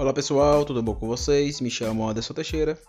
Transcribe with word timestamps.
Olá 0.00 0.14
pessoal, 0.14 0.64
tudo 0.64 0.82
bom 0.82 0.94
com 0.94 1.06
vocês? 1.06 1.60
Me 1.60 1.70
chamo 1.70 2.08
Anderson 2.08 2.32
Teixeira 2.32 2.82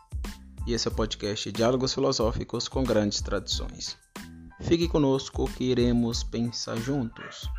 e 0.66 0.72
esse 0.72 0.88
é 0.88 0.92
o 0.92 0.96
podcast 0.96 1.52
Diálogos 1.52 1.94
Filosóficos 1.94 2.70
com 2.70 2.86
Grandes 2.86 3.20
Tradições. 3.20 3.98
Fique 4.62 4.88
conosco 4.88 5.46
que 5.58 5.66
iremos 5.66 6.24
pensar 6.24 6.78
juntos. 6.78 7.50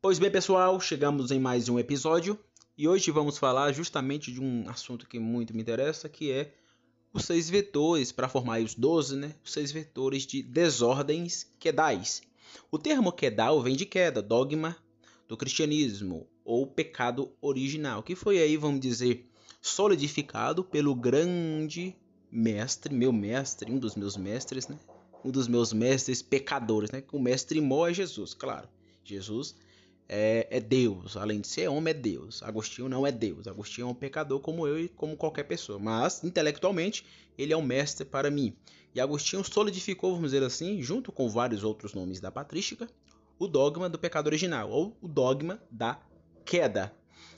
Pois 0.00 0.18
bem, 0.18 0.30
pessoal, 0.30 0.80
chegamos 0.80 1.30
em 1.30 1.38
mais 1.38 1.68
um 1.68 1.78
episódio 1.78 2.40
e 2.78 2.88
hoje 2.88 3.10
vamos 3.10 3.36
falar 3.36 3.70
justamente 3.74 4.32
de 4.32 4.40
um 4.40 4.66
assunto 4.70 5.06
que 5.06 5.18
muito 5.18 5.54
me 5.54 5.60
interessa, 5.60 6.08
que 6.08 6.32
é 6.32 6.54
os 7.12 7.26
seis 7.26 7.50
vetores 7.50 8.12
para 8.12 8.30
formar 8.30 8.62
os 8.62 8.74
12, 8.74 9.14
né? 9.14 9.34
Os 9.44 9.52
seis 9.52 9.70
vetores 9.70 10.26
de 10.26 10.42
desordens 10.42 11.46
quedais. 11.60 12.22
O 12.70 12.78
termo 12.78 13.12
quedal 13.12 13.62
vem 13.62 13.76
de 13.76 13.86
queda, 13.86 14.22
dogma 14.22 14.76
do 15.28 15.36
cristianismo 15.36 16.26
ou 16.44 16.66
pecado 16.66 17.32
original, 17.40 18.02
que 18.02 18.14
foi 18.14 18.38
aí, 18.38 18.56
vamos 18.56 18.80
dizer, 18.80 19.28
solidificado 19.60 20.62
pelo 20.62 20.94
grande 20.94 21.96
mestre, 22.30 22.94
meu 22.94 23.12
mestre, 23.12 23.70
um 23.72 23.78
dos 23.78 23.96
meus 23.96 24.16
mestres, 24.16 24.68
né? 24.68 24.78
Um 25.24 25.30
dos 25.30 25.48
meus 25.48 25.72
mestres 25.72 26.22
pecadores, 26.22 26.90
né? 26.90 27.02
O 27.12 27.18
mestre 27.18 27.60
mó 27.60 27.86
é 27.86 27.92
Jesus, 27.92 28.32
claro. 28.32 28.68
Jesus 29.02 29.56
é, 30.08 30.46
é, 30.50 30.60
Deus, 30.60 31.16
além 31.16 31.40
de 31.40 31.48
ser 31.48 31.68
homem, 31.68 31.90
é 31.90 31.94
Deus. 31.94 32.42
Agostinho 32.42 32.88
não 32.88 33.06
é 33.06 33.12
Deus. 33.12 33.46
Agostinho 33.46 33.88
é 33.88 33.90
um 33.90 33.94
pecador 33.94 34.40
como 34.40 34.66
eu 34.66 34.78
e 34.78 34.88
como 34.88 35.16
qualquer 35.16 35.44
pessoa. 35.44 35.78
Mas, 35.78 36.22
intelectualmente, 36.22 37.04
ele 37.36 37.52
é 37.52 37.56
um 37.56 37.62
mestre 37.62 38.04
para 38.04 38.30
mim. 38.30 38.54
E 38.94 39.00
Agostinho 39.00 39.44
solidificou, 39.44 40.14
vamos 40.14 40.30
dizer 40.30 40.44
assim, 40.44 40.80
junto 40.80 41.12
com 41.12 41.28
vários 41.28 41.64
outros 41.64 41.92
nomes 41.92 42.20
da 42.20 42.30
patrística, 42.30 42.88
o 43.38 43.46
dogma 43.46 43.88
do 43.88 43.98
pecado 43.98 44.28
original, 44.28 44.70
ou 44.70 44.96
o 45.02 45.08
dogma 45.08 45.60
da 45.70 46.00
queda. 46.44 46.94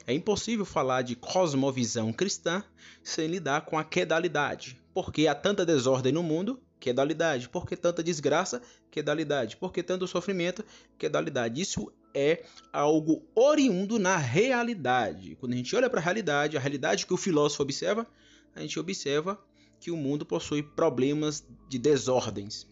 É 0.07 0.13
impossível 0.13 0.65
falar 0.65 1.03
de 1.03 1.17
cosmovisão 1.17 2.13
cristã 2.13 2.63
sem 3.03 3.27
lidar 3.27 3.63
com 3.63 3.79
a 3.79 3.85
quedalidade, 3.85 4.81
porque 4.95 5.27
há 5.27 5.35
tanta 5.35 5.67
desordem 5.67 6.13
no 6.13 6.23
mundo, 6.23 6.61
quedalidade, 6.79 7.49
porque 7.49 7.77
tanta 7.77 8.03
desgraça, 8.03 8.63
quedalidade, 8.91 9.57
porque 9.57 9.83
tanto 9.83 10.07
sofrimento, 10.07 10.65
quedalidade. 10.97 11.61
Isso 11.61 11.93
é 12.15 12.45
algo 12.73 13.23
oriundo 13.35 13.99
na 13.99 14.17
realidade. 14.17 15.37
Quando 15.37 15.53
a 15.53 15.57
gente 15.57 15.75
olha 15.75 15.89
para 15.89 16.01
a 16.01 16.03
realidade, 16.03 16.57
a 16.57 16.61
realidade 16.61 17.07
que 17.07 17.15
o 17.15 17.17
filósofo 17.17 17.63
observa, 17.63 18.07
a 18.55 18.61
gente 18.61 18.79
observa 18.79 19.39
que 19.81 19.91
o 19.91 19.97
mundo 19.97 20.27
possui 20.27 20.63
problemas 20.63 21.47
de 21.69 21.79
desordens. 21.79 22.67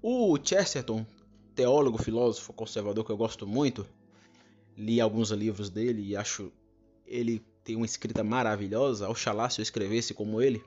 O 0.00 0.38
Chesterton, 0.42 1.04
teólogo, 1.54 2.02
filósofo, 2.02 2.52
conservador 2.52 3.04
que 3.04 3.10
eu 3.10 3.16
gosto 3.16 3.46
muito, 3.46 3.86
li 4.76 5.00
alguns 5.00 5.30
livros 5.30 5.70
dele 5.70 6.02
e 6.02 6.16
acho 6.16 6.52
ele 7.04 7.42
tem 7.64 7.74
uma 7.74 7.86
escrita 7.86 8.22
maravilhosa. 8.22 9.08
Oxalá 9.08 9.50
se 9.50 9.60
eu 9.60 9.62
escrevesse 9.62 10.14
como 10.14 10.40
ele. 10.40 10.62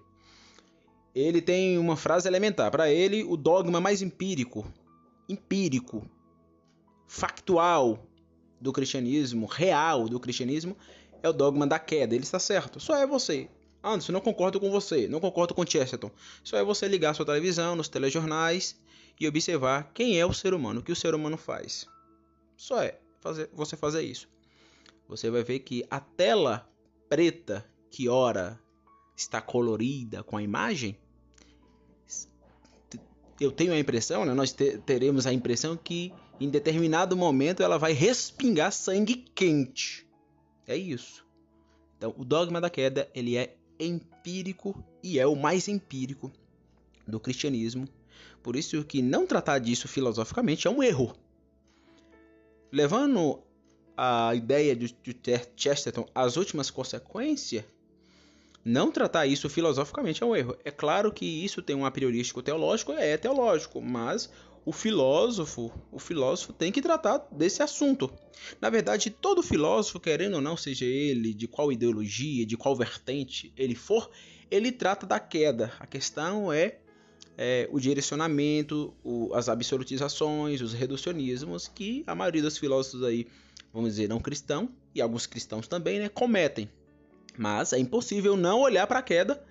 Ele 1.15 1.41
tem 1.41 1.77
uma 1.77 1.95
frase 1.95 2.27
elementar. 2.27 2.69
Para 2.71 2.91
ele, 2.91 3.23
o 3.23 3.37
dogma 3.37 3.79
mais 3.79 4.01
empírico, 4.01 4.65
empírico, 5.29 6.05
factual 7.11 8.07
do 8.61 8.71
cristianismo, 8.71 9.45
real 9.45 10.07
do 10.07 10.17
cristianismo, 10.17 10.77
é 11.21 11.27
o 11.27 11.33
dogma 11.33 11.67
da 11.67 11.77
queda. 11.77 12.15
Ele 12.15 12.23
está 12.23 12.39
certo. 12.39 12.79
Só 12.79 12.95
é 12.95 13.05
você. 13.05 13.49
Anderson, 13.83 14.13
não 14.13 14.21
concordo 14.21 14.61
com 14.61 14.71
você. 14.71 15.09
Não 15.09 15.19
concordo 15.19 15.53
com 15.53 15.65
Chesterton. 15.65 16.09
Só 16.41 16.55
é 16.55 16.63
você 16.63 16.87
ligar 16.87 17.13
sua 17.13 17.25
televisão, 17.25 17.75
nos 17.75 17.89
telejornais 17.89 18.79
e 19.19 19.27
observar 19.27 19.91
quem 19.93 20.17
é 20.17 20.25
o 20.25 20.33
ser 20.33 20.53
humano, 20.53 20.79
o 20.79 20.83
que 20.83 20.91
o 20.91 20.95
ser 20.95 21.13
humano 21.13 21.35
faz. 21.35 21.85
Só 22.55 22.81
é 22.81 22.97
fazer, 23.19 23.49
você 23.51 23.75
fazer 23.75 24.03
isso. 24.03 24.29
Você 25.09 25.29
vai 25.29 25.43
ver 25.43 25.59
que 25.59 25.85
a 25.91 25.99
tela 25.99 26.65
preta 27.09 27.65
que 27.89 28.07
ora 28.07 28.57
está 29.17 29.41
colorida 29.41 30.23
com 30.23 30.37
a 30.37 30.41
imagem, 30.41 30.97
eu 33.37 33.51
tenho 33.51 33.73
a 33.73 33.79
impressão, 33.79 34.23
né, 34.23 34.33
nós 34.33 34.55
teremos 34.85 35.27
a 35.27 35.33
impressão 35.33 35.75
que 35.75 36.13
em 36.41 36.49
determinado 36.49 37.15
momento 37.15 37.61
ela 37.61 37.77
vai 37.77 37.93
respingar 37.93 38.71
sangue 38.71 39.15
quente. 39.35 40.07
É 40.67 40.75
isso. 40.75 41.25
Então, 41.97 42.15
o 42.17 42.25
dogma 42.25 42.59
da 42.59 42.69
queda, 42.69 43.07
ele 43.13 43.37
é 43.37 43.55
empírico 43.79 44.83
e 45.03 45.19
é 45.19 45.27
o 45.27 45.35
mais 45.35 45.67
empírico 45.67 46.31
do 47.07 47.19
cristianismo. 47.19 47.87
Por 48.41 48.55
isso 48.55 48.83
que 48.83 49.01
não 49.01 49.27
tratar 49.27 49.59
disso 49.59 49.87
filosoficamente 49.87 50.67
é 50.67 50.69
um 50.69 50.81
erro. 50.81 51.15
Levando 52.71 53.39
a 53.95 54.33
ideia 54.33 54.75
de 54.75 54.95
Chesterton 55.55 56.07
às 56.15 56.37
últimas 56.37 56.71
consequências, 56.71 57.65
não 58.63 58.91
tratar 58.91 59.27
isso 59.27 59.49
filosoficamente 59.49 60.23
é 60.23 60.25
um 60.25 60.35
erro. 60.35 60.57
É 60.63 60.71
claro 60.71 61.11
que 61.11 61.25
isso 61.25 61.61
tem 61.61 61.75
um 61.75 61.85
apriorístico 61.85 62.41
teológico, 62.41 62.93
é 62.93 63.17
teológico, 63.17 63.81
mas 63.81 64.29
o 64.65 64.71
filósofo, 64.71 65.71
o 65.91 65.97
filósofo 65.97 66.53
tem 66.53 66.71
que 66.71 66.81
tratar 66.81 67.27
desse 67.31 67.63
assunto. 67.63 68.11
Na 68.59 68.69
verdade, 68.69 69.09
todo 69.09 69.41
filósofo, 69.41 69.99
querendo 69.99 70.35
ou 70.35 70.41
não, 70.41 70.55
seja 70.55 70.85
ele 70.85 71.33
de 71.33 71.47
qual 71.47 71.71
ideologia, 71.71 72.45
de 72.45 72.55
qual 72.55 72.75
vertente 72.75 73.51
ele 73.57 73.75
for, 73.75 74.09
ele 74.49 74.71
trata 74.71 75.05
da 75.05 75.19
queda. 75.19 75.73
A 75.79 75.87
questão 75.87 76.53
é, 76.53 76.77
é 77.37 77.67
o 77.71 77.79
direcionamento, 77.79 78.93
o, 79.03 79.33
as 79.33 79.49
absolutizações, 79.49 80.61
os 80.61 80.73
reducionismos 80.73 81.67
que 81.67 82.03
a 82.05 82.13
maioria 82.13 82.43
dos 82.43 82.57
filósofos 82.57 83.03
aí, 83.03 83.27
vamos 83.73 83.91
dizer, 83.91 84.07
não 84.07 84.19
cristão 84.19 84.69
e 84.93 85.01
alguns 85.01 85.25
cristãos 85.25 85.67
também, 85.67 85.99
né, 85.99 86.09
cometem. 86.09 86.69
Mas 87.37 87.73
é 87.73 87.79
impossível 87.79 88.37
não 88.37 88.59
olhar 88.59 88.85
para 88.85 88.99
a 88.99 89.03
queda 89.03 89.43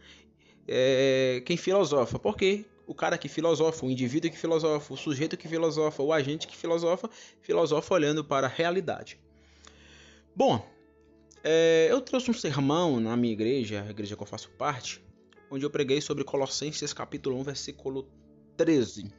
é, 0.68 1.42
quem 1.44 1.56
filosofa. 1.56 2.18
Por 2.18 2.36
quê? 2.36 2.64
O 2.90 2.94
cara 2.94 3.16
que 3.16 3.28
filosofa, 3.28 3.86
o 3.86 3.88
indivíduo 3.88 4.28
que 4.32 4.36
filosofa, 4.36 4.92
o 4.92 4.96
sujeito 4.96 5.36
que 5.36 5.46
filosofa, 5.46 6.02
o 6.02 6.12
agente 6.12 6.48
que 6.48 6.56
filosofa, 6.56 7.08
filosofa 7.40 7.94
olhando 7.94 8.24
para 8.24 8.48
a 8.48 8.50
realidade. 8.50 9.16
Bom, 10.34 10.68
é, 11.44 11.86
eu 11.88 12.00
trouxe 12.00 12.32
um 12.32 12.34
sermão 12.34 12.98
na 12.98 13.16
minha 13.16 13.32
igreja, 13.32 13.84
a 13.86 13.90
igreja 13.90 14.16
que 14.16 14.22
eu 14.24 14.26
faço 14.26 14.50
parte, 14.58 15.00
onde 15.48 15.64
eu 15.64 15.70
preguei 15.70 16.00
sobre 16.00 16.24
Colossenses 16.24 16.92
capítulo 16.92 17.38
1, 17.38 17.44
versículo 17.44 18.08
13. 18.56 19.12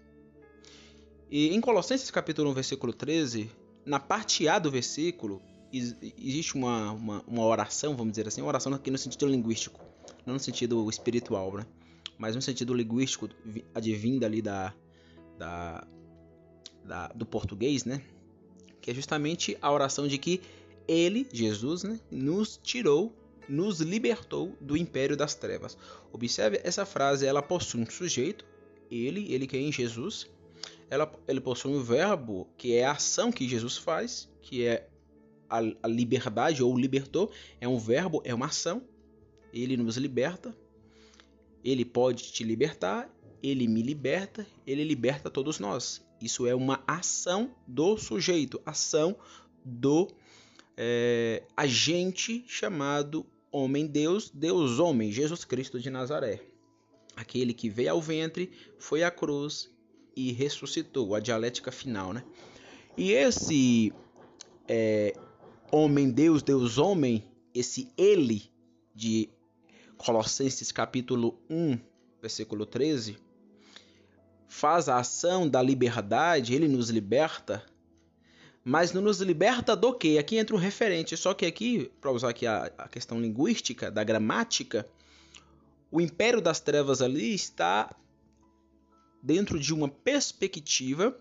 E 1.29 1.55
em 1.55 1.61
Colossenses 1.61 2.11
capítulo 2.11 2.49
1, 2.49 2.53
versículo 2.53 2.91
13, 2.91 3.49
na 3.85 4.01
parte 4.01 4.49
A 4.49 4.59
do 4.59 4.69
versículo, 4.69 5.41
existe 5.71 6.55
uma, 6.55 6.91
uma, 6.91 7.23
uma, 7.25 7.45
oração, 7.45 7.95
vamos 7.95 8.11
dizer 8.11 8.27
assim, 8.27 8.41
uma 8.41 8.49
oração 8.49 8.73
aqui 8.73 8.91
no 8.91 8.97
sentido 8.97 9.27
linguístico, 9.27 9.79
não 10.25 10.33
no 10.33 10.41
sentido 10.41 10.89
espiritual, 10.89 11.53
né? 11.55 11.65
Mas 12.21 12.35
no 12.35 12.41
sentido 12.41 12.71
linguístico, 12.75 13.27
advinda 13.73 14.27
ali 14.27 14.43
da, 14.43 14.75
da, 15.39 15.87
da, 16.85 17.07
do 17.07 17.25
português, 17.25 17.83
né? 17.83 17.99
Que 18.79 18.91
é 18.91 18.93
justamente 18.93 19.57
a 19.59 19.71
oração 19.71 20.07
de 20.07 20.19
que 20.19 20.39
ele, 20.87 21.27
Jesus, 21.33 21.81
né, 21.81 21.99
nos 22.11 22.59
tirou, 22.61 23.11
nos 23.49 23.79
libertou 23.79 24.55
do 24.61 24.77
império 24.77 25.17
das 25.17 25.33
trevas. 25.33 25.75
Observe 26.13 26.61
essa 26.63 26.85
frase, 26.85 27.25
ela 27.25 27.41
possui 27.41 27.81
um 27.81 27.89
sujeito, 27.89 28.45
ele, 28.91 29.33
ele 29.33 29.47
que 29.47 29.57
é 29.57 29.59
em 29.59 29.71
Jesus. 29.71 30.29
Ela, 30.91 31.11
ele 31.27 31.41
possui 31.41 31.71
um 31.71 31.81
verbo 31.81 32.47
que 32.55 32.75
é 32.75 32.85
a 32.85 32.91
ação 32.91 33.31
que 33.31 33.49
Jesus 33.49 33.77
faz, 33.77 34.29
que 34.43 34.63
é 34.63 34.87
a, 35.49 35.57
a 35.81 35.87
liberdade 35.87 36.61
ou 36.61 36.77
libertou, 36.77 37.31
é 37.59 37.67
um 37.67 37.79
verbo, 37.79 38.21
é 38.23 38.31
uma 38.31 38.45
ação. 38.45 38.83
Ele 39.51 39.75
nos 39.75 39.97
liberta. 39.97 40.55
Ele 41.63 41.85
pode 41.85 42.31
te 42.31 42.43
libertar, 42.43 43.09
ele 43.41 43.67
me 43.67 43.81
liberta, 43.81 44.45
ele 44.65 44.83
liberta 44.83 45.29
todos 45.29 45.59
nós. 45.59 46.01
Isso 46.21 46.45
é 46.45 46.53
uma 46.53 46.83
ação 46.87 47.55
do 47.67 47.97
sujeito, 47.97 48.61
ação 48.65 49.15
do 49.63 50.07
é, 50.77 51.43
agente 51.55 52.43
chamado 52.47 53.25
homem-deus, 53.51 54.29
Deus-homem, 54.29 55.11
Jesus 55.11 55.43
Cristo 55.43 55.79
de 55.79 55.89
Nazaré. 55.89 56.41
Aquele 57.15 57.53
que 57.53 57.69
veio 57.69 57.91
ao 57.91 58.01
ventre, 58.01 58.51
foi 58.77 59.03
à 59.03 59.11
cruz 59.11 59.69
e 60.15 60.31
ressuscitou, 60.31 61.13
a 61.15 61.19
dialética 61.19 61.71
final, 61.71 62.13
né? 62.13 62.23
E 62.97 63.11
esse 63.11 63.93
é, 64.67 65.13
homem-deus, 65.71 66.41
Deus-homem, 66.41 67.23
esse 67.53 67.91
ele 67.97 68.43
de 68.93 69.29
Colossenses 70.01 70.71
capítulo 70.71 71.39
1, 71.49 71.77
versículo 72.21 72.65
13, 72.65 73.17
faz 74.47 74.89
a 74.89 74.97
ação 74.97 75.47
da 75.47 75.61
liberdade, 75.61 76.53
ele 76.53 76.67
nos 76.67 76.89
liberta, 76.89 77.65
mas 78.63 78.91
não 78.93 79.01
nos 79.01 79.21
liberta 79.21 79.75
do 79.75 79.93
que? 79.93 80.17
Aqui 80.17 80.37
entra 80.37 80.55
um 80.55 80.59
referente, 80.59 81.15
só 81.15 81.33
que 81.33 81.45
aqui, 81.45 81.91
para 81.99 82.11
usar 82.11 82.29
aqui 82.29 82.45
a, 82.45 82.71
a 82.77 82.87
questão 82.87 83.19
linguística, 83.19 83.89
da 83.89 84.03
gramática, 84.03 84.87
o 85.91 85.99
império 85.99 86.41
das 86.41 86.59
trevas 86.59 87.01
ali 87.01 87.33
está 87.33 87.95
dentro 89.21 89.59
de 89.59 89.73
uma 89.73 89.87
perspectiva 89.87 91.17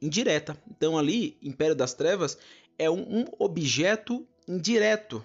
indireta. 0.00 0.56
Então 0.70 0.98
ali, 0.98 1.36
Império 1.42 1.74
das 1.74 1.94
Trevas 1.94 2.38
é 2.78 2.90
um, 2.90 3.20
um 3.20 3.24
objeto 3.38 4.26
indireto. 4.46 5.24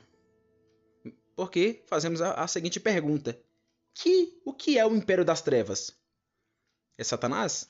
Porque 1.42 1.82
fazemos 1.88 2.22
a, 2.22 2.36
a 2.36 2.48
seguinte 2.48 2.80
pergunta: 2.80 3.36
que 3.96 4.40
o 4.46 4.54
que 4.54 4.78
é 4.78 4.86
o 4.86 4.96
Império 4.96 5.26
das 5.26 5.42
Trevas? 5.42 5.92
É 7.00 7.04
Satanás? 7.04 7.68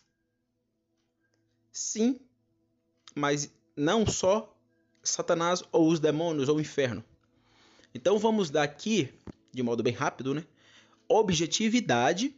Sim, 1.72 2.20
mas 3.16 3.50
não 3.74 4.06
só 4.06 4.54
Satanás 5.02 5.64
ou 5.72 5.88
os 5.88 6.02
demônios 6.02 6.50
ou 6.50 6.58
o 6.58 6.60
inferno. 6.60 7.02
Então 7.96 8.20
vamos 8.20 8.50
dar 8.50 8.64
aqui, 8.64 9.18
de 9.54 9.64
modo 9.64 9.82
bem 9.82 9.94
rápido, 9.94 10.34
né? 10.34 10.44
Objetividade. 11.08 12.36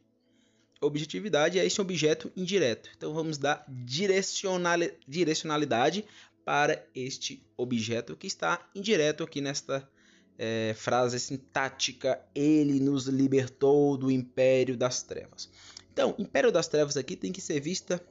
Objetividade 0.80 1.58
é 1.58 1.66
esse 1.66 1.82
objeto 1.82 2.32
indireto. 2.36 2.92
Então 2.96 3.12
vamos 3.12 3.40
dar 3.40 3.66
direcionalidade 3.68 6.06
para 6.46 6.88
este 6.94 7.44
objeto 7.58 8.16
que 8.16 8.28
está 8.28 8.70
indireto 8.76 9.24
aqui 9.24 9.42
nesta 9.42 9.90
é, 10.38 10.74
frase 10.76 11.20
sintática: 11.20 12.22
Ele 12.34 12.80
nos 12.80 13.08
libertou 13.08 13.98
do 13.98 14.12
império 14.12 14.76
das 14.76 15.04
trevas. 15.04 15.50
Então, 15.92 16.16
império 16.18 16.52
das 16.52 16.68
trevas 16.68 16.98
aqui 16.98 17.16
tem 17.16 17.32
que 17.32 17.42
ser 17.42 17.60
vista 17.60 18.04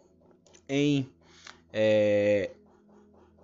em 0.69 1.09
é, 1.73 2.51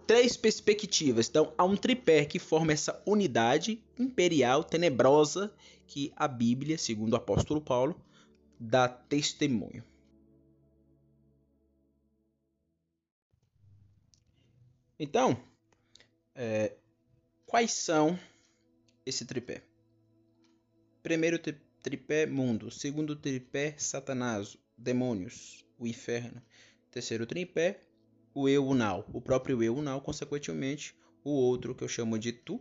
três 0.07 0.37
perspectivas. 0.37 1.29
Então, 1.29 1.53
há 1.59 1.65
um 1.65 1.77
tripé 1.77 2.25
que 2.25 2.39
forma 2.39 2.73
essa 2.73 3.03
unidade 3.05 3.83
imperial 3.99 4.63
tenebrosa 4.63 5.53
que 5.87 6.13
a 6.17 6.29
Bíblia, 6.29 6.79
segundo 6.79 7.15
o 7.15 7.17
apóstolo 7.17 7.61
Paulo, 7.61 8.01
dá 8.59 8.89
testemunho. 8.89 9.83
Então, 14.99 15.41
é, 16.35 16.75
quais 17.47 17.73
são 17.73 18.19
esse 19.08 19.25
tripé? 19.25 19.62
Primeiro 21.02 21.38
tripé, 21.82 22.26
mundo. 22.26 22.70
Segundo 22.70 23.16
tripé, 23.16 23.75
Satanás, 23.78 24.58
demônios, 24.76 25.64
o 25.78 25.87
inferno. 25.87 26.43
Terceiro 26.90 27.26
tripé, 27.26 27.81
o 28.34 28.49
eu 28.49 28.66
unal, 28.66 29.08
o 29.12 29.20
próprio 29.20 29.62
eu 29.62 29.75
unal, 29.75 30.02
consequentemente, 30.02 30.94
o 31.25 31.31
outro 31.31 31.75
que 31.75 31.82
eu 31.82 31.88
chamo 31.88 32.19
de 32.19 32.32
tu 32.32 32.60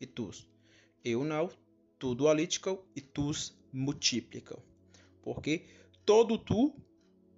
e 0.00 0.06
tus. 0.06 0.48
Eu 1.04 1.20
unal, 1.20 1.52
tu 1.98 2.14
dualítico 2.14 2.86
e 2.94 3.00
tus 3.00 3.58
multiplical. 3.72 4.62
Porque 5.20 5.64
todo 6.04 6.38
tu, 6.38 6.74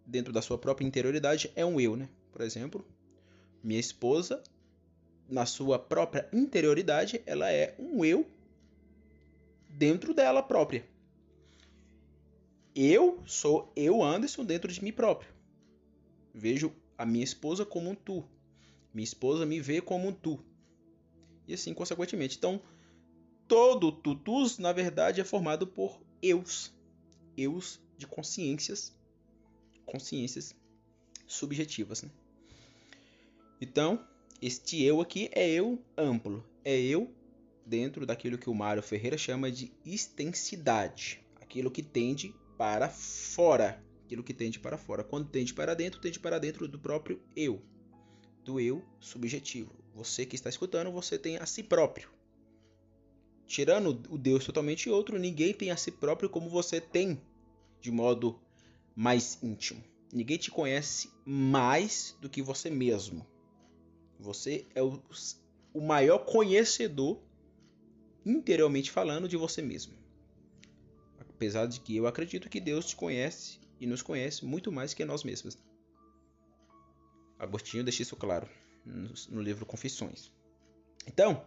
dentro 0.04 0.34
da 0.34 0.42
sua 0.42 0.58
própria 0.58 0.86
interioridade, 0.86 1.50
é 1.56 1.64
um 1.64 1.80
eu, 1.80 1.96
né? 1.96 2.10
Por 2.30 2.42
exemplo, 2.42 2.86
minha 3.62 3.80
esposa, 3.80 4.42
na 5.28 5.44
sua 5.44 5.78
própria 5.78 6.28
interioridade, 6.32 7.22
ela 7.26 7.50
é 7.52 7.74
um 7.78 8.04
eu 8.04 8.26
dentro 9.68 10.14
dela 10.14 10.42
própria. 10.42 10.84
Eu 12.74 13.22
sou 13.26 13.72
eu, 13.76 14.02
Anderson, 14.02 14.44
dentro 14.44 14.72
de 14.72 14.82
mim 14.82 14.92
próprio. 14.92 15.32
Vejo 16.32 16.72
a 16.96 17.04
minha 17.04 17.24
esposa 17.24 17.64
como 17.66 17.90
um 17.90 17.94
tu. 17.94 18.24
Minha 18.94 19.04
esposa 19.04 19.44
me 19.44 19.60
vê 19.60 19.80
como 19.80 20.08
um 20.08 20.12
tu. 20.12 20.42
E 21.46 21.54
assim, 21.54 21.74
consequentemente. 21.74 22.36
Então, 22.36 22.60
todo 23.46 23.92
tutus, 23.92 24.58
na 24.58 24.72
verdade, 24.72 25.20
é 25.20 25.24
formado 25.24 25.66
por 25.66 26.00
eus. 26.22 26.72
Eus 27.36 27.80
de 27.96 28.06
consciências. 28.06 28.94
Consciências 29.84 30.54
subjetivas. 31.26 32.02
Né? 32.02 32.10
Então, 33.60 34.04
este 34.40 34.82
eu 34.82 35.00
aqui 35.00 35.28
é 35.32 35.48
eu 35.48 35.82
amplo. 35.96 36.44
É 36.64 36.78
eu 36.78 37.12
dentro 37.64 38.06
daquilo 38.06 38.38
que 38.38 38.50
o 38.50 38.54
Mário 38.54 38.82
Ferreira 38.82 39.18
chama 39.18 39.50
de 39.50 39.72
extensidade. 39.84 41.20
Aquilo 41.40 41.70
que 41.70 41.82
tende 41.82 42.34
para 42.56 42.88
fora 42.88 43.82
aquilo 44.08 44.24
que 44.24 44.32
tende 44.32 44.58
para 44.58 44.78
fora. 44.78 45.04
Quando 45.04 45.28
tende 45.28 45.52
para 45.52 45.74
dentro, 45.74 46.00
tende 46.00 46.18
para 46.18 46.38
dentro 46.38 46.66
do 46.66 46.78
próprio 46.78 47.20
eu, 47.36 47.62
do 48.42 48.58
eu 48.58 48.82
subjetivo. 48.98 49.70
Você 49.94 50.24
que 50.24 50.34
está 50.34 50.48
escutando, 50.48 50.90
você 50.90 51.18
tem 51.18 51.36
a 51.36 51.44
si 51.44 51.62
próprio. 51.62 52.08
Tirando 53.46 53.90
o 54.08 54.16
Deus 54.16 54.44
totalmente 54.44 54.88
outro, 54.88 55.18
ninguém 55.18 55.52
tem 55.52 55.70
a 55.70 55.76
si 55.76 55.90
próprio 55.90 56.30
como 56.30 56.48
você 56.48 56.80
tem, 56.80 57.20
de 57.80 57.90
modo 57.90 58.40
mais 58.96 59.38
íntimo. 59.42 59.84
Ninguém 60.12 60.38
te 60.38 60.50
conhece 60.50 61.10
mais 61.24 62.16
do 62.20 62.30
que 62.30 62.40
você 62.40 62.70
mesmo. 62.70 63.26
Você 64.18 64.66
é 64.74 64.82
o, 64.82 65.00
o 65.72 65.80
maior 65.80 66.18
conhecedor, 66.18 67.20
interiormente 68.24 68.90
falando, 68.90 69.28
de 69.28 69.36
você 69.36 69.62
mesmo. 69.62 69.94
Apesar 71.18 71.66
de 71.66 71.80
que 71.80 71.96
eu 71.96 72.06
acredito 72.06 72.48
que 72.48 72.60
Deus 72.60 72.86
te 72.86 72.96
conhece 72.96 73.60
e 73.80 73.86
nos 73.86 74.02
conhece 74.02 74.44
muito 74.44 74.72
mais 74.72 74.92
que 74.92 75.04
nós 75.04 75.22
mesmos. 75.22 75.56
Agostinho 77.38 77.84
deixa 77.84 78.02
isso 78.02 78.16
claro 78.16 78.48
no 78.84 79.40
livro 79.40 79.64
Confissões. 79.64 80.32
Então, 81.06 81.46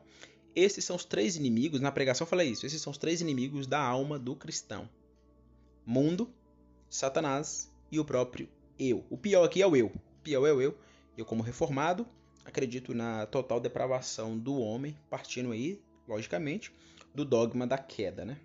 esses 0.55 0.85
são 0.85 0.95
os 0.95 1.05
três 1.05 1.35
inimigos, 1.35 1.81
na 1.81 1.91
pregação 1.91 2.25
eu 2.25 2.29
falei 2.29 2.49
isso, 2.49 2.65
esses 2.65 2.81
são 2.81 2.91
os 2.91 2.97
três 2.97 3.21
inimigos 3.21 3.67
da 3.67 3.81
alma 3.81 4.17
do 4.17 4.35
cristão: 4.35 4.89
mundo, 5.85 6.33
Satanás 6.89 7.71
e 7.91 7.99
o 7.99 8.05
próprio 8.05 8.47
eu. 8.79 9.05
O 9.09 9.17
pior 9.17 9.43
aqui 9.43 9.61
é 9.61 9.67
o 9.67 9.75
eu. 9.75 9.87
O 9.87 10.21
pior 10.23 10.45
é 10.45 10.53
o 10.53 10.61
eu. 10.61 10.77
Eu, 11.17 11.25
como 11.25 11.43
reformado, 11.43 12.07
acredito 12.45 12.93
na 12.93 13.25
total 13.25 13.59
depravação 13.59 14.37
do 14.37 14.59
homem, 14.59 14.97
partindo 15.09 15.51
aí, 15.51 15.81
logicamente, 16.07 16.73
do 17.13 17.25
dogma 17.25 17.67
da 17.67 17.77
queda, 17.77 18.25
né? 18.25 18.39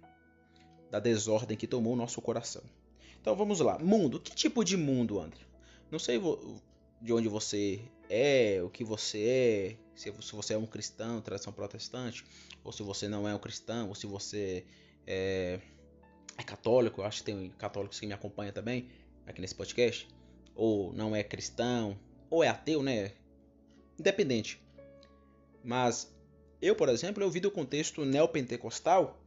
Da 0.91 1.01
desordem 1.01 1.57
que 1.57 1.67
tomou 1.67 1.93
o 1.93 1.97
nosso 1.97 2.21
coração. 2.21 2.63
Então 3.21 3.35
vamos 3.35 3.61
lá. 3.61 3.79
Mundo. 3.79 4.21
Que 4.21 4.35
tipo 4.35 4.65
de 4.65 4.77
mundo, 4.77 5.19
André? 5.19 5.41
Não 5.91 5.99
sei 5.99 6.21
de 7.01 7.13
onde 7.13 7.29
você 7.29 7.81
é, 8.09 8.61
o 8.63 8.71
que 8.71 8.85
você 8.85 9.19
é, 9.25 9.77
se 9.95 10.11
você 10.11 10.55
é 10.55 10.59
um 10.59 10.67
cristão, 10.67 11.21
tradição 11.21 11.53
protestante, 11.53 12.25
ou 12.63 12.73
se 12.73 12.83
você 12.83 13.09
não 13.09 13.29
é 13.29 13.35
um 13.35 13.39
cristão, 13.39 13.89
ou 13.89 13.95
se 13.95 14.07
você 14.07 14.65
é, 15.07 15.61
é 16.37 16.43
católico. 16.43 17.01
Eu 17.01 17.05
acho 17.05 17.19
que 17.19 17.25
tem 17.25 17.51
católicos 17.51 17.99
que 17.99 18.07
me 18.07 18.13
acompanham 18.13 18.53
também 18.53 18.89
aqui 19.27 19.41
nesse 19.41 19.55
podcast. 19.55 20.09
Ou 20.55 20.93
não 20.93 21.15
é 21.15 21.23
cristão, 21.23 21.99
ou 22.31 22.43
é 22.43 22.49
ateu, 22.49 22.83
né? 22.83 23.13
Independente. 23.99 24.61
Mas 25.65 26.13
eu, 26.61 26.75
por 26.75 26.89
exemplo, 26.89 27.23
eu 27.23 27.31
vi 27.31 27.41
do 27.41 27.51
contexto 27.51 28.05
neopentecostal 28.05 29.21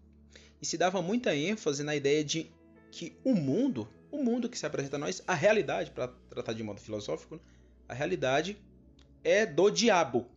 e 0.61 0.65
se 0.65 0.77
dava 0.77 1.01
muita 1.01 1.35
ênfase 1.35 1.83
na 1.83 1.95
ideia 1.95 2.23
de 2.23 2.49
que 2.91 3.15
o 3.23 3.35
mundo, 3.35 3.88
o 4.11 4.23
mundo 4.23 4.49
que 4.49 4.57
se 4.57 4.65
apresenta 4.65 4.95
a 4.95 4.99
nós, 4.99 5.21
a 5.27 5.33
realidade, 5.33 5.91
para 5.91 6.07
tratar 6.29 6.53
de 6.53 6.63
modo 6.63 6.81
filosófico, 6.81 7.39
a 7.88 7.93
realidade 7.93 8.57
é 9.23 9.45
do 9.45 9.69
diabo. 9.69 10.27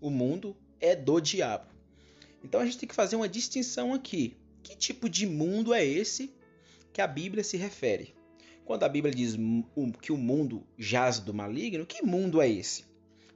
O 0.00 0.10
mundo 0.10 0.56
é 0.80 0.94
do 0.94 1.20
diabo. 1.20 1.66
Então 2.42 2.60
a 2.60 2.64
gente 2.64 2.78
tem 2.78 2.88
que 2.88 2.94
fazer 2.94 3.16
uma 3.16 3.28
distinção 3.28 3.94
aqui. 3.94 4.36
Que 4.62 4.76
tipo 4.76 5.08
de 5.08 5.26
mundo 5.26 5.72
é 5.72 5.84
esse 5.84 6.34
que 6.92 7.00
a 7.00 7.06
Bíblia 7.06 7.44
se 7.44 7.56
refere? 7.56 8.14
Quando 8.64 8.84
a 8.84 8.88
Bíblia 8.88 9.14
diz 9.14 9.36
que 10.00 10.12
o 10.12 10.16
mundo 10.16 10.66
jaz 10.78 11.20
do 11.20 11.34
maligno, 11.34 11.86
que 11.86 12.02
mundo 12.02 12.40
é 12.40 12.48
esse? 12.48 12.84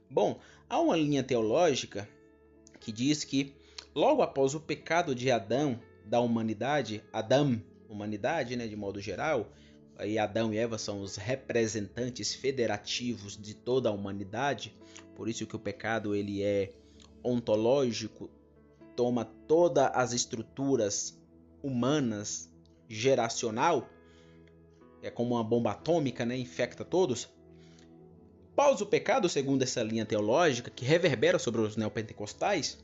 Bom, 0.09 0.39
há 0.67 0.79
uma 0.79 0.97
linha 0.97 1.23
teológica 1.23 2.09
que 2.79 2.91
diz 2.91 3.23
que 3.23 3.53
logo 3.93 4.21
após 4.21 4.55
o 4.55 4.59
pecado 4.59 5.13
de 5.13 5.29
Adão, 5.29 5.79
da 6.03 6.19
humanidade, 6.19 7.03
Adão, 7.13 7.61
humanidade, 7.87 8.55
né, 8.55 8.67
de 8.67 8.75
modo 8.75 8.99
geral, 8.99 9.51
e 10.03 10.17
Adão 10.17 10.53
e 10.53 10.57
Eva 10.57 10.77
são 10.77 11.01
os 11.01 11.17
representantes 11.17 12.33
federativos 12.33 13.37
de 13.37 13.53
toda 13.53 13.89
a 13.89 13.91
humanidade, 13.91 14.75
por 15.15 15.27
isso 15.27 15.45
que 15.45 15.55
o 15.55 15.59
pecado 15.59 16.15
ele 16.15 16.41
é 16.41 16.73
ontológico, 17.23 18.31
toma 18.95 19.25
todas 19.25 19.91
as 19.93 20.13
estruturas 20.13 21.21
humanas, 21.61 22.49
geracional, 22.87 23.87
é 25.01 25.11
como 25.11 25.35
uma 25.35 25.43
bomba 25.43 25.71
atômica, 25.71 26.25
né, 26.25 26.35
infecta 26.35 26.83
todos. 26.83 27.29
Após 28.59 28.81
o 28.81 28.85
pecado, 28.85 29.29
segundo 29.29 29.63
essa 29.63 29.81
linha 29.81 30.05
teológica 30.05 30.69
que 30.69 30.83
reverbera 30.83 31.39
sobre 31.39 31.61
os 31.61 31.77
neopentecostais, 31.77 32.77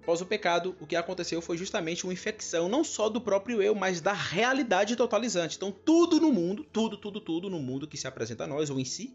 Após 0.00 0.22
o 0.22 0.26
pecado, 0.26 0.74
o 0.80 0.86
que 0.86 0.96
aconteceu 0.96 1.42
foi 1.42 1.58
justamente 1.58 2.04
uma 2.04 2.12
infecção 2.12 2.66
não 2.66 2.82
só 2.82 3.10
do 3.10 3.20
próprio 3.20 3.60
eu, 3.60 3.74
mas 3.74 4.00
da 4.00 4.14
realidade 4.14 4.96
totalizante. 4.96 5.56
Então, 5.56 5.70
tudo 5.70 6.18
no 6.18 6.32
mundo, 6.32 6.64
tudo, 6.72 6.96
tudo, 6.96 7.20
tudo 7.20 7.50
no 7.50 7.58
mundo 7.58 7.86
que 7.86 7.98
se 7.98 8.06
apresenta 8.06 8.44
a 8.44 8.46
nós, 8.46 8.70
ou 8.70 8.80
em 8.80 8.84
si, 8.86 9.14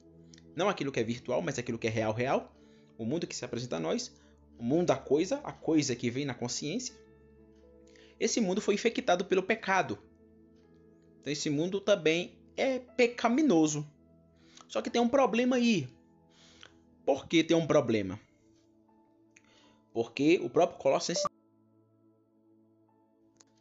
não 0.56 0.70
aquilo 0.70 0.92
que 0.92 1.00
é 1.00 1.04
virtual, 1.04 1.42
mas 1.42 1.58
aquilo 1.58 1.80
que 1.80 1.88
é 1.88 1.90
real, 1.90 2.14
real, 2.14 2.54
o 2.96 3.04
mundo 3.04 3.26
que 3.26 3.36
se 3.36 3.44
apresenta 3.44 3.78
a 3.78 3.80
nós, 3.80 4.14
o 4.60 4.64
mundo 4.64 4.88
da 4.88 4.98
coisa, 4.98 5.40
a 5.44 5.52
coisa 5.52 5.96
que 5.96 6.12
vem 6.12 6.24
na 6.24 6.36
consciência, 6.36 6.94
esse 8.20 8.40
mundo 8.40 8.62
foi 8.62 8.76
infectado 8.76 9.26
pelo 9.26 9.42
pecado. 9.42 9.98
Então, 11.20 11.34
esse 11.34 11.50
mundo 11.50 11.82
também 11.82 12.38
é 12.56 12.78
pecaminoso. 12.78 13.91
Só 14.72 14.82
que 14.82 14.90
tem 14.90 15.02
um 15.02 15.10
problema 15.10 15.58
aí. 15.58 15.86
Por 17.06 17.28
que 17.28 17.44
tem 17.44 17.58
um 17.58 17.68
problema? 17.68 18.18
Porque 19.92 20.40
o 20.42 20.50
próprio 20.50 20.80
Colossenses 20.80 21.26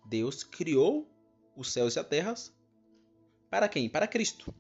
Deus 0.07 0.45
criou 0.45 1.11
os 1.57 1.73
céus 1.73 1.97
e 1.97 1.99
a 1.99 2.05
terra 2.05 2.33
para 3.51 3.69
quem? 3.69 3.89
Para 3.89 4.07
Cristo. 4.07 4.55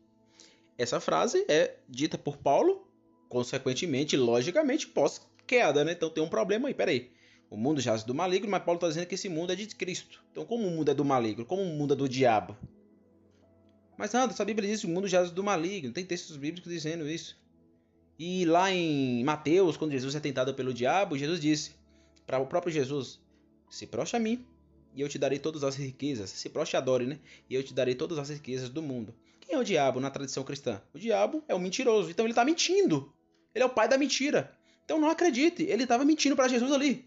Essa 0.76 0.98
frase 0.98 1.44
é 1.48 1.76
dita 1.88 2.18
por 2.18 2.36
Paulo, 2.36 2.84
consequentemente, 3.28 4.16
logicamente, 4.16 4.88
pós-queda, 4.88 5.84
né? 5.84 5.92
Então 5.92 6.10
tem 6.10 6.22
um 6.22 6.28
problema 6.28 6.66
aí, 6.66 6.74
peraí. 6.74 7.12
O 7.48 7.56
mundo 7.56 7.80
jaz 7.80 8.02
do 8.02 8.12
maligno, 8.12 8.50
mas 8.50 8.64
Paulo 8.64 8.78
está 8.78 8.88
dizendo 8.88 9.06
que 9.06 9.14
esse 9.14 9.28
mundo 9.28 9.52
é 9.52 9.56
de 9.56 9.68
Cristo. 9.68 10.20
Então, 10.32 10.44
como 10.44 10.66
o 10.66 10.70
mundo 10.72 10.90
é 10.90 10.94
do 10.94 11.04
maligno? 11.04 11.44
Como 11.44 11.62
o 11.62 11.66
mundo 11.66 11.94
é 11.94 11.96
do 11.96 12.08
diabo? 12.08 12.56
Mas 14.00 14.14
nada, 14.14 14.32
essa 14.32 14.46
Bíblia 14.46 14.66
diz 14.66 14.80
que 14.80 14.86
o 14.86 14.88
mundo 14.88 15.06
jaz 15.06 15.30
do 15.30 15.44
maligno. 15.44 15.92
Tem 15.92 16.06
textos 16.06 16.38
bíblicos 16.38 16.72
dizendo 16.72 17.06
isso. 17.06 17.38
E 18.18 18.46
lá 18.46 18.72
em 18.72 19.22
Mateus, 19.22 19.76
quando 19.76 19.92
Jesus 19.92 20.14
é 20.14 20.20
tentado 20.20 20.54
pelo 20.54 20.72
diabo, 20.72 21.18
Jesus 21.18 21.38
disse 21.38 21.72
para 22.26 22.38
o 22.38 22.46
próprio 22.46 22.72
Jesus: 22.72 23.20
Se 23.68 23.86
prostra 23.86 24.18
a 24.18 24.22
mim, 24.22 24.42
e 24.94 25.02
eu 25.02 25.08
te 25.08 25.18
darei 25.18 25.38
todas 25.38 25.62
as 25.62 25.76
riquezas. 25.76 26.30
Se 26.30 26.48
prostre 26.48 26.78
adore, 26.78 27.04
né? 27.04 27.18
E 27.46 27.54
eu 27.54 27.62
te 27.62 27.74
darei 27.74 27.94
todas 27.94 28.18
as 28.18 28.30
riquezas 28.30 28.70
do 28.70 28.80
mundo. 28.80 29.14
Quem 29.38 29.54
é 29.54 29.58
o 29.58 29.64
diabo 29.64 30.00
na 30.00 30.08
tradição 30.08 30.44
cristã? 30.44 30.80
O 30.94 30.98
diabo 30.98 31.44
é 31.46 31.54
o 31.54 31.58
mentiroso. 31.58 32.10
Então 32.10 32.24
ele 32.24 32.32
está 32.32 32.42
mentindo. 32.42 33.12
Ele 33.54 33.64
é 33.64 33.66
o 33.66 33.70
pai 33.70 33.86
da 33.86 33.98
mentira. 33.98 34.50
Então 34.82 34.98
não 34.98 35.10
acredite, 35.10 35.64
ele 35.64 35.82
estava 35.82 36.06
mentindo 36.06 36.34
para 36.34 36.48
Jesus 36.48 36.72
ali. 36.72 37.04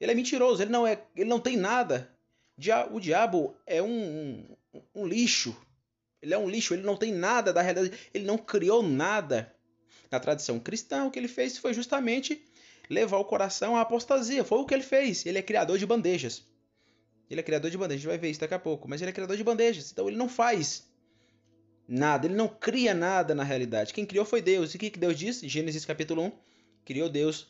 Ele 0.00 0.10
é 0.10 0.14
mentiroso, 0.16 0.60
ele 0.60 0.72
não 0.72 0.84
é, 0.84 1.00
ele 1.14 1.30
não 1.30 1.38
tem 1.38 1.56
nada. 1.56 2.12
O 2.90 2.98
diabo 2.98 3.54
é 3.64 3.80
um, 3.80 4.44
um, 4.74 4.82
um 4.92 5.06
lixo. 5.06 5.56
Ele 6.22 6.34
é 6.34 6.38
um 6.38 6.48
lixo, 6.48 6.74
ele 6.74 6.82
não 6.82 6.96
tem 6.96 7.12
nada 7.12 7.52
da 7.52 7.62
realidade, 7.62 7.98
ele 8.12 8.24
não 8.24 8.36
criou 8.36 8.82
nada. 8.82 9.54
Na 10.10 10.18
tradição 10.18 10.58
cristã, 10.58 11.04
o 11.04 11.10
que 11.10 11.18
ele 11.18 11.28
fez 11.28 11.56
foi 11.56 11.72
justamente 11.72 12.44
levar 12.88 13.18
o 13.18 13.24
coração 13.24 13.76
à 13.76 13.82
apostasia. 13.82 14.44
Foi 14.44 14.58
o 14.58 14.66
que 14.66 14.74
ele 14.74 14.82
fez. 14.82 15.24
Ele 15.24 15.38
é 15.38 15.42
criador 15.42 15.78
de 15.78 15.86
bandejas. 15.86 16.44
Ele 17.30 17.40
é 17.40 17.42
criador 17.42 17.70
de 17.70 17.78
bandejas, 17.78 18.00
a 18.00 18.02
gente 18.02 18.08
vai 18.08 18.18
ver 18.18 18.30
isso 18.30 18.40
daqui 18.40 18.54
a 18.54 18.58
pouco. 18.58 18.88
Mas 18.88 19.00
ele 19.00 19.10
é 19.10 19.14
criador 19.14 19.36
de 19.36 19.44
bandejas, 19.44 19.92
então 19.92 20.08
ele 20.08 20.16
não 20.16 20.28
faz 20.28 20.90
nada, 21.86 22.26
ele 22.26 22.34
não 22.34 22.48
cria 22.48 22.92
nada 22.92 23.34
na 23.34 23.44
realidade. 23.44 23.94
Quem 23.94 24.04
criou 24.04 24.24
foi 24.24 24.42
Deus. 24.42 24.74
E 24.74 24.76
o 24.76 24.80
que 24.80 24.90
Deus 24.90 25.16
disse? 25.16 25.48
Gênesis 25.48 25.84
capítulo 25.84 26.24
1. 26.24 26.32
Criou 26.84 27.08
Deus 27.08 27.48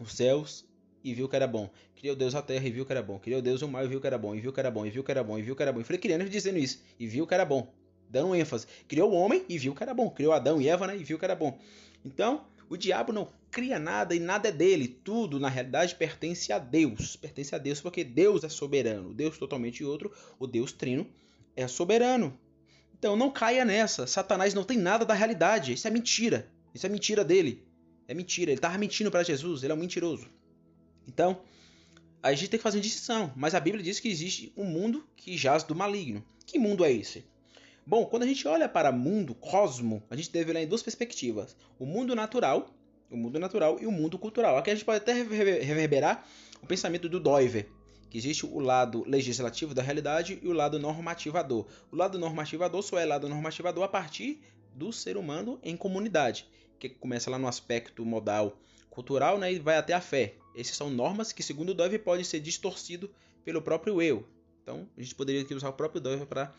os 0.00 0.12
céus 0.12 0.64
e 1.04 1.14
viu 1.14 1.28
que 1.28 1.36
era 1.36 1.46
bom. 1.46 1.70
Criou 1.94 2.16
Deus 2.16 2.34
a 2.34 2.42
terra 2.42 2.66
e 2.66 2.72
viu 2.72 2.84
que 2.84 2.92
era 2.92 3.02
bom. 3.02 3.18
Criou 3.20 3.40
Deus 3.40 3.62
o 3.62 3.68
mar 3.68 3.84
e 3.84 3.88
viu 3.88 4.00
que 4.00 4.06
era 4.06 4.18
bom. 4.18 4.34
E 4.34 4.40
viu 4.40 4.52
que 4.52 4.60
era 4.60 4.70
bom. 4.70 4.84
E 4.84 4.90
viu 4.90 5.04
que 5.04 5.10
era 5.10 5.22
bom. 5.22 5.38
E 5.38 5.42
viu 5.42 5.54
que 5.54 5.62
era 5.62 5.72
bom. 5.72 5.80
E 5.80 5.84
foi 5.84 5.96
criando 5.96 6.24
e 6.24 6.28
dizendo 6.28 6.58
isso. 6.58 6.82
E 6.98 7.06
viu 7.06 7.26
que 7.26 7.34
era 7.34 7.44
bom. 7.44 7.72
Dando 8.14 8.32
ênfase. 8.32 8.68
Criou 8.86 9.10
o 9.10 9.14
homem 9.14 9.44
e 9.48 9.58
viu 9.58 9.74
que 9.74 9.82
era 9.82 9.92
bom. 9.92 10.08
Criou 10.08 10.32
Adão 10.32 10.62
e 10.62 10.68
Eva 10.68 10.86
né? 10.86 10.96
e 10.96 11.02
viu 11.02 11.18
que 11.18 11.24
era 11.24 11.34
bom. 11.34 11.58
Então, 12.04 12.44
o 12.68 12.76
diabo 12.76 13.12
não 13.12 13.28
cria 13.50 13.76
nada 13.76 14.14
e 14.14 14.20
nada 14.20 14.50
é 14.50 14.52
dele. 14.52 14.86
Tudo, 14.86 15.40
na 15.40 15.48
realidade, 15.48 15.96
pertence 15.96 16.52
a 16.52 16.60
Deus. 16.60 17.16
Pertence 17.16 17.52
a 17.56 17.58
Deus 17.58 17.80
porque 17.80 18.04
Deus 18.04 18.44
é 18.44 18.48
soberano. 18.48 19.12
Deus 19.12 19.36
totalmente 19.36 19.82
outro, 19.82 20.12
o 20.38 20.46
Deus 20.46 20.70
trino, 20.70 21.04
é 21.56 21.66
soberano. 21.66 22.38
Então 22.96 23.16
não 23.16 23.32
caia 23.32 23.64
nessa. 23.64 24.06
Satanás 24.06 24.54
não 24.54 24.62
tem 24.62 24.78
nada 24.78 25.04
da 25.04 25.12
realidade. 25.12 25.72
Isso 25.72 25.88
é 25.88 25.90
mentira. 25.90 26.48
Isso 26.72 26.86
é 26.86 26.88
mentira 26.88 27.24
dele. 27.24 27.66
É 28.06 28.14
mentira. 28.14 28.52
Ele 28.52 28.58
estava 28.58 28.78
mentindo 28.78 29.10
para 29.10 29.24
Jesus. 29.24 29.64
Ele 29.64 29.72
é 29.72 29.74
um 29.74 29.78
mentiroso. 29.80 30.28
Então, 31.08 31.40
a 32.22 32.32
gente 32.32 32.50
tem 32.50 32.58
que 32.58 32.62
fazer 32.62 32.78
uma 32.78 32.82
distinção. 32.84 33.32
Mas 33.34 33.56
a 33.56 33.60
Bíblia 33.60 33.82
diz 33.82 33.98
que 33.98 34.08
existe 34.08 34.52
um 34.56 34.64
mundo 34.64 35.04
que 35.16 35.36
jaz 35.36 35.64
do 35.64 35.74
maligno. 35.74 36.24
Que 36.46 36.60
mundo 36.60 36.84
é 36.84 36.92
esse? 36.92 37.24
Bom, 37.86 38.06
quando 38.06 38.22
a 38.22 38.26
gente 38.26 38.48
olha 38.48 38.66
para 38.66 38.90
mundo, 38.90 39.34
cosmo, 39.34 40.02
a 40.08 40.16
gente 40.16 40.32
deve 40.32 40.50
olhar 40.50 40.62
em 40.62 40.66
duas 40.66 40.82
perspectivas: 40.82 41.54
o 41.78 41.84
mundo 41.84 42.14
natural, 42.14 42.70
o 43.10 43.16
mundo 43.16 43.38
natural 43.38 43.78
e 43.78 43.86
o 43.86 43.92
mundo 43.92 44.18
cultural. 44.18 44.56
Aqui 44.56 44.70
a 44.70 44.74
gente 44.74 44.86
pode 44.86 44.98
até 44.98 45.12
reverberar 45.12 46.26
o 46.62 46.66
pensamento 46.66 47.10
do 47.10 47.20
Doiver, 47.20 47.68
que 48.08 48.16
existe 48.16 48.46
o 48.46 48.58
lado 48.58 49.04
legislativo 49.06 49.74
da 49.74 49.82
realidade 49.82 50.38
e 50.42 50.48
o 50.48 50.52
lado 50.52 50.78
normativador. 50.78 51.66
O 51.92 51.96
lado 51.96 52.18
normativador 52.18 52.82
só 52.82 52.98
é 52.98 53.04
lado 53.04 53.28
normativador 53.28 53.84
a 53.84 53.88
partir 53.88 54.40
do 54.74 54.90
ser 54.90 55.18
humano 55.18 55.58
em 55.62 55.76
comunidade, 55.76 56.48
que 56.78 56.88
começa 56.88 57.30
lá 57.30 57.38
no 57.38 57.46
aspecto 57.46 58.04
modal 58.04 58.58
cultural 58.88 59.38
né, 59.38 59.52
e 59.52 59.58
vai 59.58 59.76
até 59.76 59.92
a 59.92 60.00
fé. 60.00 60.36
Essas 60.56 60.76
são 60.76 60.88
normas 60.88 61.32
que, 61.32 61.42
segundo 61.42 61.74
Dove, 61.74 61.98
podem 61.98 62.24
ser 62.24 62.40
distorcido 62.40 63.10
pelo 63.44 63.60
próprio 63.60 64.00
eu. 64.00 64.26
Então, 64.62 64.88
a 64.96 65.02
gente 65.02 65.14
poderia 65.14 65.44
usar 65.54 65.68
o 65.68 65.72
próprio 65.74 66.00
Dove 66.00 66.24
para 66.24 66.54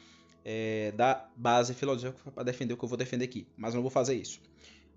é, 0.46 0.94
dar 0.96 1.34
base 1.36 1.74
filosófica 1.74 2.32
para 2.32 2.44
defender 2.44 2.75
o 2.75 2.78
que 2.78 2.86
eu 2.86 2.90
vou 2.90 2.98
defender 2.98 3.25
aqui, 3.25 3.48
mas 3.58 3.74
não 3.74 3.82
vou 3.82 3.90
fazer 3.90 4.14
isso. 4.14 4.40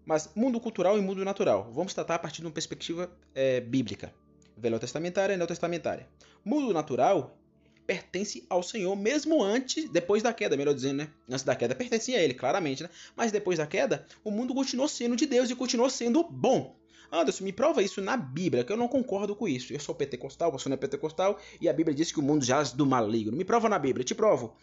Mas 0.05 0.31
mundo 0.35 0.61
cultural 0.61 0.99
e 0.99 1.01
mundo 1.01 1.25
natural. 1.25 1.71
Vamos 1.73 1.95
tratar 1.95 2.17
a 2.17 2.19
partir 2.19 2.43
de 2.43 2.47
uma 2.47 2.53
perspectiva 2.53 3.11
é, 3.35 3.61
bíblica, 3.61 4.13
velotestamentária 4.57 5.35
e 5.35 5.37
neotestamentária. 5.37 6.07
Mundo 6.45 6.73
natural 6.73 7.39
pertence 7.87 8.45
ao 8.51 8.63
Senhor 8.63 8.95
mesmo 8.95 9.43
antes, 9.43 9.89
depois 9.89 10.23
da 10.23 10.33
queda, 10.33 10.57
melhor 10.59 10.75
dizendo, 10.75 10.99
né? 10.99 11.09
Antes 11.29 11.43
da 11.43 11.57
queda 11.57 11.75
pertencia 11.75 12.19
a 12.19 12.23
ele, 12.23 12.35
claramente, 12.35 12.83
né? 12.83 12.91
Mas 13.17 13.33
depois 13.33 13.59
da 13.59 13.67
queda, 13.67 14.07
o 14.23 14.31
mundo 14.31 14.55
continuou 14.55 14.87
sendo 14.87 15.17
de 15.17 15.25
Deus 15.25 15.49
e 15.49 15.57
continuou 15.57 15.89
sendo 15.89 16.23
bom. 16.23 16.77
Anderson, 17.11 17.45
me 17.45 17.53
prova 17.53 17.83
isso 17.83 18.03
na 18.03 18.17
Bíblia, 18.17 18.63
que 18.63 18.71
eu 18.71 18.77
não 18.77 18.89
concordo 18.89 19.35
com 19.35 19.49
isso. 19.49 19.73
Eu 19.73 19.81
sou 19.81 19.95
pentecostal, 19.95 20.53
você 20.53 20.69
não 20.69 20.75
é 20.75 20.79
pentecostal, 20.79 21.39
e 21.59 21.67
a 21.67 21.73
Bíblia 21.73 21.95
diz 21.95 22.13
que 22.13 22.21
o 22.21 22.23
mundo 22.23 22.45
jaz 22.45 22.73
do 22.73 22.85
maligno. 22.85 23.35
Me 23.35 23.45
prova 23.45 23.69
na 23.71 23.79
Bíblia, 23.79 24.05
te 24.05 24.15
provo. 24.15 24.55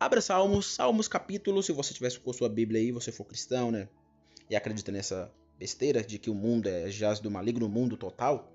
Abra 0.00 0.22
Salmos, 0.22 0.64
Salmos 0.64 1.06
capítulo, 1.08 1.62
se 1.62 1.72
você 1.72 1.92
tivesse 1.92 2.18
com 2.18 2.30
a 2.30 2.32
sua 2.32 2.48
Bíblia 2.48 2.80
aí, 2.80 2.90
você 2.90 3.12
for 3.12 3.26
cristão, 3.26 3.70
né? 3.70 3.86
E 4.48 4.56
acredita 4.56 4.90
nessa 4.90 5.30
besteira 5.58 6.02
de 6.02 6.18
que 6.18 6.30
o 6.30 6.34
mundo 6.34 6.70
é 6.70 6.90
jaz 6.90 7.20
do 7.20 7.30
maligno, 7.30 7.66
o 7.66 7.68
mundo 7.68 7.98
total. 7.98 8.50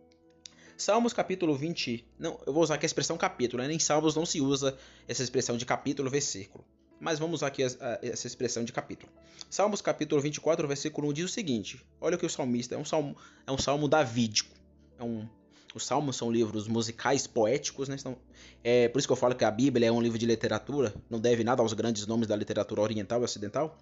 Salmos 0.75 1.13
capítulo 1.13 1.55
20. 1.55 2.03
Não, 2.17 2.39
eu 2.47 2.51
vou 2.51 2.63
usar 2.63 2.73
aqui 2.73 2.85
a 2.85 2.87
expressão 2.87 3.15
capítulo, 3.15 3.61
né? 3.61 3.71
Em 3.71 3.77
Salmos 3.77 4.15
não 4.15 4.25
se 4.25 4.41
usa 4.41 4.75
essa 5.07 5.21
expressão 5.21 5.55
de 5.55 5.67
capítulo, 5.67 6.09
versículo. 6.09 6.65
Mas 6.99 7.19
vamos 7.19 7.41
usar 7.41 7.47
aqui 7.47 7.61
essa 7.61 8.25
expressão 8.25 8.63
de 8.63 8.73
capítulo. 8.73 9.11
Salmos 9.47 9.83
capítulo 9.83 10.19
24, 10.23 10.67
versículo 10.67 11.09
1 11.09 11.13
diz 11.13 11.25
o 11.25 11.29
seguinte: 11.29 11.79
Olha 12.01 12.15
o 12.15 12.19
que 12.19 12.25
o 12.25 12.29
salmista 12.29 12.73
é 12.73 12.77
um 12.79 12.85
salmo, 12.85 13.15
é 13.45 13.51
um 13.51 13.57
salmo 13.59 13.87
davídico. 13.87 14.49
É 14.97 15.03
um, 15.03 15.29
os 15.75 15.85
salmos 15.85 16.15
são 16.15 16.31
livros 16.31 16.67
musicais, 16.67 17.27
poéticos, 17.27 17.87
né? 17.87 17.97
Então, 17.99 18.17
é 18.63 18.87
por 18.87 18.97
isso 18.97 19.07
que 19.07 19.11
eu 19.11 19.17
falo 19.17 19.35
que 19.35 19.45
a 19.45 19.51
Bíblia 19.51 19.87
é 19.87 19.91
um 19.91 20.01
livro 20.01 20.17
de 20.17 20.25
literatura, 20.25 20.91
não 21.09 21.19
deve 21.19 21.43
nada 21.43 21.61
aos 21.61 21.73
grandes 21.73 22.07
nomes 22.07 22.27
da 22.27 22.35
literatura 22.35 22.81
oriental 22.81 23.21
e 23.21 23.25
ocidental. 23.25 23.77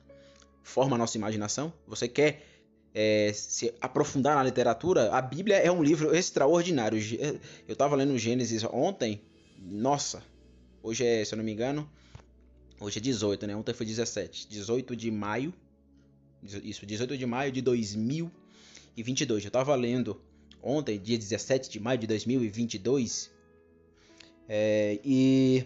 Forma 0.62 0.96
a 0.96 1.00
nossa 1.00 1.18
imaginação. 1.18 1.72
Você 1.88 2.08
quer 2.08 2.46
é, 2.94 3.32
se 3.34 3.74
aprofundar 3.80 4.36
na 4.36 4.44
literatura, 4.44 5.10
a 5.12 5.22
Bíblia 5.22 5.58
é 5.58 5.72
um 5.72 5.82
livro 5.82 6.14
extraordinário. 6.16 7.00
Eu 7.68 7.74
estava 7.74 7.96
lendo 7.96 8.18
Gênesis 8.18 8.64
ontem, 8.66 9.22
nossa, 9.58 10.22
hoje 10.82 11.06
é, 11.06 11.24
se 11.24 11.34
eu 11.34 11.38
não 11.38 11.46
me 11.46 11.52
engano, 11.54 11.90
Hoje 12.84 13.00
é 13.00 13.02
18, 13.02 13.48
né? 13.48 13.56
Ontem 13.56 13.74
foi 13.74 13.86
17. 13.86 14.46
18 14.50 14.94
de 14.94 15.10
maio. 15.10 15.54
Isso, 16.44 16.86
18 16.86 17.18
de 17.18 17.26
maio 17.26 17.50
de 17.50 17.62
2022. 17.62 19.46
Eu 19.46 19.52
tava 19.52 19.74
lendo 19.74 20.20
ontem, 20.64 21.00
dia 21.00 21.18
17 21.18 21.70
de 21.70 21.80
maio 21.80 22.00
de 22.00 22.08
2022. 22.08 23.32
É, 24.48 25.00
e 25.04 25.66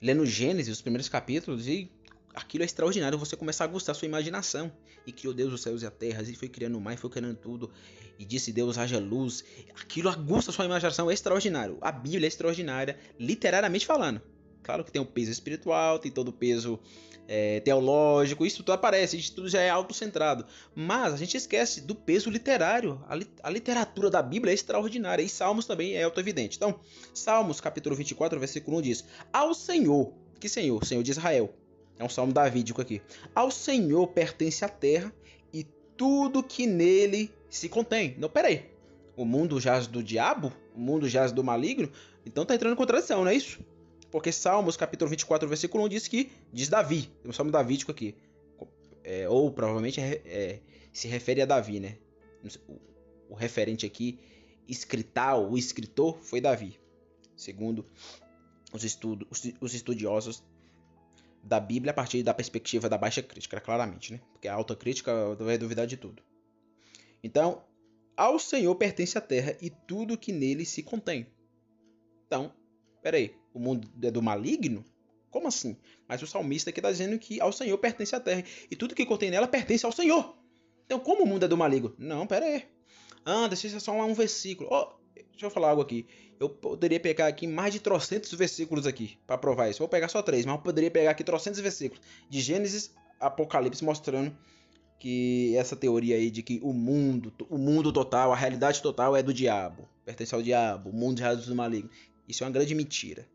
lendo 0.00 0.24
Gênesis, 0.24 0.72
os 0.72 0.80
primeiros 0.80 1.08
capítulos, 1.08 1.66
e 1.66 1.90
aquilo 2.34 2.62
é 2.62 2.66
extraordinário. 2.66 3.18
Você 3.18 3.36
começar 3.36 3.64
a 3.64 3.66
gostar 3.66 3.92
da 3.92 3.98
sua 3.98 4.06
imaginação. 4.06 4.72
E 5.06 5.12
criou 5.12 5.32
Deus 5.32 5.52
os 5.52 5.62
céus 5.62 5.82
e 5.82 5.86
a 5.86 5.90
terra, 5.90 6.22
e 6.22 6.34
foi 6.34 6.48
criando 6.48 6.76
o 6.76 6.80
mar, 6.80 6.94
e 6.94 6.96
foi 6.96 7.10
criando 7.10 7.36
tudo. 7.36 7.70
E 8.18 8.24
disse 8.24 8.52
Deus, 8.52 8.78
haja 8.78 8.98
luz. 8.98 9.44
Aquilo 9.80 10.08
aguça 10.08 10.50
a 10.50 10.54
sua 10.54 10.64
imaginação, 10.66 11.10
é 11.10 11.14
extraordinário. 11.14 11.78
A 11.80 11.90
Bíblia 11.90 12.26
é 12.26 12.28
extraordinária, 12.28 12.98
literariamente 13.18 13.86
falando. 13.86 14.20
Claro 14.62 14.84
que 14.84 14.92
tem 14.92 15.00
o 15.00 15.06
peso 15.06 15.30
espiritual, 15.30 15.98
tem 15.98 16.10
todo 16.10 16.28
o 16.28 16.32
peso 16.32 16.78
é, 17.32 17.60
teológico, 17.60 18.44
isso 18.44 18.56
tudo 18.58 18.72
aparece, 18.72 19.16
isso 19.16 19.32
tudo 19.34 19.48
já 19.48 19.60
é 19.60 19.70
autocentrado. 19.70 20.44
Mas 20.74 21.14
a 21.14 21.16
gente 21.16 21.36
esquece 21.36 21.80
do 21.80 21.94
peso 21.94 22.28
literário. 22.28 23.00
A, 23.08 23.14
li 23.14 23.26
a 23.42 23.48
literatura 23.48 24.10
da 24.10 24.20
Bíblia 24.20 24.52
é 24.52 24.54
extraordinária 24.54 25.22
e 25.22 25.28
Salmos 25.28 25.64
também 25.64 25.94
é 25.94 26.02
auto-evidente. 26.02 26.56
Então, 26.56 26.80
Salmos 27.14 27.60
capítulo 27.60 27.94
24, 27.94 28.38
versículo 28.40 28.78
1 28.78 28.82
diz: 28.82 29.04
Ao 29.32 29.54
Senhor, 29.54 30.12
que 30.40 30.48
Senhor? 30.48 30.84
Senhor 30.84 31.04
de 31.04 31.12
Israel. 31.12 31.54
É 32.00 32.04
um 32.04 32.08
salmo 32.08 32.32
davídico 32.32 32.80
aqui. 32.80 33.00
Ao 33.34 33.50
Senhor 33.50 34.06
pertence 34.08 34.64
a 34.64 34.68
terra 34.68 35.12
e 35.52 35.64
tudo 35.96 36.42
que 36.42 36.66
nele 36.66 37.30
se 37.48 37.68
contém. 37.68 38.16
Não, 38.18 38.28
peraí. 38.28 38.70
O 39.14 39.24
mundo 39.24 39.60
jaz 39.60 39.86
do 39.86 40.02
diabo? 40.02 40.50
O 40.74 40.80
mundo 40.80 41.06
jaz 41.08 41.30
do 41.30 41.44
maligno? 41.44 41.90
Então 42.24 42.44
tá 42.44 42.54
entrando 42.54 42.72
em 42.72 42.76
contradição, 42.76 43.22
não 43.22 43.30
é 43.30 43.34
isso? 43.34 43.60
Porque 44.10 44.32
Salmos, 44.32 44.76
capítulo 44.76 45.08
24, 45.08 45.48
versículo 45.48 45.84
1 45.84 45.88
diz 45.88 46.08
que 46.08 46.30
diz 46.52 46.68
Davi. 46.68 47.02
Tem 47.22 47.30
um 47.30 47.32
salmo 47.32 47.50
davídico 47.50 47.90
aqui. 47.90 48.14
É, 49.04 49.28
ou 49.28 49.50
provavelmente 49.50 50.00
é, 50.00 50.20
é, 50.24 50.60
se 50.92 51.08
refere 51.08 51.40
a 51.40 51.46
Davi, 51.46 51.80
né? 51.80 51.96
O, 52.68 52.80
o 53.30 53.34
referente 53.34 53.86
aqui, 53.86 54.18
escrital, 54.68 55.50
o 55.50 55.56
escritor 55.56 56.18
foi 56.22 56.40
Davi. 56.40 56.78
Segundo 57.36 57.86
os, 58.72 58.84
estudos, 58.84 59.26
os, 59.30 59.52
os 59.60 59.74
estudiosos 59.74 60.42
da 61.42 61.58
Bíblia 61.58 61.92
a 61.92 61.94
partir 61.94 62.22
da 62.22 62.34
perspectiva 62.34 62.88
da 62.88 62.98
baixa 62.98 63.22
crítica, 63.22 63.60
claramente, 63.60 64.12
né? 64.12 64.20
Porque 64.32 64.48
a 64.48 64.54
alta 64.54 64.76
crítica 64.76 65.34
vai 65.36 65.56
duvidar 65.56 65.86
de 65.86 65.96
tudo. 65.96 66.22
Então, 67.22 67.64
ao 68.16 68.38
Senhor 68.38 68.74
pertence 68.74 69.16
a 69.16 69.20
terra 69.20 69.56
e 69.60 69.70
tudo 69.70 70.18
que 70.18 70.32
nele 70.32 70.64
se 70.64 70.82
contém. 70.82 71.26
Então, 72.26 72.52
peraí, 73.02 73.34
o 73.52 73.58
mundo 73.58 73.88
é 74.02 74.10
do 74.10 74.22
maligno? 74.22 74.84
Como 75.30 75.46
assim? 75.46 75.76
Mas 76.08 76.20
o 76.22 76.26
salmista 76.26 76.70
aqui 76.70 76.80
está 76.80 76.90
dizendo 76.90 77.18
que 77.18 77.40
ao 77.40 77.52
Senhor 77.52 77.78
pertence 77.78 78.14
a 78.14 78.20
terra 78.20 78.44
e 78.70 78.74
tudo 78.74 78.94
que 78.94 79.06
contém 79.06 79.30
nela 79.30 79.46
pertence 79.46 79.86
ao 79.86 79.92
Senhor. 79.92 80.36
Então, 80.84 80.98
como 80.98 81.22
o 81.22 81.26
mundo 81.26 81.44
é 81.44 81.48
do 81.48 81.56
maligno? 81.56 81.94
Não, 81.98 82.26
peraí. 82.26 82.64
Ah, 83.24 83.46
deixa 83.46 83.68
eu 83.68 83.80
só 83.80 83.92
um 83.92 84.14
versículo. 84.14 84.68
Oh, 84.72 84.88
deixa 85.14 85.46
eu 85.46 85.50
falar 85.50 85.70
algo 85.70 85.82
aqui. 85.82 86.06
Eu 86.40 86.48
poderia 86.48 86.98
pegar 86.98 87.26
aqui 87.28 87.46
mais 87.46 87.72
de 87.72 87.80
trocentos 87.80 88.32
versículos 88.32 88.86
aqui 88.86 89.18
para 89.26 89.38
provar 89.38 89.68
isso. 89.68 89.78
Vou 89.78 89.88
pegar 89.88 90.08
só 90.08 90.20
três, 90.22 90.44
mas 90.44 90.56
eu 90.56 90.62
poderia 90.62 90.90
pegar 90.90 91.10
aqui 91.12 91.22
trocentos 91.22 91.60
versículos 91.60 92.02
de 92.28 92.40
Gênesis, 92.40 92.92
Apocalipse 93.20 93.84
mostrando 93.84 94.36
que 94.98 95.54
essa 95.56 95.76
teoria 95.76 96.16
aí 96.16 96.30
de 96.30 96.42
que 96.42 96.60
o 96.62 96.72
mundo, 96.72 97.32
o 97.48 97.56
mundo 97.56 97.92
total, 97.92 98.32
a 98.32 98.36
realidade 98.36 98.82
total 98.82 99.16
é 99.16 99.22
do 99.22 99.32
diabo, 99.32 99.88
pertence 100.04 100.34
ao 100.34 100.42
diabo, 100.42 100.90
o 100.90 100.92
mundo 100.92 101.16
de 101.16 101.22
razões 101.22 101.46
do 101.46 101.54
maligno. 101.54 101.90
Isso 102.28 102.42
é 102.42 102.46
uma 102.46 102.52
grande 102.52 102.74
mentira. 102.74 103.26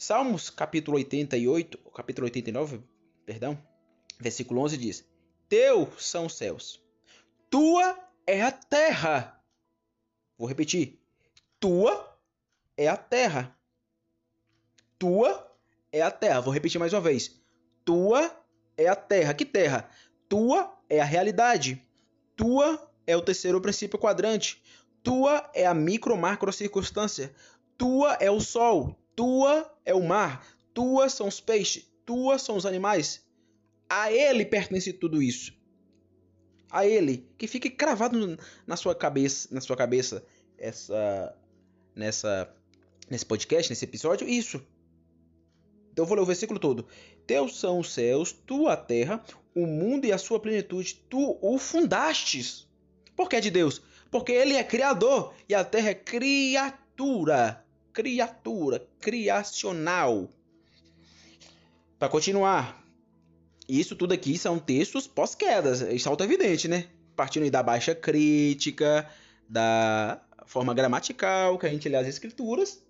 Salmos 0.00 0.48
capítulo 0.48 0.96
88, 0.96 1.76
capítulo 1.92 2.26
89, 2.26 2.80
perdão, 3.26 3.58
versículo 4.20 4.60
11 4.60 4.76
diz: 4.76 5.04
Teu 5.48 5.92
são 5.98 6.26
os 6.26 6.36
céus, 6.36 6.80
tua 7.50 7.98
é 8.24 8.40
a 8.40 8.52
terra. 8.52 9.42
Vou 10.38 10.46
repetir. 10.46 11.00
Tua 11.58 12.16
é 12.76 12.86
a 12.86 12.96
terra. 12.96 13.58
Tua 14.96 15.52
é 15.90 16.00
a 16.00 16.12
terra. 16.12 16.42
Vou 16.42 16.54
repetir 16.54 16.78
mais 16.78 16.92
uma 16.92 17.00
vez. 17.00 17.40
Tua 17.84 18.30
é 18.76 18.86
a 18.86 18.94
terra. 18.94 19.34
Que 19.34 19.44
terra? 19.44 19.90
Tua 20.28 20.78
é 20.88 21.00
a 21.00 21.04
realidade. 21.04 21.84
Tua 22.36 22.88
é 23.04 23.16
o 23.16 23.22
terceiro 23.22 23.60
princípio 23.60 23.98
quadrante. 23.98 24.62
Tua 25.02 25.50
é 25.52 25.66
a 25.66 25.74
micro 25.74 26.16
macro 26.16 26.52
circunstância. 26.52 27.34
Tua 27.76 28.14
é 28.20 28.30
o 28.30 28.40
sol. 28.40 28.96
Tua 29.18 29.68
é 29.84 29.92
o 29.92 30.00
mar. 30.00 30.46
Tua 30.72 31.08
são 31.08 31.26
os 31.26 31.40
peixes. 31.40 31.90
Tua 32.06 32.38
são 32.38 32.56
os 32.56 32.64
animais. 32.64 33.26
A 33.88 34.12
ele 34.12 34.44
pertence 34.44 34.92
tudo 34.92 35.20
isso. 35.20 35.52
A 36.70 36.86
ele, 36.86 37.28
que 37.36 37.48
fique 37.48 37.68
cravado 37.68 38.38
na 38.64 38.76
sua 38.76 38.94
cabeça, 38.94 39.48
na 39.50 39.60
sua 39.60 39.76
cabeça 39.76 40.24
essa 40.56 41.36
nessa 41.96 42.48
nesse 43.10 43.26
podcast, 43.26 43.68
nesse 43.68 43.84
episódio, 43.84 44.28
isso. 44.28 44.64
Então 45.90 46.04
eu 46.04 46.06
vou 46.06 46.16
ler 46.16 46.22
o 46.22 46.26
versículo 46.26 46.60
todo. 46.60 46.86
Teus 47.26 47.58
são 47.58 47.80
os 47.80 47.92
céus, 47.92 48.30
tu 48.30 48.68
a 48.68 48.76
terra, 48.76 49.20
o 49.52 49.66
mundo 49.66 50.04
e 50.04 50.12
a 50.12 50.18
sua 50.18 50.38
plenitude, 50.38 50.94
tu 51.10 51.36
o 51.42 51.58
fundastes. 51.58 52.68
Por 53.16 53.28
que 53.28 53.34
é 53.34 53.40
de 53.40 53.50
Deus? 53.50 53.82
Porque 54.12 54.30
ele 54.30 54.54
é 54.54 54.62
criador 54.62 55.34
e 55.48 55.56
a 55.56 55.64
terra 55.64 55.90
é 55.90 55.94
criatura. 55.94 57.66
Criatura, 57.98 58.86
criacional. 59.00 60.30
Para 61.98 62.08
continuar, 62.08 62.80
isso 63.68 63.96
tudo 63.96 64.14
aqui 64.14 64.38
são 64.38 64.56
textos 64.56 65.08
pós-quedas, 65.08 65.80
isso 65.80 66.06
é 66.06 66.10
auto-evidente, 66.10 66.68
né? 66.68 66.86
Partindo 67.16 67.50
da 67.50 67.60
baixa 67.60 67.96
crítica, 67.96 69.10
da 69.48 70.22
forma 70.46 70.72
gramatical 70.72 71.58
que 71.58 71.66
a 71.66 71.68
gente 71.68 71.88
lê 71.88 71.96
as 71.96 72.06
escrituras. 72.06 72.80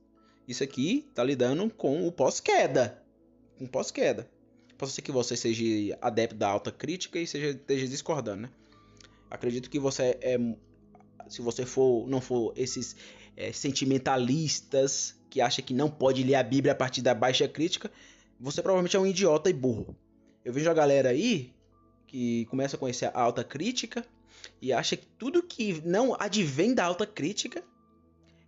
Isso 0.47 0.63
aqui 0.63 1.07
está 1.09 1.25
lidando 1.25 1.71
com 1.71 2.07
o 2.07 2.13
pós-queda. 2.13 3.03
Com 3.59 3.67
pós-queda. 3.67 4.29
Pode 4.77 4.93
ser 4.93 5.01
que 5.01 5.11
você 5.11 5.39
seja 5.39 5.97
adepto 6.03 6.37
da 6.37 6.49
alta 6.49 6.71
crítica 6.71 7.19
e 7.19 7.27
seja, 7.27 7.49
esteja 7.49 7.89
discordando, 7.89 8.43
né? 8.43 8.51
Acredito 9.31 9.71
que 9.71 9.79
você 9.79 10.19
é. 10.21 10.37
Se 11.31 11.41
você 11.41 11.65
for, 11.65 12.07
não 12.07 12.21
for 12.21 12.53
esses 12.55 12.95
é, 13.39 13.53
sentimentalistas 13.53 15.15
que 15.31 15.41
acha 15.41 15.63
que 15.63 15.73
não 15.73 15.89
pode 15.89 16.25
ler 16.25 16.35
a 16.35 16.43
Bíblia 16.43 16.73
a 16.73 16.75
partir 16.77 17.03
da 17.03 17.15
baixa 17.15 17.47
crítica, 17.47 17.89
você 18.41 18.61
provavelmente 18.61 18.97
é 18.97 18.99
um 18.99 19.07
idiota 19.07 19.49
e 19.49 19.53
burro. 19.53 19.97
Eu 20.45 20.53
vejo 20.53 20.69
a 20.69 20.75
galera 20.75 21.11
aí 21.11 21.53
que 22.09 22.47
começa 22.47 22.75
a 22.75 22.79
conhecer 22.79 23.07
a 23.07 23.21
alta 23.21 23.45
crítica 23.45 24.05
e 24.61 24.73
acha 24.73 24.97
que 24.97 25.07
tudo 25.07 25.41
que 25.41 25.81
não 25.87 26.17
advém 26.19 26.75
da 26.75 26.85
alta 26.85 27.07
crítica 27.07 27.63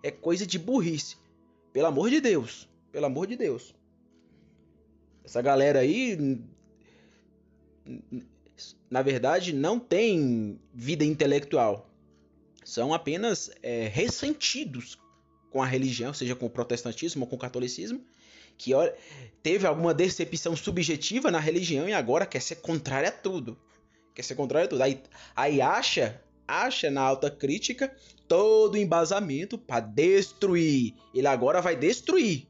é 0.03 0.11
coisa 0.11 0.45
de 0.45 0.59
burrice. 0.59 1.17
Pelo 1.73 1.87
amor 1.87 2.11
de 2.11 2.21
Deus, 2.21 2.69
pelo 2.91 3.07
amor 3.07 3.29
de 3.29 3.37
Deus. 3.37 3.73
Essa 5.23 5.41
galera 5.41 5.81
aí 5.81 6.43
na 8.91 9.03
verdade 9.03 9.53
não 9.53 9.79
tem 9.79 10.59
vida 10.75 11.05
intelectual. 11.05 11.90
São 12.71 12.95
apenas 12.95 13.51
é, 13.63 13.89
ressentidos 13.89 14.99
com 15.51 15.63
a 15.63 15.67
religião, 15.67 16.15
seja 16.15 16.37
com 16.37 16.47
o 16.47 16.51
protestantismo 16.51 17.25
ou 17.25 17.29
com 17.29 17.37
o 17.37 17.39
catolicismo, 17.39 18.05
que 18.57 18.73
teve 19.43 19.67
alguma 19.67 19.93
decepção 19.93 20.55
subjetiva 20.55 21.31
na 21.31 21.41
religião 21.41 21.89
e 21.89 21.93
agora 21.93 22.27
quer 22.27 22.41
ser 22.41 22.57
contrário 22.57 23.09
a 23.09 23.13
tudo 23.13 23.59
quer 24.21 24.23
ser 24.23 24.35
contrário 24.35 24.67
a 24.67 24.69
tudo. 24.69 24.83
Aí, 24.83 25.01
aí 25.35 25.61
acha, 25.61 26.21
acha 26.47 26.91
na 26.91 27.01
alta 27.01 27.31
crítica 27.31 27.95
todo 28.29 28.75
o 28.75 28.79
embasamento 28.79 29.59
para 29.59 29.81
destruir. 29.81 30.95
Ele 31.15 31.27
agora 31.27 31.61
vai 31.61 31.75
destruir. 31.75 32.47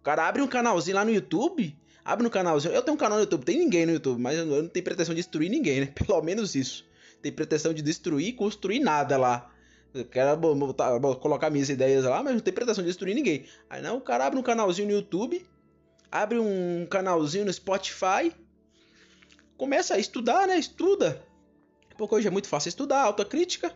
O 0.00 0.02
cara 0.02 0.28
abre 0.28 0.42
um 0.42 0.46
canalzinho 0.46 0.96
lá 0.96 1.04
no 1.04 1.10
YouTube, 1.10 1.76
abre 2.04 2.26
um 2.26 2.30
canalzinho. 2.30 2.74
Eu 2.74 2.82
tenho 2.82 2.94
um 2.94 2.98
canal 2.98 3.18
no 3.18 3.24
YouTube, 3.24 3.44
tem 3.44 3.58
ninguém 3.58 3.86
no 3.86 3.92
YouTube, 3.92 4.20
mas 4.20 4.38
eu 4.38 4.46
não 4.46 4.68
tenho 4.68 4.84
pretensão 4.84 5.14
de 5.14 5.20
destruir 5.20 5.50
ninguém, 5.50 5.80
né? 5.80 5.86
Pelo 6.06 6.22
menos 6.22 6.54
isso. 6.54 6.84
Tem 7.22 7.32
pretensão 7.32 7.72
de 7.72 7.82
destruir 7.82 8.28
e 8.28 8.32
construir 8.32 8.78
nada 8.78 9.16
lá. 9.16 9.50
Eu 9.96 10.04
quero 10.04 10.36
botar, 10.36 10.98
colocar 11.16 11.50
minhas 11.50 11.68
ideias 11.68 12.04
lá, 12.04 12.22
mas 12.22 12.34
não 12.34 12.40
tem 12.40 12.52
pretensão 12.52 12.84
de 12.84 12.90
destruir 12.90 13.14
ninguém. 13.14 13.46
Aí 13.70 13.80
não, 13.80 13.96
o 13.96 14.00
cara 14.00 14.26
abre 14.26 14.38
um 14.38 14.42
canalzinho 14.42 14.88
no 14.88 14.94
YouTube, 14.94 15.44
abre 16.12 16.38
um 16.38 16.86
canalzinho 16.90 17.46
no 17.46 17.52
Spotify, 17.52 18.32
começa 19.56 19.94
a 19.94 19.98
estudar, 19.98 20.46
né? 20.46 20.58
Estuda. 20.58 21.22
Porque 21.96 22.14
hoje 22.14 22.28
é 22.28 22.30
muito 22.30 22.48
fácil 22.48 22.68
estudar, 22.68 23.02
autocrítica. 23.02 23.72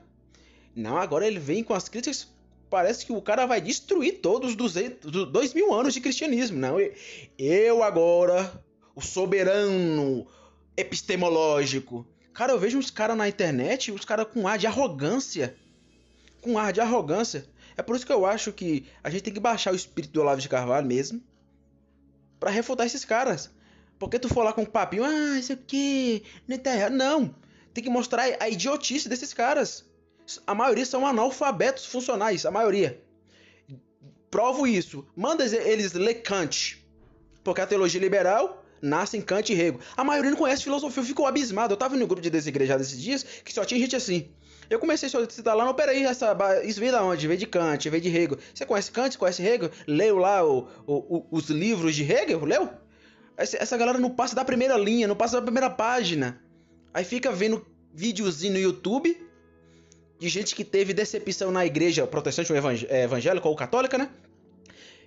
Não, 0.76 0.98
agora 0.98 1.26
ele 1.26 1.38
vem 1.38 1.64
com 1.64 1.74
as 1.74 1.88
críticas. 1.88 2.28
Parece 2.68 3.04
que 3.04 3.12
o 3.12 3.22
cara 3.22 3.46
vai 3.46 3.60
destruir 3.60 4.20
todos 4.20 4.54
os 4.54 5.26
dois 5.26 5.54
mil 5.54 5.74
anos 5.74 5.94
de 5.94 6.00
cristianismo. 6.00 6.58
Não, 6.58 6.76
eu 7.38 7.82
agora, 7.82 8.62
o 8.94 9.00
soberano 9.00 10.26
epistemológico. 10.76 12.06
Cara, 12.32 12.52
eu 12.52 12.58
vejo 12.58 12.78
uns 12.78 12.90
caras 12.90 13.16
na 13.16 13.28
internet, 13.28 13.90
os 13.90 14.04
caras 14.04 14.28
com 14.32 14.46
ar 14.46 14.56
de 14.56 14.66
arrogância. 14.66 15.56
Com 16.40 16.58
ar 16.58 16.72
de 16.72 16.80
arrogância. 16.80 17.46
É 17.76 17.82
por 17.82 17.96
isso 17.96 18.06
que 18.06 18.12
eu 18.12 18.26
acho 18.26 18.52
que 18.52 18.86
a 19.02 19.10
gente 19.10 19.22
tem 19.22 19.32
que 19.32 19.40
baixar 19.40 19.72
o 19.72 19.76
espírito 19.76 20.12
do 20.12 20.20
Olavo 20.20 20.40
de 20.40 20.48
Carvalho 20.48 20.86
mesmo. 20.86 21.22
para 22.38 22.50
refutar 22.50 22.86
esses 22.86 23.04
caras. 23.04 23.50
Porque 23.98 24.18
tu 24.18 24.28
for 24.28 24.42
lá 24.42 24.52
com 24.52 24.62
um 24.62 24.66
papinho, 24.66 25.04
ah, 25.04 25.38
isso 25.38 25.52
aqui, 25.52 26.22
não 26.48 26.56
tá 26.56 26.74
errado. 26.74 26.92
Não. 26.92 27.34
Tem 27.74 27.84
que 27.84 27.90
mostrar 27.90 28.24
a 28.40 28.48
idiotice 28.48 29.08
desses 29.08 29.34
caras. 29.34 29.84
A 30.46 30.54
maioria 30.54 30.86
são 30.86 31.06
analfabetos 31.06 31.84
funcionais, 31.84 32.46
a 32.46 32.50
maioria. 32.50 33.02
Provo 34.30 34.66
isso. 34.66 35.06
Manda 35.14 35.44
eles 35.44 35.92
ler 35.92 36.22
Kant. 36.22 36.84
Porque 37.44 37.60
a 37.60 37.66
teologia 37.66 38.00
liberal 38.00 38.64
nasce 38.80 39.16
em 39.16 39.20
Kant 39.20 39.52
e 39.52 39.60
Hegel. 39.60 39.80
A 39.96 40.04
maioria 40.04 40.30
não 40.30 40.38
conhece 40.38 40.62
filosofia, 40.62 41.02
eu 41.02 41.06
fico 41.06 41.26
abismado. 41.26 41.74
Eu 41.74 41.76
tava 41.76 41.96
no 41.96 42.06
grupo 42.06 42.22
de 42.22 42.30
desigrejados 42.30 42.86
esses 42.86 43.02
dias 43.02 43.22
que 43.22 43.52
só 43.52 43.64
tinha 43.64 43.80
gente 43.80 43.96
assim. 43.96 44.30
Eu 44.70 44.78
comecei 44.78 45.08
a 45.08 45.10
solicitar 45.10 45.56
lá, 45.56 45.64
não, 45.64 45.74
peraí, 45.74 46.04
essa, 46.04 46.32
isso 46.64 46.78
veio 46.78 46.92
da 46.92 47.02
onde? 47.02 47.26
Veio 47.26 47.38
de 47.38 47.46
Kant, 47.46 47.90
veio 47.90 48.00
de 48.00 48.08
Hegel. 48.08 48.38
Você 48.54 48.64
conhece 48.64 48.92
Kant? 48.92 49.18
Conhece 49.18 49.42
Hegel? 49.42 49.68
Leu 49.84 50.16
lá 50.16 50.46
o, 50.46 50.68
o, 50.86 51.26
os 51.28 51.50
livros 51.50 51.96
de 51.96 52.04
Hegel? 52.04 52.44
Leu? 52.44 52.70
Essa 53.36 53.76
galera 53.76 53.98
não 53.98 54.10
passa 54.10 54.36
da 54.36 54.44
primeira 54.44 54.76
linha, 54.76 55.08
não 55.08 55.16
passa 55.16 55.36
da 55.36 55.42
primeira 55.42 55.68
página. 55.68 56.40
Aí 56.94 57.04
fica 57.04 57.32
vendo 57.32 57.66
videozinho 57.92 58.52
no 58.52 58.58
YouTube 58.60 59.16
de 60.20 60.28
gente 60.28 60.54
que 60.54 60.62
teve 60.62 60.92
decepção 60.92 61.50
na 61.50 61.64
igreja 61.64 62.06
protestante 62.06 62.52
ou 62.52 62.58
é, 62.58 63.04
evangélica 63.04 63.48
ou 63.48 63.56
católica, 63.56 63.96
né? 63.96 64.10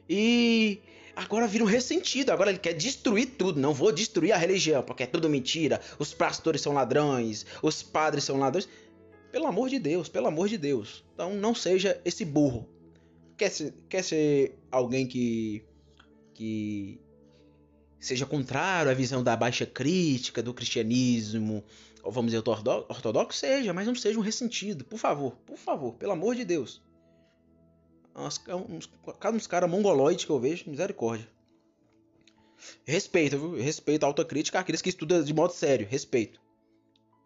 E 0.09 0.81
agora 1.15 1.47
vira 1.47 1.63
um 1.63 1.67
ressentido. 1.67 2.31
Agora 2.31 2.49
ele 2.49 2.59
quer 2.59 2.73
destruir 2.73 3.27
tudo. 3.37 3.59
Não 3.59 3.73
vou 3.73 3.91
destruir 3.91 4.31
a 4.31 4.37
religião, 4.37 4.81
porque 4.81 5.03
é 5.03 5.05
tudo 5.05 5.29
mentira. 5.29 5.79
Os 5.99 6.13
pastores 6.13 6.61
são 6.61 6.73
ladrões, 6.73 7.45
os 7.61 7.83
padres 7.83 8.23
são 8.23 8.37
ladrões. 8.37 8.67
Pelo 9.33 9.47
amor 9.47 9.67
de 9.67 9.79
Deus, 9.79 10.07
pelo 10.07 10.27
amor 10.27 10.47
de 10.47 10.59
Deus. 10.59 11.03
Então 11.15 11.33
não 11.33 11.55
seja 11.55 11.99
esse 12.05 12.23
burro. 12.23 12.69
Quer 13.35 13.49
ser, 13.49 13.73
quer 13.89 14.03
ser 14.03 14.55
alguém 14.69 15.07
que, 15.07 15.65
que 16.35 17.01
seja 17.99 18.27
contrário 18.27 18.91
à 18.91 18.93
visão 18.93 19.23
da 19.23 19.35
baixa 19.35 19.65
crítica 19.65 20.43
do 20.43 20.53
cristianismo, 20.53 21.63
ou 22.03 22.11
vamos 22.11 22.31
dizer, 22.31 22.43
ortodoxo, 22.47 23.39
seja, 23.39 23.73
mas 23.73 23.87
não 23.87 23.95
seja 23.95 24.19
um 24.19 24.21
ressentido, 24.21 24.85
por 24.85 24.99
favor, 24.99 25.35
por 25.47 25.57
favor, 25.57 25.95
pelo 25.95 26.11
amor 26.11 26.35
de 26.35 26.45
Deus. 26.45 26.79
Uns, 28.15 28.39
uns, 28.69 28.89
uns 29.33 29.47
caras 29.47 29.67
mongoloides 29.67 30.25
que 30.25 30.31
eu 30.31 30.39
vejo, 30.39 30.69
misericórdia. 30.69 31.27
Respeito, 32.85 33.39
viu? 33.39 33.55
Respeito 33.55 34.03
a 34.03 34.07
autocrítica 34.07 34.59
àqueles 34.59 34.79
que 34.79 34.89
estudam 34.89 35.23
de 35.23 35.33
modo 35.33 35.53
sério. 35.53 35.87
Respeito. 35.89 36.42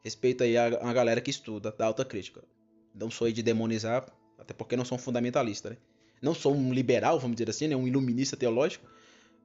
Respeito 0.07 0.43
aí 0.43 0.55
a, 0.55 0.67
a 0.67 0.93
galera 0.93 1.19
que 1.19 1.29
estuda 1.29 1.69
da 1.71 1.85
autocrítica. 1.85 2.41
Não 2.95 3.11
sou 3.11 3.27
aí 3.27 3.33
de 3.33 3.43
demonizar, 3.43 4.05
até 4.37 4.53
porque 4.53 4.77
não 4.77 4.85
sou 4.85 4.97
um 4.97 5.01
fundamentalista, 5.01 5.71
né? 5.71 5.77
Não 6.21 6.33
sou 6.33 6.55
um 6.55 6.73
liberal, 6.73 7.19
vamos 7.19 7.35
dizer 7.35 7.49
assim, 7.49 7.67
né? 7.67 7.75
Um 7.75 7.87
iluminista 7.87 8.37
teológico 8.37 8.87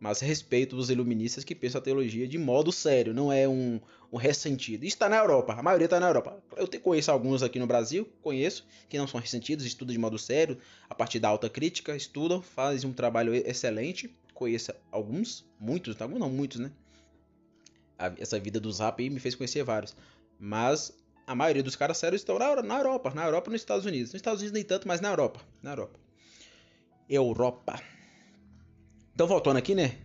mas 0.02 0.18
respeito 0.18 0.76
os 0.76 0.90
iluministas 0.90 1.44
que 1.44 1.54
pensam 1.54 1.80
a 1.80 1.84
teologia 1.84 2.26
de 2.26 2.36
modo 2.36 2.72
sério, 2.72 3.14
não 3.14 3.32
é 3.32 3.48
um, 3.48 3.80
um 4.12 4.16
ressentido. 4.16 4.82
Está 4.82 5.08
na 5.08 5.16
Europa, 5.16 5.52
a 5.52 5.62
maioria 5.62 5.84
está 5.84 6.00
na 6.00 6.08
Europa. 6.08 6.42
Eu 6.56 6.66
conheço 6.80 7.12
alguns 7.12 7.40
aqui 7.40 7.56
no 7.60 7.68
Brasil, 7.68 8.08
conheço, 8.20 8.66
que 8.88 8.98
não 8.98 9.06
são 9.06 9.20
ressentidos, 9.20 9.64
estudam 9.64 9.92
de 9.92 10.00
modo 10.00 10.18
sério, 10.18 10.58
a 10.90 10.94
partir 10.94 11.20
da 11.20 11.28
alta 11.28 11.48
crítica, 11.48 11.94
estudam, 11.94 12.42
fazem 12.42 12.90
um 12.90 12.92
trabalho 12.92 13.32
excelente. 13.32 14.12
Conheço 14.34 14.72
alguns, 14.90 15.44
muitos, 15.60 16.02
alguns 16.02 16.18
não, 16.18 16.28
muitos, 16.28 16.58
né? 16.58 16.72
Essa 18.18 18.40
vida 18.40 18.58
do 18.58 18.72
Zap 18.72 19.00
aí 19.00 19.08
me 19.08 19.20
fez 19.20 19.36
conhecer 19.36 19.62
vários. 19.62 19.94
Mas 20.44 20.92
a 21.24 21.36
maioria 21.36 21.62
dos 21.62 21.76
caras 21.76 21.98
sérios 21.98 22.22
estão 22.22 22.36
na, 22.36 22.76
Europa, 22.76 23.14
na 23.14 23.24
Europa 23.24 23.48
e 23.48 23.52
nos 23.52 23.60
Estados 23.60 23.86
Unidos. 23.86 24.08
Nos 24.08 24.16
Estados 24.16 24.40
Unidos 24.40 24.52
nem 24.52 24.64
tanto, 24.64 24.88
mas 24.88 25.00
na 25.00 25.10
Europa. 25.10 25.40
Na 25.62 25.70
Europa. 25.70 26.00
Europa. 27.08 27.80
Então, 29.14 29.28
voltando 29.28 29.58
aqui, 29.58 29.72
né? 29.72 30.00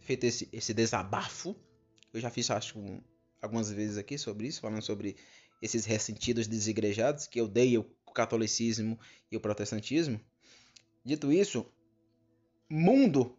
Feito 0.00 0.24
esse, 0.24 0.48
esse 0.54 0.72
desabafo, 0.72 1.54
eu 2.14 2.18
já 2.18 2.30
fiz, 2.30 2.50
acho, 2.50 2.78
um, 2.78 3.02
algumas 3.42 3.70
vezes 3.70 3.98
aqui 3.98 4.16
sobre 4.16 4.46
isso, 4.46 4.62
falando 4.62 4.80
sobre 4.80 5.16
esses 5.60 5.84
ressentidos 5.84 6.46
desigrejados 6.46 7.26
que 7.26 7.38
odeiam 7.38 7.84
o 8.06 8.12
catolicismo 8.12 8.98
e 9.30 9.36
o 9.36 9.40
protestantismo. 9.40 10.18
Dito 11.04 11.30
isso, 11.30 11.70
mundo, 12.70 13.36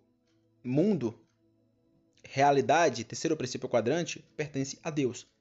mundo, 0.63 1.19
realidade, 2.23 3.03
terceiro 3.03 3.35
princípio 3.35 3.67
quadrante, 3.67 4.23
pertence 4.37 4.77
a 4.83 4.91
Deus. 4.91 5.32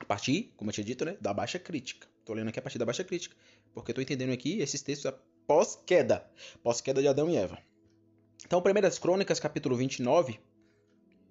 A 0.00 0.04
partir, 0.04 0.52
como 0.56 0.70
eu 0.70 0.74
tinha 0.74 0.84
dito, 0.84 1.04
né, 1.04 1.16
da 1.20 1.32
baixa 1.32 1.58
crítica. 1.58 2.06
Estou 2.20 2.34
lendo 2.34 2.48
aqui 2.48 2.58
a 2.58 2.62
partir 2.62 2.78
da 2.78 2.86
baixa 2.86 3.04
crítica, 3.04 3.36
porque 3.72 3.90
estou 3.90 4.02
entendendo 4.02 4.32
aqui 4.32 4.58
esses 4.60 4.82
textos 4.82 5.12
pós-queda, 5.46 6.24
pós-queda 6.62 7.00
de 7.00 7.08
Adão 7.08 7.28
e 7.28 7.36
Eva. 7.36 7.58
Então, 8.44 8.60
1 8.60 9.00
Crônicas, 9.00 9.38
capítulo 9.38 9.76
29, 9.76 10.38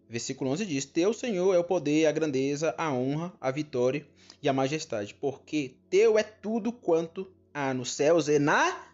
versículo 0.07 0.51
11 0.51 0.65
diz: 0.65 0.85
Teu 0.85 1.13
Senhor 1.13 1.53
é 1.53 1.57
o 1.57 1.63
poder, 1.63 2.05
a 2.05 2.11
grandeza, 2.11 2.73
a 2.77 2.91
honra, 2.93 3.33
a 3.41 3.51
vitória 3.51 4.07
e 4.41 4.49
a 4.49 4.53
majestade, 4.53 5.13
porque 5.15 5.75
teu 5.89 6.17
é 6.17 6.23
tudo 6.23 6.71
quanto 6.71 7.31
há 7.53 7.73
nos 7.73 7.93
céus 7.93 8.27
e 8.27 8.39
na 8.39 8.87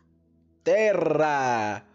terra. 0.64 1.86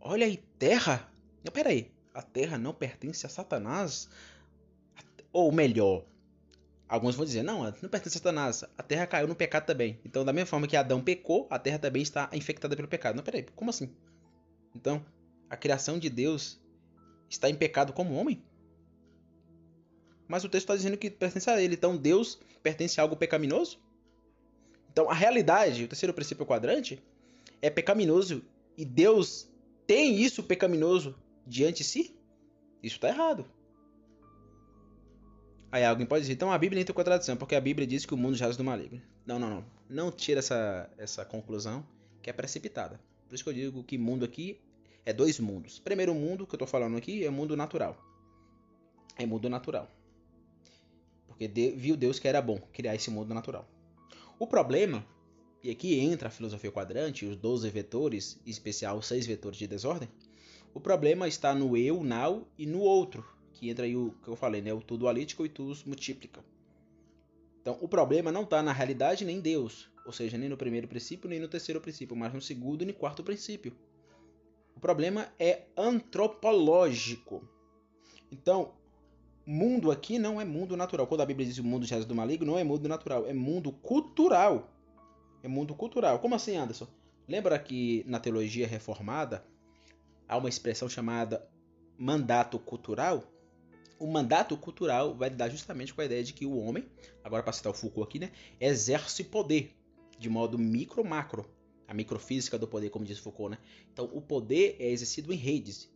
Olha 0.00 0.26
aí, 0.26 0.38
terra? 0.58 1.10
Não, 1.42 1.52
peraí, 1.52 1.90
a 2.12 2.22
terra 2.22 2.56
não 2.56 2.72
pertence 2.72 3.26
a 3.26 3.28
Satanás? 3.28 4.08
Ou 5.32 5.50
melhor, 5.50 6.04
alguns 6.88 7.14
vão 7.14 7.24
dizer, 7.24 7.42
não, 7.42 7.62
não 7.64 7.88
pertence 7.88 8.16
a 8.16 8.20
Satanás, 8.20 8.64
a 8.76 8.82
terra 8.82 9.06
caiu 9.06 9.26
no 9.26 9.34
pecado 9.34 9.66
também. 9.66 9.98
Então, 10.04 10.24
da 10.24 10.32
mesma 10.32 10.46
forma 10.46 10.66
que 10.66 10.76
Adão 10.76 11.02
pecou, 11.02 11.46
a 11.50 11.58
terra 11.58 11.78
também 11.78 12.02
está 12.02 12.28
infectada 12.32 12.76
pelo 12.76 12.88
pecado. 12.88 13.16
Não, 13.16 13.22
peraí, 13.22 13.44
como 13.54 13.70
assim? 13.70 13.90
Então, 14.74 15.04
a 15.48 15.56
criação 15.56 15.98
de 15.98 16.10
Deus 16.10 16.60
está 17.28 17.48
em 17.48 17.54
pecado 17.54 17.92
como 17.92 18.14
homem? 18.14 18.42
Mas 20.26 20.44
o 20.44 20.48
texto 20.48 20.64
está 20.64 20.76
dizendo 20.76 20.96
que 20.96 21.10
pertence 21.10 21.48
a 21.50 21.60
ele. 21.60 21.74
Então 21.74 21.96
Deus 21.96 22.40
pertence 22.62 22.98
a 22.98 23.02
algo 23.02 23.16
pecaminoso? 23.16 23.78
Então 24.90 25.10
a 25.10 25.14
realidade, 25.14 25.84
o 25.84 25.88
terceiro 25.88 26.14
princípio 26.14 26.46
quadrante, 26.46 27.02
é 27.60 27.68
pecaminoso 27.68 28.42
e 28.76 28.84
Deus 28.84 29.48
tem 29.86 30.20
isso 30.20 30.42
pecaminoso 30.42 31.14
diante 31.46 31.78
de 31.78 31.84
si? 31.84 32.16
Isso 32.82 32.96
está 32.96 33.08
errado. 33.08 33.46
Aí 35.74 35.84
alguém 35.84 36.06
pode 36.06 36.20
dizer, 36.20 36.34
então 36.34 36.52
a 36.52 36.56
Bíblia 36.56 36.80
entra 36.80 36.92
em 36.92 36.94
contradição, 36.94 37.36
porque 37.36 37.56
a 37.56 37.60
Bíblia 37.60 37.84
diz 37.84 38.06
que 38.06 38.14
o 38.14 38.16
mundo 38.16 38.36
jaz 38.36 38.56
do 38.56 38.62
maligno. 38.62 39.02
Não, 39.26 39.40
não, 39.40 39.50
não. 39.50 39.64
Não 39.90 40.12
tira 40.12 40.38
essa, 40.38 40.88
essa 40.96 41.24
conclusão 41.24 41.84
que 42.22 42.30
é 42.30 42.32
precipitada. 42.32 43.00
Por 43.26 43.34
isso 43.34 43.42
que 43.42 43.50
eu 43.50 43.54
digo 43.54 43.82
que 43.82 43.98
mundo 43.98 44.24
aqui 44.24 44.60
é 45.04 45.12
dois 45.12 45.40
mundos. 45.40 45.80
Primeiro 45.80 46.14
mundo 46.14 46.46
que 46.46 46.54
eu 46.54 46.56
estou 46.56 46.68
falando 46.68 46.96
aqui 46.96 47.24
é 47.24 47.28
mundo 47.28 47.56
natural. 47.56 47.98
É 49.18 49.26
mundo 49.26 49.50
natural. 49.50 49.90
Porque 51.26 51.48
viu 51.48 51.96
Deus 51.96 52.20
que 52.20 52.28
era 52.28 52.40
bom 52.40 52.60
criar 52.72 52.94
esse 52.94 53.10
mundo 53.10 53.34
natural. 53.34 53.68
O 54.38 54.46
problema, 54.46 55.04
e 55.60 55.72
aqui 55.72 55.98
entra 55.98 56.28
a 56.28 56.30
filosofia 56.30 56.70
quadrante, 56.70 57.26
os 57.26 57.34
12 57.34 57.68
vetores, 57.70 58.38
em 58.46 58.50
especial 58.50 58.98
os 58.98 59.08
6 59.08 59.26
vetores 59.26 59.58
de 59.58 59.66
desordem, 59.66 60.08
o 60.72 60.78
problema 60.78 61.26
está 61.26 61.52
no 61.52 61.76
eu, 61.76 62.04
now 62.04 62.46
e 62.56 62.64
no 62.64 62.78
outro, 62.78 63.26
que 63.54 63.70
entra 63.70 63.86
aí 63.86 63.96
o 63.96 64.14
que 64.22 64.28
eu 64.28 64.36
falei, 64.36 64.60
né? 64.60 64.72
o 64.72 64.80
tudo 64.80 65.08
alítico 65.08 65.46
e 65.46 65.48
tudo 65.48 65.76
multiplica. 65.86 66.44
Então, 67.62 67.78
o 67.80 67.88
problema 67.88 68.30
não 68.30 68.42
está 68.42 68.62
na 68.62 68.72
realidade 68.72 69.24
nem 69.24 69.38
em 69.38 69.40
Deus, 69.40 69.88
ou 70.04 70.12
seja, 70.12 70.36
nem 70.36 70.50
no 70.50 70.56
primeiro 70.56 70.86
princípio, 70.86 71.30
nem 71.30 71.40
no 71.40 71.48
terceiro 71.48 71.80
princípio, 71.80 72.14
mas 72.14 72.34
no 72.34 72.40
segundo 72.40 72.82
e 72.82 72.84
no 72.84 72.92
quarto 72.92 73.22
princípio. 73.24 73.72
O 74.76 74.80
problema 74.80 75.28
é 75.38 75.62
antropológico. 75.76 77.48
Então, 78.30 78.74
mundo 79.46 79.90
aqui 79.90 80.18
não 80.18 80.40
é 80.40 80.44
mundo 80.44 80.76
natural. 80.76 81.06
Quando 81.06 81.22
a 81.22 81.26
Bíblia 81.26 81.46
diz 81.46 81.58
o 81.58 81.64
mundo 81.64 81.86
já 81.86 81.98
do 82.00 82.14
maligno, 82.14 82.46
não 82.46 82.58
é 82.58 82.64
mundo 82.64 82.88
natural, 82.88 83.26
é 83.26 83.32
mundo 83.32 83.72
cultural. 83.72 84.70
É 85.42 85.48
mundo 85.48 85.74
cultural. 85.74 86.18
Como 86.18 86.34
assim, 86.34 86.56
Anderson? 86.56 86.88
Lembra 87.26 87.58
que 87.58 88.04
na 88.06 88.20
teologia 88.20 88.66
reformada 88.66 89.42
há 90.28 90.36
uma 90.36 90.48
expressão 90.48 90.88
chamada 90.88 91.48
mandato 91.96 92.58
cultural? 92.58 93.24
O 94.04 94.06
mandato 94.06 94.54
cultural 94.54 95.14
vai 95.14 95.30
lidar 95.30 95.48
justamente 95.48 95.94
com 95.94 96.02
a 96.02 96.04
ideia 96.04 96.22
de 96.22 96.34
que 96.34 96.44
o 96.44 96.58
homem, 96.58 96.84
agora 97.24 97.42
para 97.42 97.54
citar 97.54 97.72
o 97.72 97.74
Foucault 97.74 98.06
aqui, 98.06 98.18
né, 98.18 98.32
exerce 98.60 99.24
poder 99.24 99.74
de 100.18 100.28
modo 100.28 100.58
micro-macro 100.58 101.48
a 101.88 101.94
microfísica 101.94 102.58
do 102.58 102.68
poder, 102.68 102.90
como 102.90 103.02
diz 103.02 103.18
Foucault, 103.18 103.52
né? 103.52 103.58
Então, 103.90 104.10
o 104.12 104.20
poder 104.20 104.76
é 104.78 104.90
exercido 104.90 105.32
em 105.32 105.36
redes. 105.36 105.90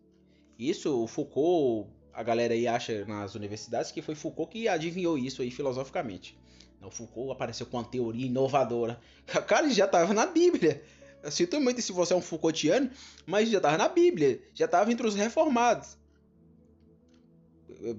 Isso, 0.59 1.05
o 1.05 1.07
Foucault, 1.07 1.91
a 2.11 2.23
galera 2.23 2.55
aí 2.55 2.67
acha 2.67 3.05
nas 3.05 3.35
universidades 3.35 3.93
que 3.93 4.01
foi 4.01 4.15
Foucault 4.15 4.51
que 4.53 4.69
adivinhou 4.69 5.19
isso 5.19 5.43
aí 5.43 5.51
filosoficamente. 5.51 6.35
O 6.81 6.91
Foucault 6.91 7.33
apareceu 7.33 7.67
com 7.67 7.77
uma 7.77 7.85
teoria 7.85 8.25
inovadora. 8.25 8.99
Cara, 9.47 9.69
já 9.69 9.85
estava 9.85 10.15
na 10.15 10.25
Bíblia. 10.25 10.83
Eu 11.23 11.31
sinto 11.31 11.61
muito 11.61 11.83
se 11.83 11.93
você 11.93 12.15
é 12.15 12.17
um 12.17 12.23
Foucaultiano, 12.23 12.91
mas 13.27 13.51
já 13.51 13.59
estava 13.59 13.77
na 13.77 13.89
Bíblia. 13.89 14.41
Já 14.55 14.65
estava 14.65 14.91
entre 14.91 15.07
os 15.07 15.15
reformados. 15.15 15.98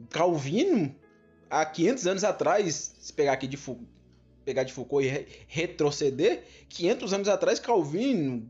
Calvino, 0.10 0.96
há 1.50 1.66
500 1.66 2.08
anos 2.08 2.24
atrás, 2.24 2.96
se 3.00 3.14
pegar 3.14 3.34
aqui 3.34 3.48
de 3.48 3.58
Foucault, 3.58 3.90
pegar 4.44 4.64
de 4.64 4.74
Foucault 4.74 5.06
e 5.06 5.10
re 5.10 5.28
retroceder, 5.48 6.44
500 6.70 7.14
anos 7.14 7.28
atrás, 7.28 7.60
Calvino, 7.60 8.50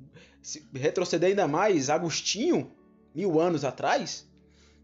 retroceder 0.74 1.30
ainda 1.30 1.48
mais, 1.48 1.90
Agostinho, 1.90 2.72
mil 3.14 3.40
anos 3.40 3.64
atrás, 3.64 4.28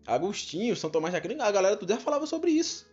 Agostinho, 0.06 0.76
São 0.76 0.90
Tomás 0.90 1.14
de 1.14 1.18
Aquino, 1.18 1.42
a 1.42 1.52
galera 1.52 1.78
tudo 1.78 1.94
já 1.94 2.00
falava 2.00 2.28
sobre 2.28 2.52
isso. 2.52 2.86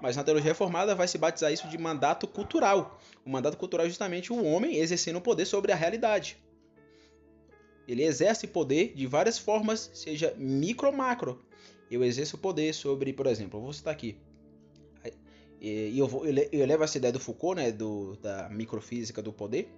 Mas 0.00 0.16
na 0.16 0.22
teologia 0.22 0.52
reformada 0.52 0.94
vai 0.94 1.08
se 1.08 1.18
batizar 1.18 1.52
isso 1.52 1.68
de 1.68 1.76
mandato 1.76 2.28
cultural. 2.28 3.00
O 3.24 3.30
mandato 3.30 3.56
cultural 3.56 3.86
é 3.86 3.88
justamente 3.88 4.32
o 4.32 4.44
homem 4.44 4.76
exercendo 4.76 5.20
poder 5.20 5.44
sobre 5.44 5.72
a 5.72 5.76
realidade. 5.76 6.38
Ele 7.86 8.04
exerce 8.04 8.46
poder 8.46 8.92
de 8.94 9.06
várias 9.06 9.38
formas, 9.38 9.90
seja 9.94 10.34
micro 10.36 10.88
ou 10.88 10.92
macro. 10.92 11.42
Eu 11.90 12.04
exerço 12.04 12.38
poder 12.38 12.74
sobre, 12.74 13.12
por 13.12 13.26
exemplo, 13.26 13.58
eu 13.58 13.64
vou 13.64 13.72
citar 13.72 13.92
aqui, 13.92 14.16
e, 15.60 15.98
eu, 15.98 16.06
vou, 16.06 16.24
eu, 16.26 16.66
levo 16.66 16.84
essa 16.84 16.98
ideia 16.98 17.12
do 17.12 17.20
Foucault, 17.20 17.60
né, 17.60 17.72
do, 17.72 18.16
da 18.16 18.48
microfísica 18.48 19.20
do 19.22 19.32
poder, 19.32 19.68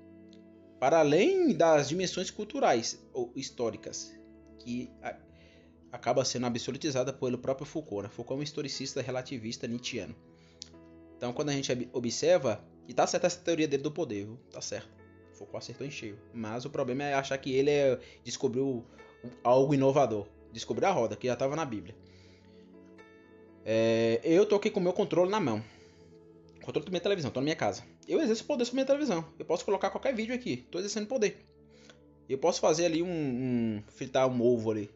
para 0.79 0.99
além 0.99 1.55
das 1.55 1.89
dimensões 1.89 2.31
culturais 2.31 3.03
ou 3.13 3.33
históricas, 3.35 4.15
que 4.59 4.91
acaba 5.91 6.25
sendo 6.25 6.47
absolutizada 6.47 7.13
pelo 7.13 7.39
próprio 7.39 7.67
Foucault. 7.67 8.05
Né? 8.05 8.09
Foucault 8.09 8.39
é 8.39 8.41
um 8.41 8.45
historicista 8.45 9.01
relativista 9.01 9.67
nietzschiano. 9.67 10.15
Então, 11.17 11.33
quando 11.33 11.51
a 11.51 11.53
gente 11.53 11.89
observa, 11.93 12.65
e 12.89 12.95
tá 12.95 13.07
certa 13.07 13.27
essa 13.27 13.39
teoria 13.39 13.69
dele 13.69 13.83
do 13.83 13.93
poder, 13.93 14.25
viu? 14.25 14.39
tá 14.51 14.61
certo. 14.61 14.89
Foucault 15.35 15.59
acertou 15.59 15.87
em 15.87 15.91
cheio. 15.91 16.19
Mas 16.33 16.65
o 16.65 16.71
problema 16.71 17.05
é 17.05 17.15
achar 17.15 17.37
que 17.39 17.53
ele 17.53 17.71
é, 17.71 17.99
descobriu 18.25 18.85
algo 19.43 19.75
inovador. 19.75 20.27
Descobriu 20.53 20.89
a 20.89 20.93
roda, 20.93 21.17
que 21.17 21.27
já 21.27 21.35
estava 21.35 21.55
na 21.55 21.65
Bíblia. 21.65 21.95
É, 23.65 24.21
eu 24.25 24.47
tô 24.47 24.57
aqui 24.57 24.71
com 24.71 24.81
o 24.81 24.83
meu 24.83 24.93
controle 24.93 25.31
na 25.31 25.41
mão. 25.41 25.63
Controle 26.63 26.85
da 26.85 26.91
minha 26.91 27.01
televisão, 27.01 27.31
tô 27.31 27.41
na 27.41 27.45
minha 27.45 27.57
casa. 27.57 27.85
Eu 28.07 28.21
exerço 28.21 28.45
poder 28.45 28.65
sobre 28.65 28.77
minha 28.77 28.87
televisão. 28.87 29.25
Eu 29.39 29.45
posso 29.45 29.65
colocar 29.65 29.91
qualquer 29.91 30.15
vídeo 30.15 30.35
aqui. 30.35 30.67
Tô 30.71 30.79
exercendo 30.79 31.07
poder. 31.07 31.39
Eu 32.29 32.39
posso 32.39 32.61
fazer 32.61 32.87
ali 32.87 33.03
um, 33.03 33.09
um. 33.09 33.83
fritar 33.89 34.29
um 34.29 34.43
ovo 34.43 34.71
ali. 34.71 34.91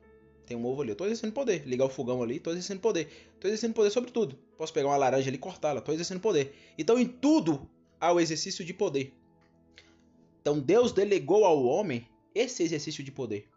Tem 0.46 0.56
um 0.56 0.64
ovo 0.64 0.82
ali. 0.82 0.90
Eu 0.90 0.96
tô 0.96 1.04
exercendo 1.04 1.32
poder. 1.32 1.66
Ligar 1.66 1.84
o 1.84 1.88
fogão 1.88 2.22
ali. 2.22 2.38
Tô 2.38 2.50
exercendo 2.50 2.80
poder. 2.80 3.08
Tô 3.40 3.48
exercendo 3.48 3.74
poder 3.74 3.90
sobre 3.90 4.10
tudo. 4.10 4.36
Posso 4.56 4.72
pegar 4.72 4.88
uma 4.88 4.96
laranja 4.96 5.28
ali 5.28 5.36
e 5.36 5.40
cortá-la. 5.40 5.80
Tô 5.80 5.92
exercendo 5.92 6.20
poder. 6.20 6.54
Então 6.78 6.98
em 6.98 7.06
tudo 7.06 7.68
há 8.00 8.12
o 8.12 8.20
exercício 8.20 8.64
de 8.64 8.74
poder. 8.74 9.12
Então 10.40 10.60
Deus 10.60 10.92
delegou 10.92 11.44
ao 11.44 11.64
homem 11.64 12.06
esse 12.34 12.62
exercício 12.62 13.02
de 13.02 13.10
poder. 13.10 13.48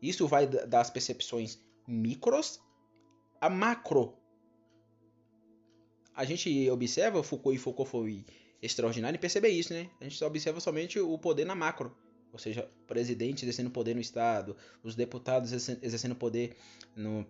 Isso 0.00 0.26
vai 0.26 0.46
das 0.46 0.90
percepções 0.90 1.58
micros 1.86 2.60
a 3.40 3.48
macro. 3.48 4.14
A 6.14 6.24
gente 6.24 6.70
observa, 6.70 7.22
Foucault 7.22 7.56
e 7.56 7.58
Foucault 7.58 7.90
foi 7.90 8.24
extraordinário 8.62 9.16
em 9.16 9.20
perceber 9.20 9.48
isso, 9.48 9.72
né? 9.72 9.90
A 10.00 10.04
gente 10.04 10.16
só 10.16 10.26
observa 10.26 10.60
somente 10.60 10.98
o 10.98 11.18
poder 11.18 11.44
na 11.44 11.54
macro. 11.54 11.94
Ou 12.32 12.38
seja, 12.38 12.68
o 12.82 12.86
presidente 12.86 13.44
exercendo 13.44 13.70
poder 13.70 13.94
no 13.94 14.00
Estado, 14.00 14.56
os 14.82 14.94
deputados 14.94 15.52
exercendo 15.52 16.14
poder 16.14 16.56
no, 16.94 17.26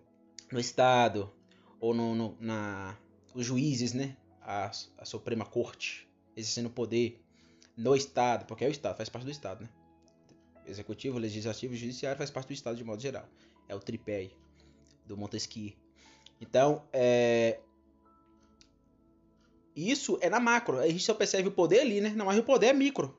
no 0.51 0.59
Estado, 0.59 1.31
ou 1.79 1.93
no, 1.93 2.15
no, 2.15 2.37
na, 2.39 2.97
os 3.33 3.45
juízes, 3.45 3.93
né? 3.93 4.17
A, 4.41 4.71
a 4.97 5.05
Suprema 5.05 5.45
Corte 5.45 6.07
exercendo 6.35 6.69
poder 6.69 7.21
no 7.75 7.95
Estado, 7.95 8.45
porque 8.45 8.63
é 8.63 8.67
o 8.67 8.71
Estado, 8.71 8.95
faz 8.95 9.09
parte 9.09 9.25
do 9.25 9.31
Estado, 9.31 9.63
né? 9.63 9.69
Executivo, 10.67 11.17
Legislativo 11.17 11.73
e 11.73 11.77
Judiciário 11.77 12.17
faz 12.17 12.29
parte 12.29 12.47
do 12.47 12.53
Estado 12.53 12.75
de 12.75 12.83
modo 12.83 13.01
geral. 13.01 13.27
É 13.67 13.75
o 13.75 13.79
tripé 13.79 14.29
do 15.05 15.17
Montesquieu. 15.17 15.73
Então, 16.39 16.87
é... 16.93 17.59
isso 19.75 20.17
é 20.21 20.29
na 20.29 20.39
macro. 20.39 20.79
A 20.79 20.87
gente 20.87 21.03
só 21.03 21.13
percebe 21.13 21.47
o 21.47 21.51
poder 21.51 21.79
ali, 21.79 22.01
né? 22.01 22.09
Não, 22.15 22.25
mas 22.25 22.37
o 22.37 22.43
poder 22.43 22.67
é 22.67 22.73
micro. 22.73 23.17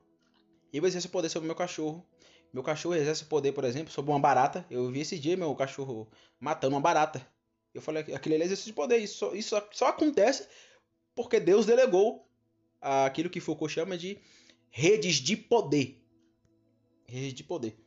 Eu 0.71 0.85
exerço 0.85 1.09
poder 1.09 1.29
sobre 1.29 1.45
o 1.45 1.49
meu 1.49 1.55
cachorro. 1.55 2.05
Meu 2.53 2.63
cachorro 2.63 2.95
exerce 2.95 3.25
poder, 3.25 3.51
por 3.51 3.63
exemplo, 3.63 3.91
sobre 3.91 4.11
uma 4.11 4.19
barata. 4.19 4.65
Eu 4.69 4.89
vi 4.89 5.01
esse 5.01 5.19
dia 5.19 5.37
meu 5.37 5.53
cachorro 5.55 6.07
matando 6.39 6.75
uma 6.75 6.81
barata. 6.81 7.25
Eu 7.73 7.81
falei, 7.81 8.01
aquele 8.13 8.35
é 8.35 8.45
exercício 8.45 8.71
de 8.71 8.75
poder. 8.75 8.97
Isso, 8.97 9.35
isso 9.35 9.61
só 9.71 9.87
acontece 9.87 10.47
porque 11.15 11.39
Deus 11.39 11.65
delegou 11.65 12.27
aquilo 12.81 13.29
que 13.29 13.39
Foucault 13.39 13.73
chama 13.73 13.97
de 13.97 14.17
redes 14.69 15.15
de 15.15 15.35
poder. 15.35 15.98
Redes 17.09 17.33
de 17.33 17.43
poder. 17.43 17.77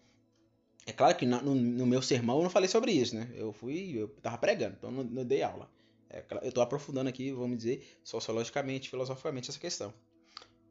É 0.84 0.92
claro 0.92 1.16
que 1.16 1.24
no, 1.24 1.40
no, 1.54 1.86
meu 1.86 2.02
sermão 2.02 2.38
eu 2.38 2.42
não 2.42 2.50
falei 2.50 2.68
sobre 2.68 2.92
isso, 2.92 3.14
né? 3.14 3.30
Eu 3.34 3.52
fui, 3.52 3.92
eu 3.96 4.08
tava 4.20 4.36
pregando, 4.38 4.74
então 4.78 4.90
não, 4.90 5.04
não 5.04 5.24
dei 5.24 5.42
aula. 5.42 5.70
É, 6.10 6.24
eu 6.42 6.48
estou 6.48 6.62
aprofundando 6.62 7.08
aqui, 7.08 7.30
vamos 7.32 7.56
dizer, 7.56 7.98
sociologicamente, 8.02 8.90
filosoficamente 8.90 9.48
essa 9.48 9.58
questão. 9.58 9.94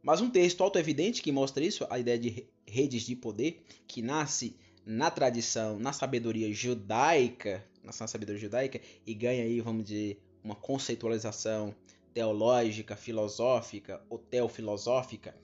Mas 0.03 0.19
um 0.19 0.29
texto 0.29 0.61
auto-evidente 0.63 1.21
que 1.21 1.31
mostra 1.31 1.63
isso, 1.63 1.85
a 1.89 1.97
ideia 1.97 2.19
de 2.19 2.47
redes 2.67 3.03
de 3.03 3.15
poder, 3.15 3.63
que 3.87 4.01
nasce 4.01 4.55
na 4.85 5.09
tradição, 5.09 5.79
na 5.79 5.93
sabedoria 5.93 6.51
judaica, 6.51 7.63
na 7.83 7.91
sabedoria 7.91 8.41
judaica, 8.41 8.81
e 9.05 9.13
ganha 9.13 9.43
aí, 9.43 9.61
vamos 9.61 9.85
dizer, 9.85 10.21
uma 10.43 10.55
conceitualização 10.55 11.73
teológica, 12.13 12.95
filosófica 12.95 14.01
ou 14.09 14.17
teofilosófica 14.17 15.35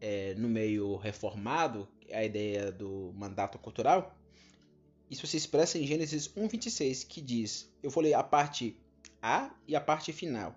é, 0.00 0.34
no 0.34 0.48
meio 0.48 0.96
reformado, 0.96 1.88
a 2.12 2.24
ideia 2.24 2.72
do 2.72 3.12
mandato 3.16 3.58
cultural, 3.58 4.16
isso 5.10 5.26
se 5.26 5.36
expressa 5.36 5.78
em 5.78 5.86
Gênesis 5.86 6.28
1:26, 6.28 7.04
que 7.04 7.20
diz, 7.20 7.70
eu 7.82 7.90
vou 7.90 8.02
ler 8.02 8.14
a 8.14 8.22
parte 8.22 8.76
A 9.22 9.54
e 9.66 9.74
a 9.74 9.80
parte 9.80 10.12
final. 10.12 10.54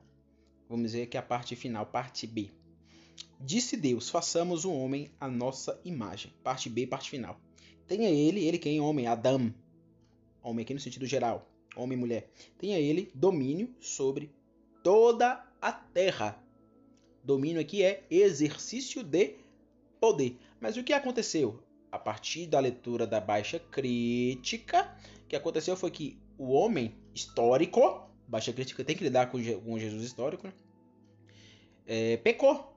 Vamos 0.68 0.92
dizer 0.92 1.08
que 1.08 1.18
a 1.18 1.22
parte 1.22 1.56
final, 1.56 1.86
parte 1.86 2.28
B. 2.28 2.50
Disse 3.40 3.76
Deus: 3.76 4.10
façamos 4.10 4.66
o 4.66 4.72
homem 4.72 5.10
a 5.20 5.28
nossa 5.28 5.80
imagem. 5.84 6.32
Parte 6.44 6.70
B, 6.70 6.86
parte 6.86 7.10
final. 7.10 7.40
Tenha 7.88 8.10
ele, 8.10 8.46
ele 8.46 8.58
quem? 8.58 8.80
Homem, 8.80 9.08
Adão. 9.08 9.54
Homem 10.42 10.64
aqui 10.64 10.74
no 10.74 10.80
sentido 10.80 11.06
geral. 11.06 11.50
Homem 11.76 11.98
e 11.98 12.00
mulher. 12.00 12.30
Tenha 12.58 12.80
ele 12.80 13.12
domínio 13.14 13.74
sobre 13.80 14.30
toda 14.84 15.46
a 15.62 15.72
terra. 15.72 16.42
Domínio 17.24 17.62
aqui 17.62 17.84
é 17.84 18.06
exercício 18.10 19.04
de 19.04 19.36
poder. 20.00 20.38
Mas 20.62 20.78
o 20.78 20.84
que 20.84 20.94
aconteceu? 20.94 21.62
A 21.92 22.00
partir 22.00 22.46
da 22.46 22.60
leitura 22.60 23.06
da 23.06 23.20
baixa 23.20 23.60
crítica, 23.60 24.96
o 25.26 25.28
que 25.28 25.36
aconteceu 25.36 25.76
foi 25.76 25.92
que 25.92 26.18
o 26.38 26.52
homem 26.52 26.96
histórico, 27.14 28.08
baixa 28.28 28.54
crítica 28.54 28.84
tem 28.84 28.96
que 28.96 29.04
lidar 29.04 29.30
com, 29.30 29.38
com 29.44 29.80
Jesus 29.80 30.04
histórico, 30.04 30.48
né? 30.48 30.54
é, 31.92 32.18
pecou. 32.18 32.74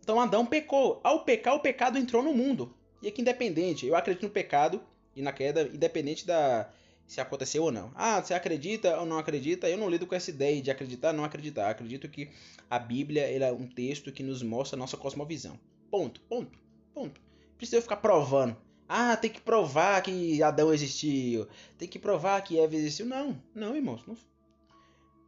Então 0.00 0.18
Adão 0.20 0.46
pecou. 0.46 1.00
Ao 1.04 1.24
pecar, 1.24 1.54
o 1.54 1.60
pecado 1.60 1.98
entrou 1.98 2.22
no 2.22 2.32
mundo. 2.32 2.74
E 3.02 3.08
aqui 3.08 3.20
independente, 3.20 3.86
eu 3.86 3.94
acredito 3.94 4.22
no 4.22 4.30
pecado 4.30 4.80
e 5.14 5.20
na 5.20 5.32
queda, 5.32 5.62
independente 5.62 6.26
da 6.26 6.70
se 7.06 7.20
aconteceu 7.20 7.62
ou 7.64 7.70
não. 7.70 7.92
Ah, 7.94 8.20
você 8.20 8.34
acredita 8.34 8.98
ou 8.98 9.06
não 9.06 9.18
acredita? 9.18 9.68
Eu 9.68 9.78
não 9.78 9.88
lido 9.88 10.06
com 10.06 10.14
essa 10.14 10.30
ideia 10.30 10.60
de 10.60 10.70
acreditar 10.70 11.08
ou 11.08 11.14
não 11.14 11.24
acreditar. 11.24 11.70
acredito 11.70 12.08
que 12.08 12.30
a 12.68 12.78
Bíblia 12.78 13.22
é 13.22 13.52
um 13.52 13.66
texto 13.66 14.10
que 14.10 14.24
nos 14.24 14.42
mostra 14.42 14.76
a 14.76 14.80
nossa 14.80 14.96
cosmovisão. 14.96 15.58
Ponto, 15.88 16.20
ponto, 16.22 16.58
ponto. 16.96 17.20
Precisa 17.58 17.82
ficar 17.82 17.96
provando. 17.96 18.56
Ah, 18.88 19.16
tem 19.16 19.30
que 19.30 19.40
provar 19.40 20.00
que 20.00 20.42
Adão 20.42 20.72
existiu. 20.72 21.46
Tem 21.76 21.86
que 21.86 21.98
provar 21.98 22.40
que 22.42 22.58
Eva 22.58 22.74
existiu. 22.74 23.04
Não, 23.04 23.40
não, 23.54 23.76
irmãos. 23.76 24.02
Não. 24.06 24.16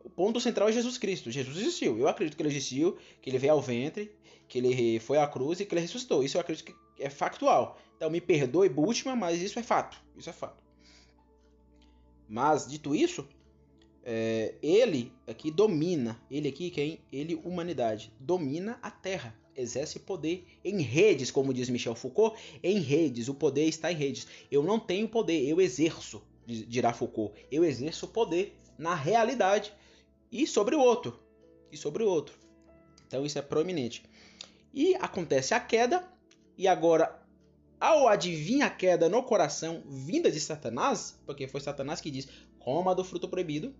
O 0.02 0.08
ponto 0.08 0.40
central 0.40 0.70
é 0.70 0.72
Jesus 0.72 0.96
Cristo. 0.96 1.30
Jesus 1.30 1.58
existiu. 1.58 1.98
Eu 1.98 2.08
acredito 2.08 2.36
que 2.36 2.42
ele 2.42 2.48
existiu, 2.48 2.96
que 3.20 3.28
ele 3.28 3.38
veio 3.38 3.52
ao 3.52 3.60
ventre, 3.60 4.10
que 4.48 4.58
ele 4.58 4.98
foi 5.00 5.18
à 5.18 5.26
cruz 5.26 5.60
e 5.60 5.66
que 5.66 5.74
ele 5.74 5.82
ressuscitou. 5.82 6.24
Isso 6.24 6.38
eu 6.38 6.40
acredito 6.40 6.64
que 6.64 7.02
é 7.02 7.10
factual. 7.10 7.78
Então 7.96 8.08
me 8.08 8.20
perdoe, 8.20 8.68
Bultmann, 8.68 9.16
mas 9.16 9.42
isso 9.42 9.58
é 9.58 9.62
fato. 9.62 10.02
Isso 10.16 10.30
é 10.30 10.32
fato. 10.32 10.62
Mas, 12.28 12.66
dito 12.66 12.94
isso, 12.94 13.26
é, 14.04 14.54
ele 14.62 15.12
aqui 15.26 15.50
domina, 15.50 16.20
ele 16.30 16.48
aqui 16.48 16.70
quem? 16.70 17.00
Ele, 17.12 17.34
humanidade, 17.44 18.12
domina 18.20 18.78
a 18.82 18.90
Terra, 18.90 19.34
exerce 19.60 19.98
poder 19.98 20.46
em 20.64 20.80
redes, 20.80 21.30
como 21.30 21.52
diz 21.52 21.68
Michel 21.68 21.94
Foucault, 21.94 22.38
em 22.62 22.78
redes, 22.78 23.28
o 23.28 23.34
poder 23.34 23.66
está 23.66 23.90
em 23.92 23.96
redes. 23.96 24.26
Eu 24.50 24.62
não 24.62 24.78
tenho 24.78 25.08
poder, 25.08 25.46
eu 25.46 25.60
exerço, 25.60 26.22
dirá 26.46 26.92
Foucault, 26.92 27.34
eu 27.50 27.64
exerço 27.64 28.08
poder 28.08 28.56
na 28.78 28.94
realidade 28.94 29.72
e 30.30 30.46
sobre 30.46 30.74
o 30.74 30.80
outro, 30.80 31.18
e 31.72 31.76
sobre 31.76 32.02
o 32.02 32.08
outro. 32.08 32.34
Então 33.06 33.24
isso 33.24 33.38
é 33.38 33.42
proeminente. 33.42 34.04
E 34.72 34.94
acontece 34.96 35.54
a 35.54 35.60
queda, 35.60 36.06
e 36.56 36.68
agora 36.68 37.18
ao 37.80 38.08
adivinhar 38.08 38.68
a 38.68 38.74
queda 38.74 39.08
no 39.08 39.22
coração 39.22 39.82
vinda 39.86 40.30
de 40.30 40.40
Satanás, 40.40 41.18
porque 41.24 41.46
foi 41.46 41.60
Satanás 41.60 42.00
que 42.00 42.10
diz: 42.10 42.28
coma 42.58 42.94
do 42.94 43.04
fruto 43.04 43.28
proibido, 43.28 43.74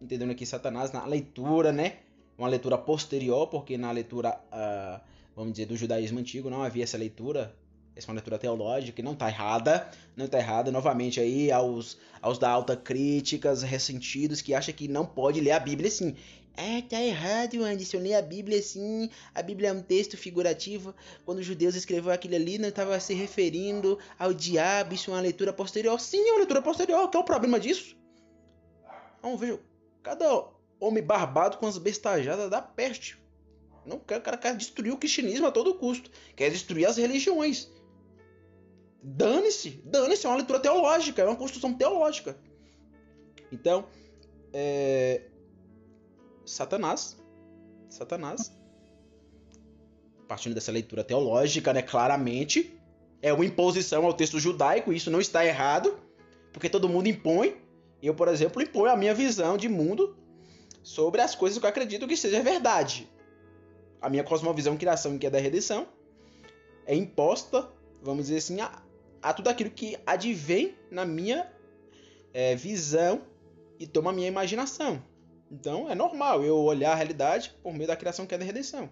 entendendo 0.00 0.30
aqui 0.30 0.44
Satanás 0.44 0.92
na 0.92 1.04
leitura, 1.06 1.72
né? 1.72 1.98
Uma 2.36 2.48
leitura 2.48 2.76
posterior, 2.76 3.46
porque 3.46 3.78
na 3.78 3.92
leitura, 3.92 4.40
uh, 4.52 5.00
vamos 5.34 5.52
dizer, 5.52 5.66
do 5.66 5.76
judaísmo 5.76 6.18
antigo 6.18 6.50
não 6.50 6.62
havia 6.62 6.84
essa 6.84 6.96
leitura. 6.96 7.54
Essa 7.96 8.08
é 8.08 8.10
uma 8.10 8.14
leitura 8.14 8.38
teológica 8.38 8.96
que 8.96 9.02
não 9.02 9.12
está 9.12 9.28
errada, 9.28 9.88
não 10.16 10.26
está 10.26 10.38
errada. 10.38 10.70
Novamente 10.72 11.20
aí 11.20 11.52
aos, 11.52 11.96
aos 12.20 12.38
da 12.38 12.50
alta 12.50 12.76
críticas, 12.76 13.62
ressentidos, 13.62 14.42
que 14.42 14.52
acham 14.52 14.74
que 14.74 14.88
não 14.88 15.06
pode 15.06 15.40
ler 15.40 15.52
a 15.52 15.60
Bíblia 15.60 15.88
assim. 15.88 16.16
É, 16.56 16.82
tá 16.82 17.00
errado, 17.00 17.64
Anderson. 17.64 17.98
Ler 17.98 18.14
a 18.14 18.22
Bíblia 18.22 18.58
assim. 18.58 19.10
A 19.34 19.42
Bíblia 19.42 19.70
é 19.70 19.72
um 19.72 19.82
texto 19.82 20.16
figurativo. 20.16 20.94
Quando 21.24 21.38
os 21.38 21.46
judeus 21.46 21.74
escreveu 21.74 22.12
aquilo 22.12 22.36
ali, 22.36 22.58
não 22.58 22.68
estava 22.68 22.98
se 23.00 23.12
referindo 23.14 23.98
ao 24.18 24.32
diabo. 24.32 24.94
Isso 24.94 25.10
é 25.10 25.14
uma 25.14 25.20
leitura 25.20 25.52
posterior. 25.52 26.00
Sim, 26.00 26.28
é 26.28 26.32
uma 26.32 26.38
leitura 26.38 26.62
posterior. 26.62 27.08
Qual 27.10 27.20
é 27.20 27.24
o 27.24 27.26
problema 27.26 27.58
disso? 27.58 27.96
Vamos 29.20 29.40
ver. 29.40 29.60
Cada 30.02 30.46
homem 30.78 31.02
barbado 31.02 31.58
com 31.58 31.66
as 31.66 31.78
bestajadas 31.78 32.50
da 32.50 32.62
peste. 32.62 33.23
Não 33.86 33.98
quer, 33.98 34.18
o 34.18 34.22
cara 34.22 34.36
quer 34.36 34.56
destruir 34.56 34.92
o 34.92 34.96
cristianismo 34.96 35.46
a 35.46 35.50
todo 35.50 35.74
custo. 35.74 36.10
Quer 36.34 36.50
destruir 36.50 36.86
as 36.86 36.96
religiões. 36.96 37.70
Dane-se. 39.02 39.82
Dane-se. 39.84 40.26
É 40.26 40.28
uma 40.28 40.36
leitura 40.36 40.60
teológica. 40.60 41.22
É 41.22 41.26
uma 41.26 41.36
construção 41.36 41.74
teológica. 41.74 42.36
Então, 43.52 43.86
é, 44.52 45.22
Satanás. 46.44 47.16
Satanás. 47.88 48.52
Partindo 50.26 50.54
dessa 50.54 50.72
leitura 50.72 51.04
teológica, 51.04 51.72
né, 51.72 51.82
claramente, 51.82 52.78
é 53.20 53.32
uma 53.32 53.44
imposição 53.44 54.04
ao 54.04 54.14
texto 54.14 54.38
judaico, 54.38 54.92
isso 54.92 55.10
não 55.10 55.20
está 55.20 55.44
errado, 55.44 55.98
porque 56.52 56.68
todo 56.68 56.88
mundo 56.88 57.08
impõe. 57.08 57.56
Eu, 58.02 58.14
por 58.14 58.28
exemplo, 58.28 58.62
imponho 58.62 58.92
a 58.92 58.96
minha 58.96 59.14
visão 59.14 59.56
de 59.56 59.68
mundo 59.68 60.16
sobre 60.82 61.20
as 61.20 61.34
coisas 61.34 61.58
que 61.58 61.64
eu 61.64 61.70
acredito 61.70 62.06
que 62.06 62.16
seja 62.16 62.42
verdade. 62.42 63.08
A 64.04 64.10
minha 64.10 64.22
cosmovisão, 64.22 64.76
criação, 64.76 65.18
que 65.18 65.26
é 65.26 65.30
da 65.30 65.38
redenção, 65.38 65.88
é 66.84 66.94
imposta, 66.94 67.66
vamos 68.02 68.26
dizer 68.26 68.36
assim, 68.36 68.60
a, 68.60 68.82
a 69.22 69.32
tudo 69.32 69.48
aquilo 69.48 69.70
que 69.70 69.96
advém 70.04 70.74
na 70.90 71.06
minha 71.06 71.50
é, 72.34 72.54
visão 72.54 73.22
e 73.78 73.86
toma 73.86 74.10
a 74.10 74.12
minha 74.12 74.28
imaginação. 74.28 75.02
Então 75.50 75.90
é 75.90 75.94
normal 75.94 76.44
eu 76.44 76.54
olhar 76.58 76.92
a 76.92 76.94
realidade 76.94 77.54
por 77.62 77.72
meio 77.72 77.86
da 77.86 77.96
criação 77.96 78.26
que 78.26 78.34
é 78.34 78.38
da 78.38 78.44
redenção. 78.44 78.90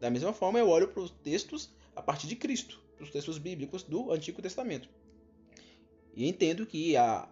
Da 0.00 0.10
mesma 0.10 0.32
forma, 0.32 0.58
eu 0.58 0.68
olho 0.68 0.88
para 0.88 1.02
os 1.02 1.12
textos 1.12 1.72
a 1.94 2.02
partir 2.02 2.26
de 2.26 2.34
Cristo, 2.34 2.82
para 2.96 3.04
os 3.04 3.10
textos 3.12 3.38
bíblicos 3.38 3.84
do 3.84 4.10
Antigo 4.10 4.42
Testamento. 4.42 4.88
E 6.16 6.28
entendo 6.28 6.66
que 6.66 6.96
a, 6.96 7.28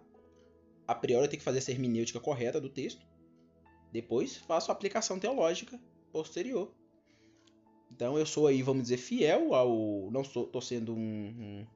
a 0.86 0.94
priori 0.94 1.24
eu 1.24 1.28
tenho 1.28 1.40
que 1.40 1.44
fazer 1.44 1.58
essa 1.58 1.72
hermenêutica 1.72 2.20
correta 2.20 2.60
do 2.60 2.68
texto. 2.68 3.04
Depois 3.90 4.36
faço 4.36 4.70
a 4.70 4.74
aplicação 4.74 5.18
teológica 5.18 5.76
posterior. 6.12 6.72
Então 7.96 8.18
eu 8.18 8.26
sou 8.26 8.46
aí, 8.46 8.62
vamos 8.62 8.82
dizer, 8.82 8.98
fiel 8.98 9.54
ao. 9.54 10.10
Não 10.10 10.20
estou 10.20 10.60
sendo 10.60 10.94
um, 10.94 11.66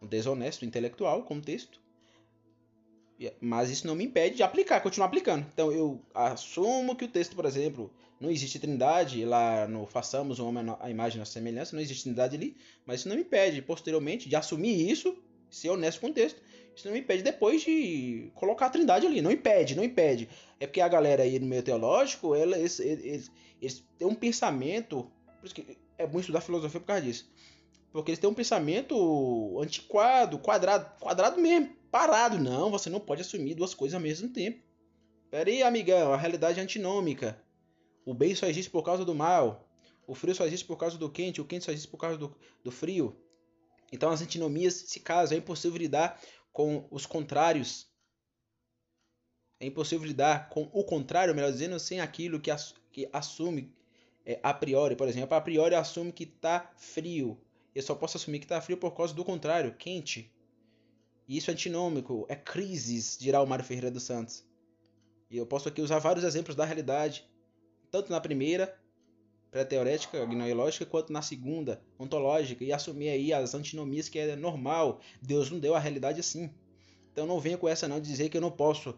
um, 0.00 0.06
desonesto 0.06 0.64
intelectual 0.64 1.24
com 1.24 1.38
o 1.38 1.42
texto. 1.42 1.80
Mas 3.40 3.68
isso 3.68 3.84
não 3.84 3.96
me 3.96 4.04
impede 4.04 4.36
de 4.36 4.44
aplicar, 4.44 4.80
continuar 4.80 5.08
aplicando. 5.08 5.44
Então 5.52 5.72
eu 5.72 6.00
assumo 6.14 6.94
que 6.94 7.04
o 7.04 7.08
texto, 7.08 7.34
por 7.34 7.44
exemplo, 7.44 7.92
não 8.20 8.30
existe 8.30 8.60
trindade, 8.60 9.24
lá 9.24 9.66
no 9.66 9.84
façamos 9.86 10.38
o 10.38 10.46
homem 10.46 10.64
a 10.78 10.88
imagem 10.88 11.18
e 11.18 11.22
a 11.22 11.24
semelhança, 11.26 11.74
não 11.74 11.82
existe 11.82 12.04
trindade 12.04 12.36
ali, 12.36 12.56
mas 12.86 13.00
isso 13.00 13.08
não 13.08 13.16
me 13.16 13.22
impede, 13.22 13.60
posteriormente, 13.60 14.28
de 14.28 14.36
assumir 14.36 14.88
isso, 14.88 15.16
ser 15.50 15.70
honesto 15.70 16.00
com 16.00 16.06
o 16.06 16.12
texto. 16.12 16.40
Isso 16.76 16.86
não 16.86 16.94
me 16.94 17.00
impede 17.00 17.24
depois 17.24 17.62
de 17.62 18.30
colocar 18.36 18.66
a 18.66 18.70
trindade 18.70 19.04
ali. 19.04 19.20
Não 19.20 19.32
impede, 19.32 19.74
não 19.74 19.82
impede. 19.82 20.28
É 20.60 20.66
porque 20.68 20.80
a 20.80 20.86
galera 20.86 21.24
aí 21.24 21.36
no 21.40 21.46
meio 21.46 21.64
teológico, 21.64 22.36
ela, 22.36 22.56
eles, 22.56 22.78
eles, 22.78 23.32
eles 23.60 23.84
têm 23.98 24.06
um 24.06 24.14
pensamento. 24.14 25.10
Por 25.40 25.46
isso 25.46 25.54
que 25.54 25.78
é 25.96 26.06
bom 26.06 26.20
estudar 26.20 26.40
filosofia 26.40 26.80
por 26.80 26.86
causa 26.86 27.02
disso. 27.02 27.30
Porque 27.92 28.10
eles 28.10 28.18
têm 28.18 28.28
um 28.28 28.34
pensamento 28.34 29.58
antiquado, 29.60 30.38
quadrado, 30.38 30.90
quadrado 31.00 31.40
mesmo, 31.40 31.74
parado. 31.90 32.38
Não, 32.38 32.70
você 32.70 32.90
não 32.90 33.00
pode 33.00 33.22
assumir 33.22 33.54
duas 33.54 33.74
coisas 33.74 33.94
ao 33.94 34.00
mesmo 34.00 34.28
tempo. 34.28 34.62
Pera 35.30 35.48
aí, 35.50 35.62
amigão, 35.62 36.12
a 36.12 36.16
realidade 36.16 36.58
é 36.58 36.62
antinômica. 36.62 37.42
O 38.04 38.14
bem 38.14 38.34
só 38.34 38.46
existe 38.46 38.70
por 38.70 38.82
causa 38.82 39.04
do 39.04 39.14
mal. 39.14 39.68
O 40.06 40.14
frio 40.14 40.34
só 40.34 40.46
existe 40.46 40.66
por 40.66 40.76
causa 40.76 40.96
do 40.96 41.10
quente. 41.10 41.40
O 41.40 41.44
quente 41.44 41.64
só 41.64 41.70
existe 41.70 41.90
por 41.90 41.98
causa 41.98 42.16
do, 42.16 42.34
do 42.64 42.70
frio. 42.70 43.16
Então 43.92 44.10
as 44.10 44.22
antinomias 44.22 44.74
se 44.74 45.00
casam. 45.00 45.36
É 45.36 45.38
impossível 45.38 45.78
lidar 45.78 46.20
com 46.52 46.86
os 46.90 47.06
contrários. 47.06 47.86
É 49.60 49.66
impossível 49.66 50.06
lidar 50.06 50.48
com 50.48 50.70
o 50.72 50.84
contrário, 50.84 51.34
melhor 51.34 51.52
dizendo, 51.52 51.78
sem 51.78 52.00
aquilo 52.00 52.40
que, 52.40 52.50
que 52.90 53.08
assume 53.12 53.76
é, 54.28 54.38
a 54.42 54.52
priori. 54.52 54.94
Por 54.94 55.08
exemplo, 55.08 55.34
a 55.34 55.40
priori 55.40 55.74
assume 55.74 56.12
que 56.12 56.24
está 56.24 56.70
frio. 56.76 57.38
Eu 57.74 57.82
só 57.82 57.94
posso 57.94 58.18
assumir 58.18 58.38
que 58.40 58.44
está 58.44 58.60
frio 58.60 58.76
por 58.76 58.94
causa 58.94 59.14
do 59.14 59.24
contrário, 59.24 59.74
quente. 59.74 60.30
E 61.26 61.38
isso 61.38 61.50
é 61.50 61.54
antinômico, 61.54 62.26
é 62.28 62.36
crises, 62.36 63.16
dirá 63.18 63.40
o 63.40 63.46
Mário 63.46 63.64
Ferreira 63.64 63.90
dos 63.90 64.02
Santos. 64.02 64.44
E 65.30 65.38
eu 65.38 65.46
posso 65.46 65.68
aqui 65.68 65.80
usar 65.80 65.98
vários 65.98 66.24
exemplos 66.24 66.54
da 66.54 66.64
realidade, 66.64 67.26
tanto 67.90 68.10
na 68.10 68.20
primeira, 68.20 68.78
pré-teorética, 69.50 70.24
gnoiológica, 70.26 70.84
quanto 70.84 71.12
na 71.12 71.22
segunda, 71.22 71.82
ontológica, 71.98 72.64
e 72.64 72.72
assumir 72.72 73.08
aí 73.08 73.32
as 73.32 73.54
antinomias 73.54 74.08
que 74.08 74.18
é 74.18 74.36
normal. 74.36 75.00
Deus 75.22 75.50
não 75.50 75.58
deu 75.58 75.74
a 75.74 75.78
realidade 75.78 76.20
assim. 76.20 76.50
Então 77.12 77.26
não 77.26 77.40
venha 77.40 77.58
com 77.58 77.68
essa 77.68 77.88
não 77.88 78.00
de 78.00 78.08
dizer 78.08 78.28
que 78.28 78.36
eu 78.36 78.42
não 78.42 78.50
posso, 78.50 78.94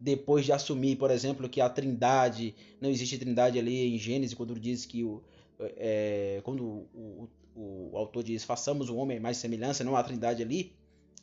depois 0.00 0.44
de 0.44 0.52
assumir, 0.52 0.96
por 0.96 1.10
exemplo, 1.10 1.48
que 1.48 1.60
a 1.60 1.68
trindade, 1.68 2.54
não 2.80 2.90
existe 2.90 3.18
trindade 3.18 3.58
ali 3.58 3.94
em 3.94 3.98
Gênesis, 3.98 4.34
quando 4.34 4.58
diz 4.58 4.84
que 4.84 5.02
o, 5.04 5.22
é, 5.58 6.40
quando 6.44 6.64
o, 6.64 7.28
o, 7.54 7.90
o, 7.92 7.96
autor 7.96 8.22
diz 8.22 8.44
façamos 8.44 8.90
o 8.90 8.96
homem 8.96 9.18
mais 9.18 9.38
semelhança, 9.38 9.82
não 9.82 9.96
há 9.96 10.02
trindade 10.02 10.42
ali, 10.42 10.72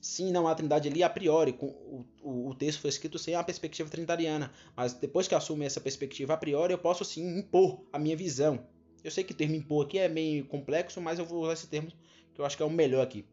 Sim, 0.04 0.34
não 0.34 0.50
há 0.50 0.54
trindade 0.54 0.90
ali 0.90 1.02
a 1.02 1.10
priori. 1.10 1.54
Com, 1.54 1.68
o, 2.22 2.50
o, 2.50 2.54
texto 2.54 2.82
foi 2.82 2.90
escrito 2.90 3.18
sem 3.18 3.36
a 3.36 3.44
perspectiva 3.44 3.90
trinitariana. 3.90 4.52
Mas 4.76 4.92
depois 4.92 5.30
que 5.30 5.34
assumo 5.34 5.64
essa 5.64 5.80
perspectiva 5.80 6.34
a 6.34 6.38
priori, 6.38 6.74
eu 6.74 6.78
posso 6.78 7.06
sim 7.06 7.40
impor 7.40 7.80
a 7.94 7.98
minha 7.98 8.18
visão. 8.18 8.60
Eu 9.02 9.10
sei 9.10 9.24
que 9.24 9.32
o 9.32 9.36
termo 9.36 9.56
impor 9.56 9.86
aqui 9.86 9.98
é 9.98 10.10
meio 10.10 10.44
complexo, 10.44 11.00
mas 11.00 11.20
eu 11.20 11.26
vou 11.26 11.44
usar 11.44 11.54
esse 11.54 11.68
termo 11.68 11.90
que 12.34 12.42
eu 12.42 12.44
acho 12.44 12.58
que 12.58 12.64
é 12.64 12.66
o 12.66 12.70
melhor 12.70 13.02
aqui. 13.02 13.24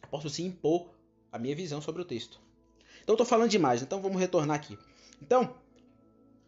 Eu 0.00 0.08
posso 0.08 0.30
sim 0.30 0.46
impor 0.46 0.94
a 1.32 1.38
minha 1.38 1.56
visão 1.56 1.82
sobre 1.82 2.00
o 2.00 2.04
texto. 2.04 2.40
Então 3.02 3.14
estou 3.14 3.26
falando 3.26 3.50
demais, 3.50 3.82
então 3.82 4.00
vamos 4.00 4.20
retornar 4.20 4.54
aqui. 4.54 4.78
Então, 5.20 5.54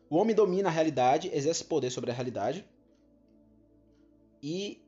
o 0.09 0.17
homem 0.17 0.35
domina 0.35 0.69
a 0.69 0.73
realidade, 0.73 1.31
exerce 1.33 1.65
poder 1.65 1.91
sobre 1.91 2.11
a 2.11 2.15
realidade. 2.15 2.65
E 4.43 4.83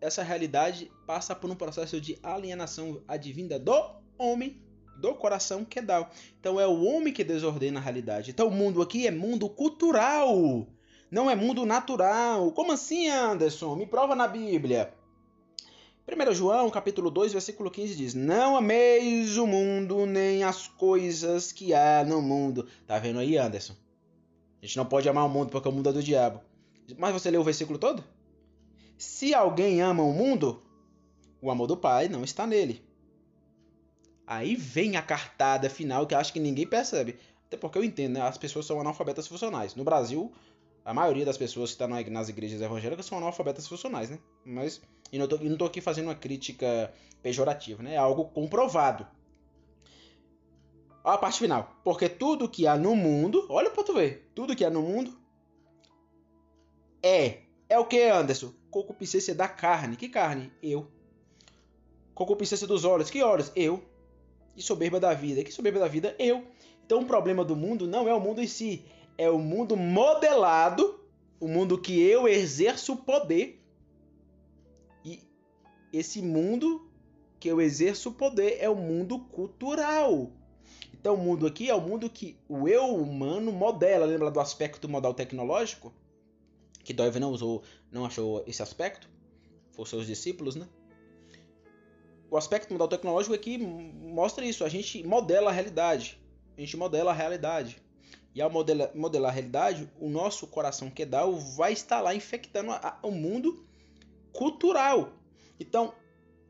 essa 0.00 0.22
realidade 0.22 0.90
passa 1.06 1.34
por 1.34 1.50
um 1.50 1.54
processo 1.54 2.00
de 2.00 2.18
alienação 2.22 3.02
advinda 3.06 3.58
do 3.58 3.96
homem 4.18 4.62
do 5.00 5.14
coração 5.14 5.64
que 5.64 5.80
dá. 5.80 6.08
Então 6.40 6.58
é 6.58 6.66
o 6.66 6.82
homem 6.84 7.12
que 7.12 7.24
desordena 7.24 7.78
a 7.78 7.82
realidade. 7.82 8.30
Então 8.30 8.48
o 8.48 8.50
mundo 8.50 8.82
aqui 8.82 9.06
é 9.06 9.10
mundo 9.10 9.48
cultural, 9.48 10.66
não 11.10 11.30
é 11.30 11.34
mundo 11.34 11.64
natural. 11.64 12.52
Como 12.52 12.72
assim, 12.72 13.08
Anderson? 13.08 13.76
Me 13.76 13.86
prova 13.86 14.14
na 14.14 14.26
Bíblia. 14.26 14.92
1 16.08 16.34
João, 16.34 16.70
capítulo 16.70 17.10
2, 17.10 17.32
versículo 17.32 17.68
15 17.68 17.96
diz: 17.96 18.14
Não 18.14 18.56
ameis 18.56 19.36
o 19.36 19.46
mundo 19.46 20.06
nem 20.06 20.44
as 20.44 20.68
coisas 20.68 21.50
que 21.50 21.74
há 21.74 22.04
no 22.04 22.22
mundo. 22.22 22.68
Tá 22.86 22.96
vendo 22.96 23.18
aí, 23.18 23.36
Anderson? 23.36 23.74
A 24.62 24.66
gente 24.66 24.76
não 24.76 24.86
pode 24.86 25.08
amar 25.08 25.26
o 25.26 25.28
mundo 25.28 25.50
porque 25.50 25.68
o 25.68 25.72
mundo 25.72 25.88
é 25.88 25.92
do 25.92 26.02
diabo. 26.02 26.40
Mas 26.96 27.12
você 27.12 27.28
leu 27.28 27.40
o 27.40 27.44
versículo 27.44 27.76
todo? 27.76 28.04
Se 28.96 29.34
alguém 29.34 29.82
ama 29.82 30.04
o 30.04 30.12
mundo, 30.12 30.62
o 31.42 31.50
amor 31.50 31.66
do 31.66 31.76
Pai 31.76 32.08
não 32.08 32.22
está 32.22 32.46
nele. 32.46 32.84
Aí 34.24 34.54
vem 34.54 34.96
a 34.96 35.02
cartada 35.02 35.68
final 35.68 36.06
que 36.06 36.14
acho 36.14 36.32
que 36.32 36.38
ninguém 36.38 36.68
percebe. 36.68 37.18
Até 37.48 37.56
porque 37.56 37.78
eu 37.78 37.84
entendo, 37.84 38.14
né? 38.14 38.20
As 38.20 38.38
pessoas 38.38 38.64
são 38.64 38.80
analfabetas 38.80 39.26
funcionais. 39.26 39.74
No 39.74 39.82
Brasil, 39.82 40.32
a 40.86 40.94
maioria 40.94 41.24
das 41.24 41.36
pessoas 41.36 41.70
que 41.70 41.74
estão 41.82 41.90
tá 41.90 42.10
nas 42.10 42.28
igrejas 42.28 42.62
evangélicas 42.62 43.04
são 43.04 43.18
analfabetas 43.18 43.66
funcionais, 43.66 44.08
né? 44.08 44.20
Mas 44.44 44.80
e 45.10 45.18
não, 45.18 45.26
tô 45.58 45.64
aqui 45.64 45.80
fazendo 45.80 46.04
uma 46.04 46.14
crítica 46.14 46.94
pejorativa, 47.20 47.82
né? 47.82 47.94
É 47.94 47.96
algo 47.96 48.26
comprovado. 48.26 49.04
A 51.02 51.18
parte 51.18 51.40
final. 51.40 51.76
Porque 51.82 52.08
tudo 52.08 52.48
que 52.48 52.68
há 52.68 52.76
no 52.78 52.94
mundo, 52.94 53.44
olha 53.48 53.68
pra 53.68 53.82
tu 53.82 53.94
ver, 53.94 54.30
tudo 54.32 54.54
que 54.54 54.64
há 54.64 54.70
no 54.70 54.80
mundo 54.80 55.18
é. 57.02 57.38
É 57.68 57.76
o 57.80 57.84
que, 57.84 58.04
Anderson? 58.04 58.54
Concupiscência 58.70 59.34
da 59.34 59.48
carne. 59.48 59.96
Que 59.96 60.08
carne? 60.08 60.52
Eu. 60.62 60.88
Concupiscência 62.14 62.64
dos 62.66 62.84
olhos. 62.84 63.10
Que 63.10 63.24
olhos? 63.24 63.50
Eu 63.56 63.82
e 64.56 64.62
soberba 64.62 65.00
da 65.00 65.12
vida. 65.14 65.42
Que 65.42 65.50
soberba 65.50 65.80
da 65.80 65.88
vida? 65.88 66.14
Eu. 66.16 66.46
Então 66.84 67.00
o 67.00 67.06
problema 67.06 67.44
do 67.44 67.56
mundo 67.56 67.88
não 67.88 68.08
é 68.08 68.14
o 68.14 68.20
mundo 68.20 68.40
em 68.40 68.46
si, 68.46 68.84
é 69.18 69.30
o 69.30 69.38
mundo 69.38 69.76
modelado, 69.76 71.00
o 71.40 71.48
mundo 71.48 71.78
que 71.78 72.00
eu 72.00 72.28
exerço 72.28 72.94
o 72.94 72.96
poder. 72.96 73.62
E 75.04 75.20
esse 75.92 76.22
mundo 76.22 76.90
que 77.38 77.48
eu 77.48 77.60
exerço 77.60 78.10
o 78.10 78.12
poder 78.12 78.58
é 78.60 78.68
o 78.68 78.76
mundo 78.76 79.18
cultural. 79.18 80.30
Então 80.92 81.14
o 81.14 81.18
mundo 81.18 81.46
aqui 81.46 81.70
é 81.70 81.74
o 81.74 81.80
mundo 81.80 82.10
que 82.10 82.36
o 82.48 82.68
eu 82.68 82.94
humano 82.94 83.52
modela. 83.52 84.06
Lembra 84.06 84.30
do 84.30 84.40
aspecto 84.40 84.88
modal 84.88 85.14
tecnológico? 85.14 85.92
Que 86.82 86.92
Dove 86.92 87.18
não 87.18 87.32
usou, 87.32 87.62
não 87.90 88.04
achou 88.04 88.42
esse 88.46 88.62
aspecto? 88.62 89.08
Foram 89.72 89.86
seus 89.86 90.06
discípulos, 90.06 90.56
né? 90.56 90.66
o 92.30 92.36
aspecto 92.36 92.72
modal 92.72 92.88
tecnológico 92.88 93.34
aqui 93.34 93.58
mostra 93.58 94.44
isso. 94.44 94.64
A 94.64 94.68
gente 94.68 95.02
modela 95.06 95.50
a 95.50 95.52
realidade. 95.52 96.20
A 96.56 96.60
gente 96.60 96.76
modela 96.76 97.10
a 97.10 97.14
realidade. 97.14 97.82
E 98.36 98.42
ao 98.42 98.50
modelar, 98.50 98.90
modelar 98.94 99.30
a 99.30 99.34
realidade, 99.34 99.90
o 99.98 100.10
nosso 100.10 100.46
coração 100.46 100.90
quedal 100.90 101.34
vai 101.34 101.72
estar 101.72 102.02
lá 102.02 102.14
infectando 102.14 102.70
a, 102.70 102.98
o 103.02 103.10
mundo 103.10 103.64
cultural. 104.30 105.14
Então, 105.58 105.94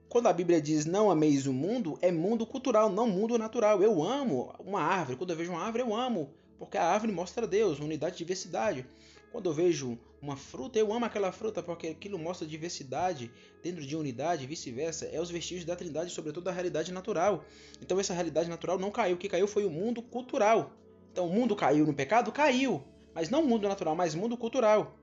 quando 0.08 0.26
a 0.26 0.32
Bíblia 0.32 0.60
diz 0.60 0.84
não 0.84 1.12
ameis 1.12 1.46
o 1.46 1.52
mundo, 1.52 1.96
é 2.02 2.10
mundo 2.10 2.44
cultural, 2.44 2.90
não 2.90 3.08
mundo 3.08 3.38
natural. 3.38 3.84
Eu 3.84 4.02
amo 4.02 4.52
uma 4.58 4.80
árvore. 4.80 5.16
Quando 5.16 5.30
eu 5.30 5.36
vejo 5.36 5.52
uma 5.52 5.62
árvore, 5.62 5.84
eu 5.84 5.94
amo. 5.94 6.34
Porque 6.58 6.76
a 6.76 6.82
árvore 6.82 7.12
mostra 7.12 7.46
Deus, 7.46 7.78
unidade 7.78 8.16
e 8.16 8.18
diversidade. 8.18 8.84
Quando 9.30 9.48
eu 9.48 9.54
vejo 9.54 9.96
uma 10.20 10.36
fruta, 10.36 10.80
eu 10.80 10.92
amo 10.92 11.04
aquela 11.04 11.30
fruta 11.30 11.62
porque 11.62 11.86
aquilo 11.86 12.18
mostra 12.18 12.48
diversidade 12.48 13.30
dentro 13.62 13.86
de 13.86 13.94
unidade 13.94 14.44
vice-versa. 14.44 15.06
É 15.06 15.20
os 15.20 15.30
vestígios 15.30 15.64
da 15.64 15.76
Trindade, 15.76 16.10
sobretudo 16.10 16.48
a 16.48 16.52
realidade 16.52 16.90
natural. 16.90 17.44
Então 17.80 18.00
essa 18.00 18.12
realidade 18.12 18.48
natural 18.48 18.76
não 18.76 18.90
caiu, 18.90 19.14
o 19.14 19.18
que 19.18 19.28
caiu 19.28 19.46
foi 19.46 19.64
o 19.64 19.70
mundo 19.70 20.02
cultural. 20.02 20.72
Então 21.16 21.26
o 21.26 21.32
mundo 21.32 21.56
caiu 21.56 21.86
no 21.86 21.94
pecado? 21.94 22.30
Caiu. 22.30 22.84
Mas 23.14 23.30
não 23.30 23.42
mundo 23.42 23.66
natural, 23.66 23.96
mas 23.96 24.14
mundo 24.14 24.36
cultural. 24.36 24.98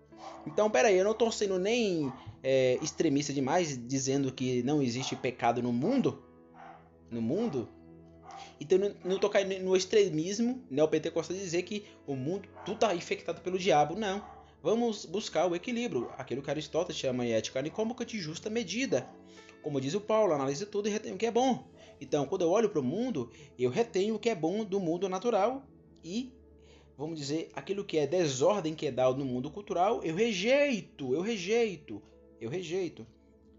Então, 0.46 0.70
peraí, 0.70 0.96
eu 0.96 1.04
não 1.04 1.14
estou 1.14 1.32
sendo 1.32 1.58
nem 1.58 2.14
é, 2.44 2.78
extremista 2.84 3.34
demais 3.34 3.76
dizendo 3.88 4.32
que 4.32 4.62
não 4.62 4.80
existe 4.80 5.16
pecado 5.16 5.60
no 5.64 5.74
mundo. 5.74 6.24
No 7.10 7.20
mundo. 7.20 7.68
Então, 8.62 8.78
não 9.04 9.16
estou 9.16 9.28
caindo 9.28 9.58
no 9.64 9.76
extremismo 9.76 10.64
neopentecostal 10.70 11.36
dizer 11.36 11.64
que 11.64 11.84
o 12.06 12.16
mundo 12.16 12.48
tudo 12.64 12.76
está 12.76 12.94
infectado 12.94 13.42
pelo 13.42 13.58
diabo. 13.58 13.96
Não. 13.96 14.24
Vamos 14.62 15.06
buscar 15.06 15.48
o 15.48 15.56
equilíbrio, 15.56 16.12
aquilo 16.16 16.44
que 16.44 16.52
Aristóteles 16.52 16.96
chama 16.96 17.26
de 17.26 17.32
ética 17.32 17.60
nicômica 17.60 18.06
de 18.06 18.20
justa 18.20 18.52
medida. 18.52 19.10
Como 19.64 19.82
diz 19.82 19.96
o 19.96 20.00
Paulo, 20.00 20.32
analise 20.32 20.68
tudo 20.68 20.88
e 20.88 20.92
retém 20.92 21.12
o 21.12 21.18
que 21.18 21.26
é 21.26 21.32
bom. 21.32 21.68
Então, 22.00 22.28
quando 22.28 22.44
eu 22.44 22.52
olho 22.52 22.70
para 22.70 22.80
o 22.80 22.84
mundo, 22.84 23.32
eu 23.58 23.72
retenho 23.72 24.14
o 24.14 24.20
que 24.20 24.30
é 24.30 24.36
bom 24.36 24.64
do 24.64 24.80
mundo 24.80 25.10
natural 25.10 25.66
e, 26.04 26.34
vamos 26.98 27.18
dizer, 27.18 27.50
aquilo 27.54 27.86
que 27.86 27.98
é 27.98 28.08
desordem 28.08 28.76
que 28.76 28.88
é 28.88 28.92
dado 28.92 29.18
no 29.18 29.26
mundo 29.26 29.50
cultural, 29.50 30.04
eu 30.04 30.16
rejeito, 30.16 31.14
eu 31.14 31.22
rejeito, 31.22 32.02
eu 32.40 32.50
rejeito. 32.50 33.06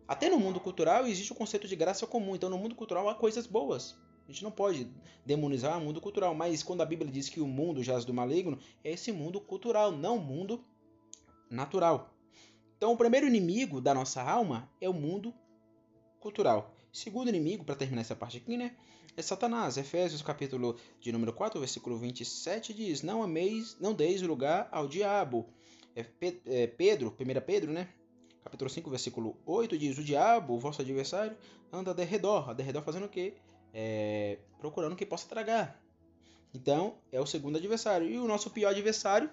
Até 0.06 0.28
no 0.28 0.38
mundo 0.38 0.60
cultural 0.60 1.06
existe 1.06 1.32
o 1.32 1.34
conceito 1.34 1.66
de 1.66 1.76
graça 1.76 2.06
comum, 2.06 2.34
então 2.34 2.50
no 2.50 2.58
mundo 2.58 2.74
cultural 2.74 3.08
há 3.08 3.14
coisas 3.14 3.46
boas. 3.46 3.96
A 4.26 4.32
gente 4.32 4.42
não 4.42 4.50
pode 4.50 4.88
demonizar 5.24 5.78
o 5.78 5.80
mundo 5.80 6.00
cultural, 6.00 6.34
mas 6.34 6.62
quando 6.62 6.80
a 6.80 6.86
Bíblia 6.86 7.10
diz 7.10 7.28
que 7.28 7.40
o 7.40 7.46
mundo 7.46 7.82
jaz 7.82 8.04
do 8.04 8.14
maligno, 8.14 8.58
é 8.82 8.92
esse 8.92 9.12
mundo 9.12 9.40
cultural, 9.40 9.92
não 9.92 10.16
o 10.16 10.20
mundo 10.20 10.64
natural. 11.50 12.14
Então, 12.76 12.92
o 12.92 12.96
primeiro 12.96 13.26
inimigo 13.26 13.80
da 13.80 13.94
nossa 13.94 14.22
alma 14.22 14.70
é 14.80 14.88
o 14.88 14.94
mundo 14.94 15.32
cultural. 16.20 16.73
Segundo 16.94 17.28
inimigo, 17.28 17.64
para 17.64 17.74
terminar 17.74 18.02
essa 18.02 18.14
parte 18.14 18.36
aqui, 18.36 18.56
né? 18.56 18.76
É 19.16 19.20
Satanás. 19.20 19.76
Efésios 19.76 20.22
capítulo 20.22 20.78
de 21.00 21.10
número 21.10 21.32
4, 21.32 21.58
versículo 21.58 21.98
27 21.98 22.72
diz: 22.72 23.02
Não 23.02 23.20
ameis, 23.20 23.76
não 23.80 23.92
deis 23.92 24.22
lugar 24.22 24.68
ao 24.70 24.86
diabo. 24.86 25.44
É, 25.96 26.06
é 26.46 26.68
Pedro, 26.68 27.12
1 27.18 27.40
Pedro, 27.44 27.72
né? 27.72 27.88
Capítulo 28.44 28.70
5, 28.70 28.88
versículo 28.88 29.36
8 29.44 29.76
diz: 29.76 29.98
O 29.98 30.04
diabo, 30.04 30.54
o 30.54 30.60
vosso 30.60 30.82
adversário, 30.82 31.36
anda 31.72 31.92
de 31.92 32.04
redor. 32.04 32.50
A 32.50 32.52
de 32.52 32.62
redor 32.62 32.82
fazendo 32.82 33.06
o 33.06 33.08
quê? 33.08 33.34
É, 33.72 34.38
procurando 34.60 34.94
quem 34.94 35.04
possa 35.04 35.28
tragar. 35.28 35.82
Então, 36.54 36.94
é 37.10 37.20
o 37.20 37.26
segundo 37.26 37.58
adversário. 37.58 38.08
E 38.08 38.16
o 38.18 38.28
nosso 38.28 38.50
pior 38.50 38.68
adversário 38.68 39.28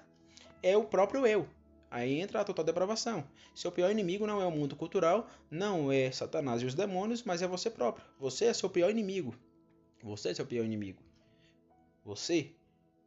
é 0.64 0.76
o 0.76 0.86
próprio 0.86 1.28
eu. 1.28 1.47
Aí 1.92 2.22
entra 2.22 2.39
a 2.39 2.46
total 2.46 2.64
depravação. 2.64 3.28
Seu 3.54 3.70
pior 3.70 3.92
inimigo 3.92 4.26
não 4.26 4.42
é 4.42 4.46
o 4.46 4.52
mundo 4.52 4.78
cultural, 4.78 5.30
não 5.50 5.92
é 5.92 6.10
Satanás 6.10 6.62
e 6.62 6.66
os 6.66 6.74
demônios, 6.74 7.22
mas 7.24 7.42
é 7.42 7.48
você 7.48 7.70
próprio. 7.70 8.06
Você 8.18 8.46
é 8.46 8.54
seu 8.54 8.70
pior 8.70 8.89
inimigo. 8.89 9.36
Você 10.02 10.30
é 10.30 10.34
seu 10.34 10.46
pior 10.46 10.64
inimigo. 10.64 11.04
Você. 12.06 12.56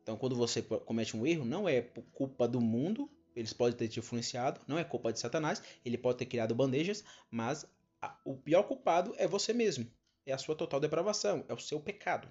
Então, 0.03 0.19
quando 0.19 0.37
você 0.37 0.61
comete 0.61 1.17
um 1.17 1.27
erro, 1.27 1.47
não 1.47 1.67
é 1.67 1.81
culpa 2.13 2.47
do 2.47 2.61
mundo, 2.61 3.11
eles 3.35 3.55
podem 3.55 3.75
ter 3.75 3.89
te 3.89 4.01
influenciado, 4.01 4.61
não 4.69 4.79
é 4.79 4.85
culpa 4.85 5.11
de 5.11 5.19
Satanás, 5.19 5.63
ele 5.83 5.97
pode 5.97 6.19
ter 6.19 6.27
criado 6.27 6.55
bandejas, 6.55 7.03
mas 7.31 7.67
a, 8.03 8.15
o 8.23 8.37
pior 8.37 8.65
culpado 8.65 9.15
é 9.17 9.27
você 9.27 9.55
mesmo. 9.55 9.91
É 10.27 10.35
a 10.35 10.39
sua 10.39 10.55
total 10.55 10.79
depravação, 10.79 11.43
é 11.49 11.55
o 11.55 11.59
seu 11.59 11.81
pecado. 11.81 12.29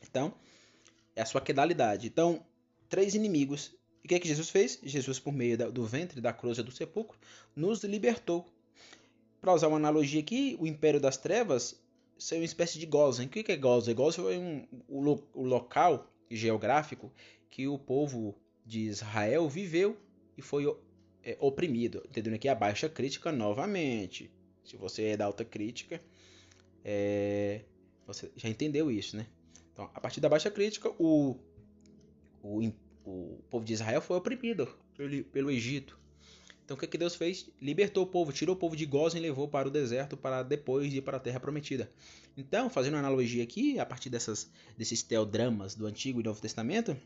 Então, 0.00 0.34
é 1.14 1.20
a 1.20 1.26
sua 1.26 1.42
quedalidade. 1.42 2.06
Então, 2.06 2.46
três 2.88 3.14
inimigos 3.14 3.75
e 4.06 4.08
o 4.08 4.08
que, 4.08 4.14
é 4.14 4.20
que 4.20 4.28
Jesus 4.28 4.50
fez? 4.50 4.78
Jesus, 4.84 5.18
por 5.18 5.32
meio 5.32 5.58
do 5.72 5.84
ventre, 5.84 6.20
da 6.20 6.32
cruz 6.32 6.58
e 6.58 6.62
do 6.62 6.70
sepulcro, 6.70 7.18
nos 7.56 7.82
libertou. 7.82 8.46
Para 9.40 9.52
usar 9.52 9.66
uma 9.66 9.78
analogia 9.78 10.20
aqui, 10.20 10.56
o 10.60 10.66
império 10.66 11.00
das 11.00 11.16
trevas 11.16 11.76
é 12.30 12.36
uma 12.36 12.44
espécie 12.44 12.78
de 12.78 12.86
Gozen. 12.86 13.26
O 13.26 13.28
que 13.28 13.50
é 13.50 13.56
Gozen? 13.56 13.96
Gozen 13.96 14.24
foi 14.24 14.38
um, 14.38 14.64
o, 14.88 15.18
o 15.34 15.42
local 15.42 16.08
geográfico 16.30 17.12
que 17.50 17.66
o 17.66 17.76
povo 17.76 18.36
de 18.64 18.82
Israel 18.82 19.48
viveu 19.48 19.96
e 20.38 20.42
foi 20.42 20.72
é, 21.24 21.36
oprimido. 21.40 22.00
Entendendo 22.08 22.34
aqui 22.34 22.48
a 22.48 22.54
baixa 22.54 22.88
crítica 22.88 23.32
novamente. 23.32 24.30
Se 24.64 24.76
você 24.76 25.06
é 25.06 25.16
da 25.16 25.24
alta 25.24 25.44
crítica, 25.44 26.00
é, 26.84 27.62
você 28.06 28.30
já 28.36 28.48
entendeu 28.48 28.88
isso, 28.88 29.16
né? 29.16 29.26
Então, 29.72 29.90
a 29.92 30.00
partir 30.00 30.20
da 30.20 30.28
baixa 30.28 30.48
crítica, 30.48 30.90
o, 30.96 31.36
o, 32.40 32.70
o 33.06 33.38
povo 33.48 33.64
de 33.64 33.72
Israel 33.72 34.00
foi 34.00 34.16
oprimido 34.16 34.68
pelo, 34.96 35.24
pelo 35.24 35.50
Egito. 35.50 35.98
Então 36.64 36.76
o 36.76 36.80
que, 36.80 36.88
que 36.88 36.98
Deus 36.98 37.14
fez? 37.14 37.48
Libertou 37.62 38.02
o 38.02 38.06
povo, 38.06 38.32
tirou 38.32 38.56
o 38.56 38.58
povo 38.58 38.74
de 38.74 38.84
Gozen 38.84 39.20
e 39.20 39.22
levou 39.22 39.46
para 39.46 39.68
o 39.68 39.70
deserto 39.70 40.16
para 40.16 40.42
depois 40.42 40.92
ir 40.92 41.00
para 41.00 41.16
a 41.16 41.20
terra 41.20 41.38
prometida. 41.38 41.88
Então, 42.36 42.68
fazendo 42.68 42.94
uma 42.94 42.98
analogia 42.98 43.44
aqui, 43.44 43.78
a 43.78 43.86
partir 43.86 44.10
dessas, 44.10 44.50
desses 44.76 45.00
teodramas 45.00 45.76
do 45.76 45.86
Antigo 45.86 46.20
e 46.20 46.24
Novo 46.24 46.40
Testamento, 46.40 46.96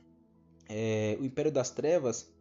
é, 0.66 1.18
o 1.20 1.24
Império 1.26 1.52
das 1.52 1.68
Trevas 1.70 2.32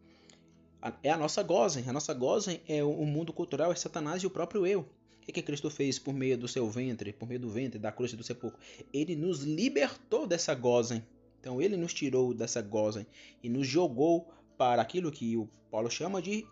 é 1.04 1.12
a 1.12 1.18
nossa 1.18 1.44
Gozen. 1.44 1.84
A 1.90 1.94
nossa 1.94 2.14
Gozen 2.14 2.62
é 2.66 2.82
o 2.82 3.06
mundo 3.06 3.34
cultural, 3.34 3.72
é 3.72 3.76
Satanás 3.76 4.24
e 4.24 4.28
o 4.28 4.30
próprio 4.30 4.66
eu. 4.66 4.82
O 4.82 5.26
que, 5.26 5.34
que 5.34 5.42
Cristo 5.42 5.70
fez 5.70 6.00
por 6.00 6.14
meio 6.14 6.38
do 6.38 6.48
seu 6.48 6.70
ventre, 6.70 7.12
por 7.12 7.28
meio 7.28 7.42
do 7.42 7.50
ventre, 7.50 7.78
da 7.78 7.92
cruz 7.92 8.14
do 8.14 8.24
sepulcro? 8.24 8.60
Ele 8.94 9.16
nos 9.16 9.42
libertou 9.42 10.26
dessa 10.26 10.56
Gozen. 10.56 11.04
Então 11.40 11.62
ele 11.62 11.78
nos 11.78 11.94
tirou 11.94 12.34
dessa 12.34 12.62
gozem 12.62 13.06
e 13.42 13.50
nos 13.50 13.68
jogou 13.68 14.28
para 14.58 14.82
aquilo 14.82 15.12
que 15.12 15.38
o 15.38 15.48
Paulo 15.72 15.90
chama 15.90 16.22
de 16.22 16.46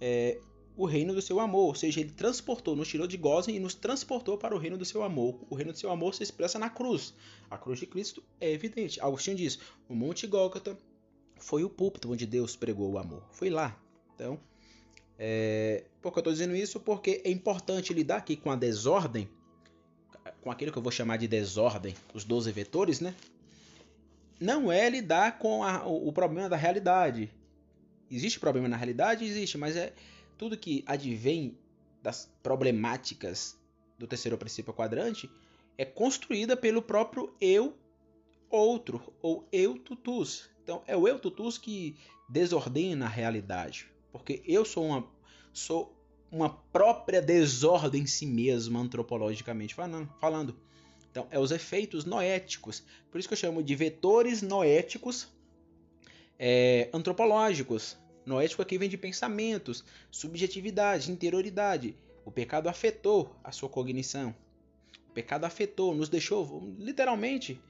é, 0.00 0.40
o 0.76 0.86
reino 0.86 1.12
do 1.12 1.20
seu 1.20 1.40
amor. 1.40 1.66
Ou 1.66 1.74
seja, 1.74 2.00
ele 2.00 2.10
transportou, 2.10 2.76
nos 2.76 2.88
tirou 2.88 3.06
de 3.06 3.16
gozem 3.16 3.56
e 3.56 3.60
nos 3.60 3.74
transportou 3.74 4.38
para 4.38 4.54
o 4.54 4.58
reino 4.58 4.78
do 4.78 4.84
seu 4.84 5.02
amor. 5.02 5.40
O 5.50 5.54
reino 5.54 5.72
do 5.72 5.78
seu 5.78 5.90
amor 5.90 6.14
se 6.14 6.22
expressa 6.22 6.58
na 6.58 6.70
cruz. 6.70 7.14
A 7.50 7.58
cruz 7.58 7.78
de 7.78 7.86
Cristo 7.86 8.22
é 8.40 8.50
evidente. 8.50 9.00
Agostinho 9.00 9.36
diz: 9.36 9.58
o 9.88 9.94
Monte 9.94 10.26
Gólgota 10.26 10.78
foi 11.36 11.64
o 11.64 11.70
púlpito 11.70 12.10
onde 12.10 12.26
Deus 12.26 12.56
pregou 12.56 12.90
o 12.92 12.98
amor. 12.98 13.24
Foi 13.30 13.50
lá. 13.50 13.78
Então, 14.14 14.38
é, 15.18 15.84
por 16.00 16.12
que 16.12 16.18
eu 16.18 16.20
estou 16.20 16.32
dizendo 16.32 16.56
isso? 16.56 16.80
Porque 16.80 17.20
é 17.24 17.30
importante 17.30 17.92
lidar 17.92 18.16
aqui 18.16 18.36
com 18.36 18.50
a 18.50 18.56
desordem, 18.56 19.28
com 20.40 20.50
aquilo 20.50 20.72
que 20.72 20.78
eu 20.78 20.82
vou 20.82 20.92
chamar 20.92 21.18
de 21.18 21.28
desordem, 21.28 21.94
os 22.14 22.24
12 22.24 22.50
vetores, 22.52 23.00
né? 23.00 23.14
Não 24.40 24.72
é 24.72 24.88
lidar 24.88 25.38
com 25.38 25.62
a, 25.62 25.86
o, 25.86 26.10
problema 26.12 26.48
da 26.48 26.56
realidade. 26.56 27.30
Existe 28.10 28.40
problema 28.40 28.68
na 28.68 28.76
realidade? 28.76 29.24
Existe, 29.24 29.58
mas 29.58 29.76
é 29.76 29.92
tudo 30.38 30.56
que 30.56 30.82
advém 30.86 31.58
das 32.02 32.28
problemáticas 32.42 33.56
do 33.98 34.06
terceiro 34.06 34.38
princípio 34.38 34.72
quadrante 34.72 35.30
é 35.76 35.84
construída 35.84 36.56
pelo 36.56 36.80
próprio 36.80 37.34
eu 37.40 37.76
outro, 38.48 39.12
ou 39.22 39.46
eu 39.52 39.78
tutus. 39.78 40.48
Então 40.62 40.82
é 40.86 40.96
o 40.96 41.06
eu 41.06 41.18
tutus 41.18 41.58
que 41.58 41.96
desordena 42.28 43.06
a 43.06 43.08
realidade, 43.08 43.86
porque 44.10 44.42
eu 44.46 44.64
sou 44.64 44.86
uma, 44.86 45.06
sou 45.52 45.94
uma 46.30 46.48
própria 46.50 47.20
desordem 47.20 48.02
em 48.02 48.06
si 48.06 48.26
mesma, 48.26 48.80
antropologicamente 48.80 49.74
falando. 49.74 50.56
Então, 51.10 51.26
é 51.30 51.38
os 51.38 51.50
efeitos 51.50 52.04
noéticos. 52.04 52.82
Por 53.10 53.18
isso 53.18 53.28
que 53.28 53.34
eu 53.34 53.38
chamo 53.38 53.62
de 53.62 53.74
vetores 53.74 54.42
noéticos 54.42 55.28
é, 56.38 56.88
antropológicos. 56.92 57.98
Noético 58.24 58.62
aqui 58.62 58.78
vem 58.78 58.88
de 58.88 58.96
pensamentos, 58.96 59.84
subjetividade, 60.10 61.10
interioridade. 61.10 61.96
O 62.24 62.30
pecado 62.30 62.68
afetou 62.68 63.34
a 63.42 63.50
sua 63.50 63.68
cognição. 63.68 64.34
O 65.08 65.12
pecado 65.12 65.44
afetou, 65.44 65.94
nos 65.94 66.08
deixou, 66.08 66.62
literalmente, 66.78 67.60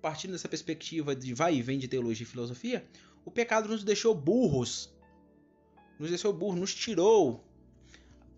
partindo 0.00 0.32
dessa 0.32 0.48
perspectiva 0.48 1.16
de 1.16 1.34
vai 1.34 1.56
e 1.56 1.62
vem 1.62 1.78
de 1.78 1.88
teologia 1.88 2.24
e 2.24 2.28
filosofia, 2.28 2.86
o 3.24 3.30
pecado 3.30 3.68
nos 3.68 3.82
deixou 3.82 4.14
burros. 4.14 4.92
Nos 5.98 6.10
deixou 6.10 6.32
burros, 6.32 6.60
nos 6.60 6.74
tirou 6.74 7.44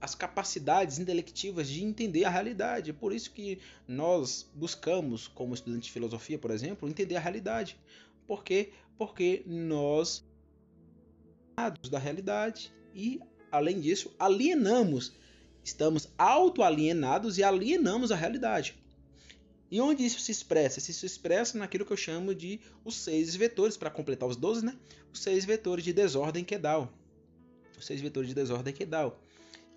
as 0.00 0.14
capacidades 0.14 0.98
intelectivas 0.98 1.68
de 1.68 1.84
entender 1.84 2.24
a 2.24 2.30
realidade. 2.30 2.90
É 2.90 2.92
por 2.92 3.12
isso 3.12 3.30
que 3.32 3.58
nós 3.86 4.50
buscamos, 4.54 5.28
como 5.28 5.54
estudante 5.54 5.84
de 5.84 5.92
filosofia, 5.92 6.38
por 6.38 6.50
exemplo, 6.50 6.88
entender 6.88 7.16
a 7.16 7.20
realidade. 7.20 7.78
Por 8.26 8.42
quê? 8.42 8.70
Porque 8.96 9.42
nós 9.46 10.24
da 11.90 11.98
realidade 11.98 12.72
e, 12.94 13.20
além 13.52 13.78
disso, 13.80 14.14
alienamos, 14.18 15.12
estamos 15.62 16.08
auto-alienados 16.16 17.36
e 17.36 17.42
alienamos 17.42 18.10
a 18.10 18.16
realidade. 18.16 18.78
E 19.70 19.78
onde 19.78 20.04
isso 20.04 20.20
se 20.20 20.32
expressa? 20.32 20.78
Isso 20.78 20.92
se 20.92 21.06
expressa 21.06 21.58
naquilo 21.58 21.84
que 21.84 21.92
eu 21.92 21.96
chamo 21.98 22.34
de 22.34 22.60
os 22.82 22.96
seis 22.96 23.36
vetores, 23.36 23.76
para 23.76 23.90
completar 23.90 24.26
os 24.26 24.36
12, 24.36 24.64
né? 24.64 24.76
Os 25.12 25.20
seis 25.22 25.44
vetores 25.44 25.84
de 25.84 25.92
desordem 25.92 26.44
Kedal. 26.44 26.90
Os 27.78 27.84
seis 27.84 28.00
vetores 28.00 28.30
de 28.30 28.34
desordem 28.34 28.72
Kedal 28.72 29.20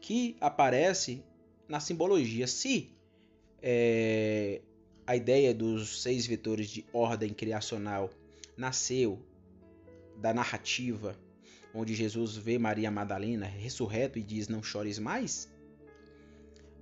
que 0.03 0.35
aparece 0.41 1.23
na 1.65 1.79
simbologia. 1.79 2.45
Se 2.45 2.91
é, 3.61 4.61
a 5.07 5.15
ideia 5.15 5.53
dos 5.53 6.01
seis 6.01 6.27
vetores 6.27 6.67
de 6.67 6.85
ordem 6.91 7.29
criacional 7.29 8.09
nasceu 8.57 9.17
da 10.17 10.33
narrativa 10.33 11.17
onde 11.73 11.95
Jesus 11.95 12.35
vê 12.35 12.59
Maria 12.59 12.91
Madalena 12.91 13.45
ressurreto 13.45 14.19
e 14.19 14.23
diz 14.23 14.49
não 14.49 14.61
chores 14.61 14.99
mais, 14.99 15.49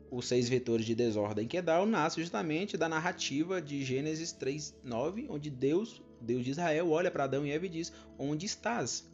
os 0.10 0.28
seis 0.28 0.50
vetores 0.50 0.86
de 0.86 0.96
desordem 0.96 1.48
que 1.48 1.62
dá 1.62 1.86
nasce 1.86 2.20
justamente 2.20 2.76
da 2.76 2.90
narrativa 2.90 3.62
de 3.62 3.86
Gênesis 3.86 4.34
3:9, 4.34 5.28
onde 5.30 5.52
Deus, 5.52 6.02
Deus 6.20 6.44
de 6.44 6.50
Israel, 6.50 6.90
olha 6.90 7.12
para 7.12 7.26
Adão 7.26 7.46
e 7.46 7.52
Eva 7.52 7.68
e 7.68 7.70
diz: 7.70 7.94
"Onde 8.18 8.48
estás?" 8.48 9.08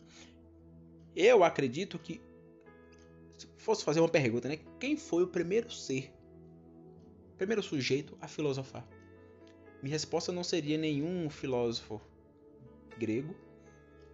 Eu 1.13 1.43
acredito 1.43 1.99
que 1.99 2.21
fosse 3.57 3.83
fazer 3.83 3.99
uma 3.99 4.09
pergunta, 4.09 4.47
né? 4.47 4.59
Quem 4.79 4.97
foi 4.97 5.23
o 5.23 5.27
primeiro 5.27 5.71
ser, 5.71 6.11
primeiro 7.37 7.61
sujeito 7.61 8.17
a 8.19 8.27
filosofar? 8.27 8.87
Minha 9.81 9.93
resposta 9.93 10.31
não 10.31 10.43
seria 10.43 10.77
nenhum 10.77 11.29
filósofo 11.29 12.01
grego, 12.97 13.35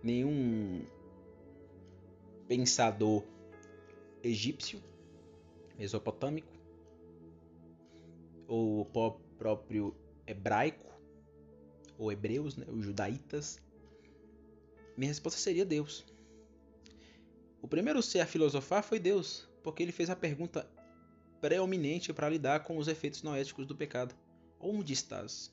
nenhum 0.01 0.85
pensador 2.47 3.23
egípcio, 4.21 4.81
mesopotâmico, 5.77 6.51
ou 8.47 8.85
próprio 9.37 9.95
hebraico, 10.27 10.91
ou 11.97 12.11
hebreus, 12.11 12.57
né, 12.57 12.65
os 12.69 12.83
judaítas. 12.83 13.61
Minha 14.97 15.09
resposta 15.09 15.39
seria 15.39 15.65
Deus. 15.65 16.05
O 17.63 17.67
primeiro 17.67 18.03
ser 18.03 18.19
a 18.19 18.27
filosofar 18.27 18.83
foi 18.83 18.99
Deus, 18.99 19.47
porque 19.63 19.81
ele 19.81 19.93
fez 19.93 20.09
a 20.09 20.15
pergunta 20.17 20.69
preeminente 21.39 22.11
para 22.11 22.29
lidar 22.29 22.59
com 22.65 22.77
os 22.77 22.89
efeitos 22.89 23.23
noéticos 23.23 23.65
do 23.65 23.73
pecado: 23.73 24.13
Onde 24.59 24.91
estás? 24.91 25.49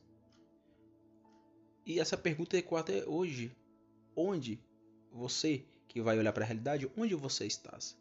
E 1.87 2.01
essa 2.01 2.17
pergunta 2.17 2.59
ecoa 2.59 2.81
até 2.81 3.07
hoje. 3.07 3.57
Onde 4.17 4.61
você 5.13 5.65
que 5.87 6.03
vai 6.03 6.19
olhar 6.19 6.33
para 6.33 6.43
a 6.43 6.47
realidade, 6.47 6.91
onde 6.97 7.15
você 7.15 7.47
estás? 7.47 7.97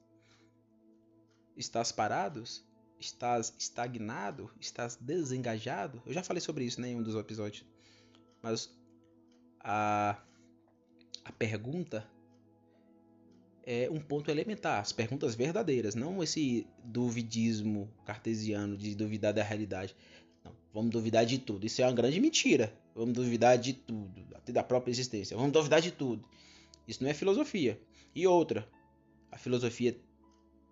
Estás 1.56 1.92
parados? 1.92 2.66
Estás 3.00 3.54
estagnado? 3.60 4.52
Estás 4.60 4.96
desengajado? 4.96 6.02
Eu 6.04 6.14
já 6.14 6.24
falei 6.24 6.42
sobre 6.42 6.66
isso 6.66 6.82
né, 6.82 6.90
em 6.90 6.96
um 6.96 7.04
dos 7.04 7.14
episódios. 7.14 7.64
Mas 8.42 8.76
a, 9.60 10.20
a 11.24 11.32
pergunta 11.34 12.10
é 13.72 13.88
um 13.92 14.00
ponto 14.00 14.32
elementar. 14.32 14.82
As 14.82 14.92
perguntas 14.92 15.36
verdadeiras, 15.36 15.94
não 15.94 16.24
esse 16.24 16.66
duvidismo 16.84 17.88
cartesiano 18.04 18.76
de 18.76 18.96
duvidar 18.96 19.32
da 19.32 19.44
realidade. 19.44 19.96
Não, 20.44 20.52
vamos 20.74 20.90
duvidar 20.90 21.24
de 21.24 21.38
tudo. 21.38 21.68
Isso 21.68 21.80
é 21.80 21.86
uma 21.86 21.94
grande 21.94 22.20
mentira. 22.20 22.74
Vamos 22.96 23.14
duvidar 23.14 23.60
de 23.60 23.74
tudo, 23.74 24.26
até 24.34 24.52
da 24.52 24.64
própria 24.64 24.90
existência. 24.92 25.38
Vamos 25.38 25.52
duvidar 25.52 25.82
de 25.82 25.92
tudo. 25.92 26.28
Isso 26.88 27.04
não 27.04 27.12
é 27.12 27.14
filosofia. 27.14 27.80
E 28.16 28.26
outra, 28.26 28.68
a 29.32 29.38
filosofia 29.38 29.96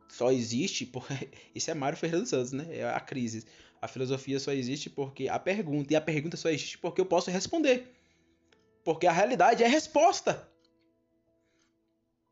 só 0.09 0.31
existe 0.31 0.83
porque. 0.83 1.29
Isso 1.53 1.69
é 1.69 1.75
Mário 1.75 1.99
Fernando 1.99 2.25
Santos, 2.25 2.51
né? 2.51 2.65
É 2.71 2.83
a 2.83 2.99
crise. 2.99 3.45
A 3.79 3.87
filosofia 3.87 4.39
só 4.39 4.51
existe 4.51 4.89
porque 4.89 5.27
a 5.27 5.37
pergunta. 5.37 5.93
E 5.93 5.95
a 5.95 6.01
pergunta 6.01 6.35
só 6.35 6.49
existe 6.49 6.79
porque 6.79 6.99
eu 6.99 7.05
posso 7.05 7.29
responder. 7.29 7.95
Porque 8.83 9.05
a 9.05 9.11
realidade 9.11 9.63
é 9.63 9.67
resposta. 9.67 10.49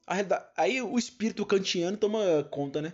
A. 0.08 0.52
Aí 0.56 0.82
o 0.82 0.98
espírito 0.98 1.46
kantiano 1.46 1.98
toma 1.98 2.44
conta, 2.52 2.82
né? 2.82 2.94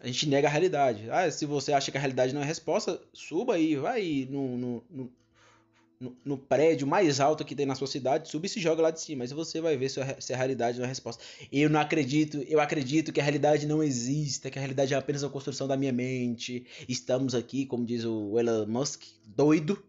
A 0.00 0.06
gente 0.06 0.28
nega 0.28 0.46
a 0.46 0.50
realidade. 0.50 1.10
Ah, 1.10 1.28
se 1.30 1.44
você 1.44 1.72
acha 1.72 1.90
que 1.90 1.96
a 1.96 2.00
realidade 2.00 2.32
não 2.32 2.40
é 2.40 2.44
resposta, 2.44 3.00
suba 3.12 3.54
aí, 3.54 3.74
vai 3.74 4.28
no, 4.30 4.56
no, 4.56 4.84
no, 6.00 6.16
no, 6.24 6.38
prédio 6.38 6.86
mais 6.86 7.18
alto 7.18 7.44
que 7.44 7.54
tem 7.54 7.66
na 7.66 7.74
sua 7.74 7.88
cidade, 7.88 8.28
suba 8.28 8.46
e 8.46 8.48
se 8.48 8.60
joga 8.60 8.80
lá 8.80 8.90
de 8.92 9.00
cima. 9.00 9.24
Mas 9.24 9.32
você 9.32 9.60
vai 9.60 9.76
ver 9.76 9.88
se 9.88 10.00
a, 10.00 10.20
se 10.20 10.32
a 10.32 10.36
realidade 10.36 10.78
não 10.78 10.84
é 10.84 10.88
resposta. 10.88 11.24
Eu 11.50 11.68
não 11.68 11.80
acredito, 11.80 12.38
eu 12.48 12.60
acredito 12.60 13.12
que 13.12 13.20
a 13.20 13.24
realidade 13.24 13.66
não 13.66 13.82
existe, 13.82 14.48
que 14.48 14.58
a 14.58 14.60
realidade 14.60 14.94
é 14.94 14.96
apenas 14.96 15.24
uma 15.24 15.30
construção 15.30 15.66
da 15.66 15.76
minha 15.76 15.92
mente. 15.92 16.64
Estamos 16.88 17.34
aqui, 17.34 17.66
como 17.66 17.84
diz 17.84 18.04
o 18.04 18.38
Elon 18.38 18.66
Musk, 18.66 19.02
doido. 19.26 19.82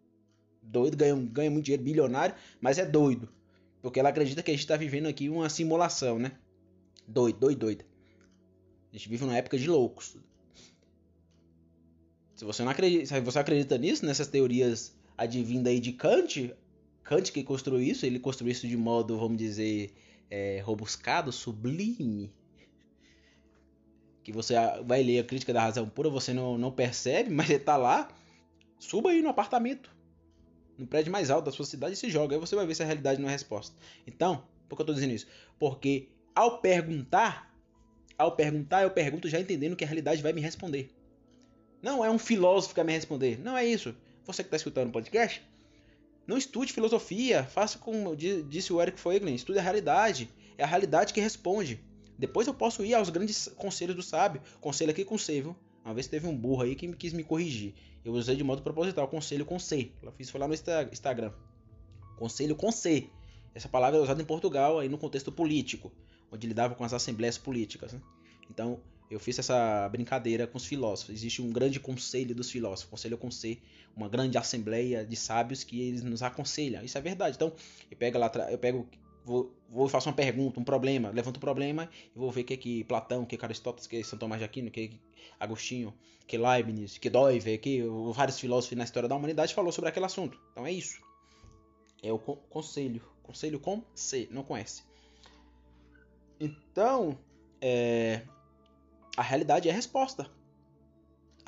Doido, 0.62 0.98
ganha, 0.98 1.16
ganha 1.16 1.52
muito 1.52 1.66
dinheiro, 1.66 1.84
bilionário, 1.84 2.36
mas 2.60 2.78
é 2.78 2.86
doido. 2.86 3.30
Porque 3.82 4.00
ela 4.00 4.10
acredita 4.10 4.44
que 4.44 4.52
a 4.52 4.54
gente 4.54 4.64
está 4.64 4.76
vivendo 4.76 5.08
aqui 5.08 5.30
uma 5.30 5.50
simulação, 5.50 6.20
né? 6.20 6.34
Doido, 7.08 7.40
doido, 7.40 7.60
doido. 7.60 7.86
A 8.92 8.98
gente 8.98 9.10
vive 9.10 9.26
numa 9.26 9.38
época 9.38 9.58
de 9.58 9.68
loucos. 9.68 10.18
Se 12.36 12.46
você 12.46 12.64
não 12.64 12.72
acredita, 12.72 13.06
se 13.06 13.20
você 13.22 13.40
acredita 13.40 13.78
nisso, 13.78 14.06
nessas 14.06 14.28
teorias 14.28 14.96
advinda 15.18 15.70
aí 15.70 15.80
de 15.80 15.92
Kant, 15.92 16.54
Kant 17.04 17.32
que 17.32 17.44
construiu 17.44 17.82
isso, 17.82 18.06
ele 18.06 18.20
construiu 18.20 18.52
isso 18.52 18.68
de 18.68 18.78
modo, 18.78 19.18
vamos 19.18 19.38
dizer, 19.38 19.94
é, 20.30 20.62
robuscado, 20.64 21.32
sublime. 21.32 22.32
Que 24.24 24.32
você 24.32 24.54
vai 24.86 25.04
ler 25.04 25.20
a 25.20 25.24
crítica 25.24 25.52
da 25.52 25.62
razão 25.62 25.90
pura, 25.90 26.10
você 26.10 26.34
não, 26.34 26.58
não 26.58 26.72
percebe, 26.72 27.30
mas 27.30 27.50
ele 27.50 27.60
tá 27.60 27.76
lá. 27.76 28.08
Suba 28.78 29.10
aí 29.10 29.22
no 29.22 29.30
apartamento, 29.30 29.94
no 30.80 30.88
prédio 30.88 31.12
mais 31.12 31.30
alto 31.30 31.46
da 31.46 31.52
sua 31.52 31.66
cidade 31.66 31.94
e 31.94 31.98
se 31.98 32.10
joga. 32.10 32.36
Aí 32.36 32.40
você 32.40 32.56
vai 32.56 32.66
ver 32.66 32.74
se 32.74 32.82
a 32.82 32.86
realidade 32.86 33.22
não 33.22 33.28
é 33.28 33.32
resposta. 33.32 33.76
Então, 34.08 34.44
por 34.68 34.76
que 34.76 34.82
eu 34.82 34.86
tô 34.86 34.94
dizendo 34.94 35.14
isso? 35.14 35.28
Porque 35.60 36.08
ao 36.34 36.60
perguntar, 36.60 37.54
ao 38.18 38.36
perguntar, 38.36 38.84
eu 38.84 38.92
pergunto 38.92 39.28
já 39.28 39.40
entendendo 39.40 39.76
que 39.76 39.84
a 39.84 39.88
realidade 39.88 40.24
vai 40.24 40.32
me 40.32 40.42
responder. 40.42 40.90
Não 41.82 42.04
é 42.04 42.10
um 42.10 42.18
filósofo 42.18 42.74
que 42.74 42.80
vai 42.80 42.88
me 42.88 42.94
responder. 42.94 43.40
Não 43.40 43.58
é 43.58 43.66
isso. 43.66 43.96
Você 44.26 44.44
que 44.44 44.48
está 44.48 44.58
escutando 44.58 44.90
o 44.90 44.92
podcast, 44.92 45.42
não 46.26 46.38
estude 46.38 46.72
filosofia, 46.72 47.44
faça 47.44 47.78
como 47.78 48.16
disse 48.16 48.72
o 48.72 48.82
Eric 48.82 49.00
Feiglin, 49.00 49.34
estude 49.34 49.60
a 49.60 49.62
realidade. 49.62 50.30
É 50.58 50.64
a 50.64 50.68
realidade 50.68 51.14
que 51.14 51.22
responde. 51.22 51.84
Depois 52.18 52.48
eu 52.48 52.54
posso 52.54 52.84
ir 52.84 52.94
aos 52.94 53.10
grandes 53.10 53.48
conselhos 53.56 53.96
do 53.96 54.04
sábio. 54.04 54.42
Conselho 54.60 54.92
aqui 54.92 55.06
com 55.06 55.18
C, 55.18 55.42
viu? 55.42 55.56
Uma 55.84 55.94
vez 55.94 56.08
teve 56.08 56.28
um 56.28 56.36
burro 56.36 56.64
aí 56.64 56.76
que 56.76 56.92
quis 56.94 57.14
me 57.14 57.24
corrigir. 57.24 57.74
Eu 58.04 58.14
usei 58.14 58.36
de 58.36 58.44
modo 58.44 58.62
proposital, 58.62 59.08
conselho 59.08 59.46
com 59.46 59.60
C. 59.60 59.92
Eu 60.02 60.12
fiz 60.12 60.30
foi 60.30 60.40
lá 60.40 60.48
no 60.48 60.54
Instagram. 60.54 61.32
Conselho 62.18 62.56
com 62.56 62.72
C. 62.72 63.10
Essa 63.54 63.68
palavra 63.68 64.00
é 64.00 64.02
usada 64.02 64.22
em 64.22 64.26
Portugal 64.26 64.80
aí 64.80 64.88
no 64.88 64.98
contexto 64.98 65.32
político, 65.32 65.92
onde 66.32 66.48
lidava 66.48 66.76
com 66.76 66.84
as 66.84 66.94
assembleias 66.94 67.38
políticas. 67.38 67.94
Né? 67.94 68.02
Então, 68.50 68.80
eu 69.10 69.20
fiz 69.20 69.40
essa 69.40 69.90
brincadeira 69.90 70.46
com 70.46 70.58
os 70.58 70.66
filósofos. 70.66 71.16
Existe 71.16 71.42
um 71.42 71.52
grande 71.52 71.80
conselho 71.80 72.36
dos 72.36 72.52
filósofos, 72.52 72.90
conselho 72.90 73.18
com 73.18 73.32
C, 73.32 73.58
uma 73.96 74.08
grande 74.08 74.38
assembleia 74.38 75.04
de 75.04 75.16
sábios 75.16 75.64
que 75.64 75.82
eles 75.82 76.04
nos 76.04 76.22
aconselham. 76.22 76.84
Isso 76.84 76.98
é 76.98 77.02
verdade. 77.02 77.36
Então, 77.36 77.52
eu 77.90 77.98
pego 77.98 78.20
lá, 78.20 78.32
eu 78.52 78.58
pego, 78.58 78.88
vou, 79.26 79.54
vou 79.70 79.88
faço 79.88 80.10
uma 80.10 80.16
pergunta, 80.16 80.60
um 80.60 80.64
problema, 80.64 81.10
levanto 81.10 81.38
um 81.38 81.42
problema 81.42 81.90
e 82.16 82.20
vou 82.20 82.32
ver 82.32 82.42
o 82.42 82.46
que 82.46 82.58
que 82.58 82.84
Platão, 82.84 83.26
que 83.26 83.38
Aristóteles, 83.42 83.88
que 83.88 84.04
São 84.04 84.18
Tomás 84.18 84.40
de 84.40 84.46
Aquino, 84.46 84.72
que 84.72 85.00
Agostinho, 85.40 85.94
que 86.28 86.38
Leibniz, 86.38 86.98
que 86.98 87.10
Doive, 87.10 87.58
que 87.58 87.84
vários 88.14 88.40
filósofos 88.40 88.78
na 88.78 88.84
história 88.84 89.10
da 89.10 89.16
humanidade 89.16 89.54
falou 89.54 89.72
sobre 89.72 89.90
aquele 89.90 90.06
assunto. 90.06 90.40
Então 90.52 90.66
é 90.66 90.72
isso. 90.72 91.02
É 92.02 92.12
o 92.12 92.20
conselho, 92.20 93.02
conselho 93.24 93.60
com 93.60 93.84
C, 93.94 94.28
não 94.32 94.44
conhece. 94.44 94.84
Então, 96.40 97.18
é, 97.62 98.22
a 99.18 99.22
realidade 99.22 99.68
é 99.68 99.72
a 99.72 99.76
resposta. 99.76 100.30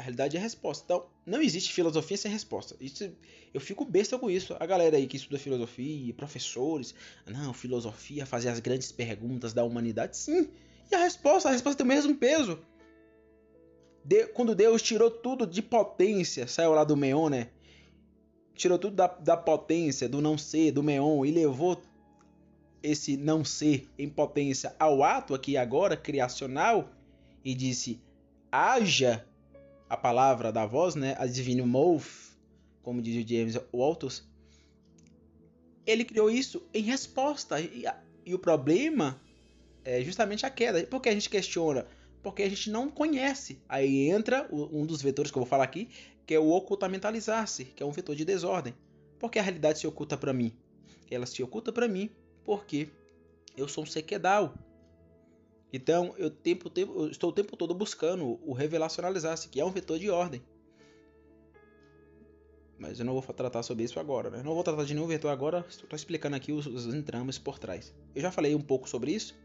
A 0.01 0.03
realidade 0.03 0.35
é 0.35 0.39
a 0.39 0.43
resposta. 0.43 0.83
Então, 0.83 1.05
não 1.23 1.39
existe 1.39 1.71
filosofia 1.71 2.17
sem 2.17 2.31
resposta. 2.31 2.75
Isso, 2.81 3.15
eu 3.53 3.61
fico 3.61 3.85
besta 3.85 4.17
com 4.17 4.31
isso. 4.31 4.55
A 4.59 4.65
galera 4.65 4.97
aí 4.97 5.05
que 5.05 5.15
estuda 5.15 5.37
filosofia, 5.37 6.11
professores, 6.15 6.95
não, 7.27 7.53
filosofia, 7.53 8.25
fazer 8.25 8.49
as 8.49 8.59
grandes 8.59 8.91
perguntas 8.91 9.53
da 9.53 9.63
humanidade, 9.63 10.17
sim. 10.17 10.49
E 10.91 10.95
a 10.95 10.97
resposta, 11.03 11.49
a 11.49 11.51
resposta 11.51 11.77
tem 11.77 11.85
o 11.85 11.95
mesmo 11.95 12.15
peso. 12.15 12.59
De, 14.03 14.25
quando 14.25 14.55
Deus 14.55 14.81
tirou 14.81 15.11
tudo 15.11 15.45
de 15.45 15.61
potência, 15.61 16.47
saiu 16.47 16.71
lá 16.71 16.83
do 16.83 16.97
Meon, 16.97 17.29
né? 17.29 17.49
Tirou 18.55 18.79
tudo 18.79 18.95
da, 18.95 19.05
da 19.05 19.37
potência, 19.37 20.09
do 20.09 20.19
não 20.19 20.35
ser, 20.35 20.71
do 20.71 20.81
Meon, 20.81 21.23
e 21.23 21.29
levou 21.29 21.79
esse 22.81 23.15
não 23.15 23.45
ser 23.45 23.87
em 23.99 24.09
potência 24.09 24.75
ao 24.79 25.03
ato 25.03 25.35
aqui 25.35 25.57
agora, 25.57 25.95
criacional 25.95 26.89
e 27.45 27.53
disse: 27.53 28.01
haja 28.51 29.27
a 29.91 29.97
palavra 29.97 30.53
da 30.53 30.65
voz, 30.65 30.95
né? 30.95 31.17
A 31.19 31.27
divine 31.27 31.61
mouth, 31.63 32.31
como 32.81 33.01
diz 33.01 33.21
o 33.21 33.27
James 33.27 33.59
Walters. 33.73 34.23
Ele 35.85 36.05
criou 36.05 36.31
isso 36.31 36.63
em 36.73 36.81
resposta. 36.81 37.59
E, 37.59 37.83
e 38.25 38.33
o 38.33 38.39
problema 38.39 39.19
é 39.83 40.01
justamente 40.01 40.45
a 40.45 40.49
queda. 40.49 40.81
Por 40.85 41.01
que 41.01 41.09
a 41.09 41.11
gente 41.11 41.29
questiona? 41.29 41.85
Porque 42.23 42.41
a 42.41 42.47
gente 42.47 42.71
não 42.71 42.89
conhece. 42.89 43.61
Aí 43.67 44.07
entra 44.09 44.47
um 44.49 44.85
dos 44.85 45.01
vetores 45.01 45.29
que 45.29 45.37
eu 45.37 45.41
vou 45.41 45.49
falar 45.49 45.65
aqui, 45.65 45.89
que 46.25 46.33
é 46.33 46.39
o 46.39 46.51
ocultamentalizar-se, 46.51 47.65
que 47.65 47.83
é 47.83 47.85
um 47.85 47.91
vetor 47.91 48.15
de 48.15 48.23
desordem. 48.23 48.73
Porque 49.19 49.39
a 49.39 49.41
realidade 49.41 49.79
se 49.79 49.87
oculta 49.87 50.15
para 50.15 50.31
mim? 50.31 50.53
Ela 51.09 51.25
se 51.25 51.43
oculta 51.43 51.69
para 51.73 51.89
mim 51.89 52.09
porque 52.45 52.87
eu 53.57 53.67
sou 53.67 53.83
um 53.83 53.87
sequedal. 53.87 54.53
Então, 55.73 56.13
eu, 56.17 56.29
tempo, 56.29 56.69
tempo, 56.69 56.93
eu 57.03 57.09
estou 57.09 57.29
o 57.29 57.33
tempo 57.33 57.55
todo 57.55 57.73
buscando 57.73 58.39
o 58.45 58.51
revelacionalizar-se, 58.51 59.47
que 59.47 59.59
é 59.61 59.65
um 59.65 59.71
vetor 59.71 59.97
de 59.97 60.09
ordem. 60.09 60.41
Mas 62.77 62.99
eu 62.99 63.05
não 63.05 63.13
vou 63.13 63.21
tratar 63.21 63.63
sobre 63.63 63.83
isso 63.83 63.99
agora, 63.99 64.29
né? 64.29 64.41
Não 64.43 64.53
vou 64.53 64.63
tratar 64.63 64.83
de 64.83 64.93
nenhum 64.93 65.07
vetor 65.07 65.29
agora, 65.29 65.65
estou 65.69 65.95
explicando 65.95 66.35
aqui 66.35 66.51
os, 66.51 66.65
os 66.65 66.87
por 67.37 67.59
trás. 67.59 67.93
Eu 68.13 68.21
já 68.21 68.31
falei 68.31 68.53
um 68.53 68.61
pouco 68.61 68.89
sobre 68.89 69.11
isso, 69.11 69.39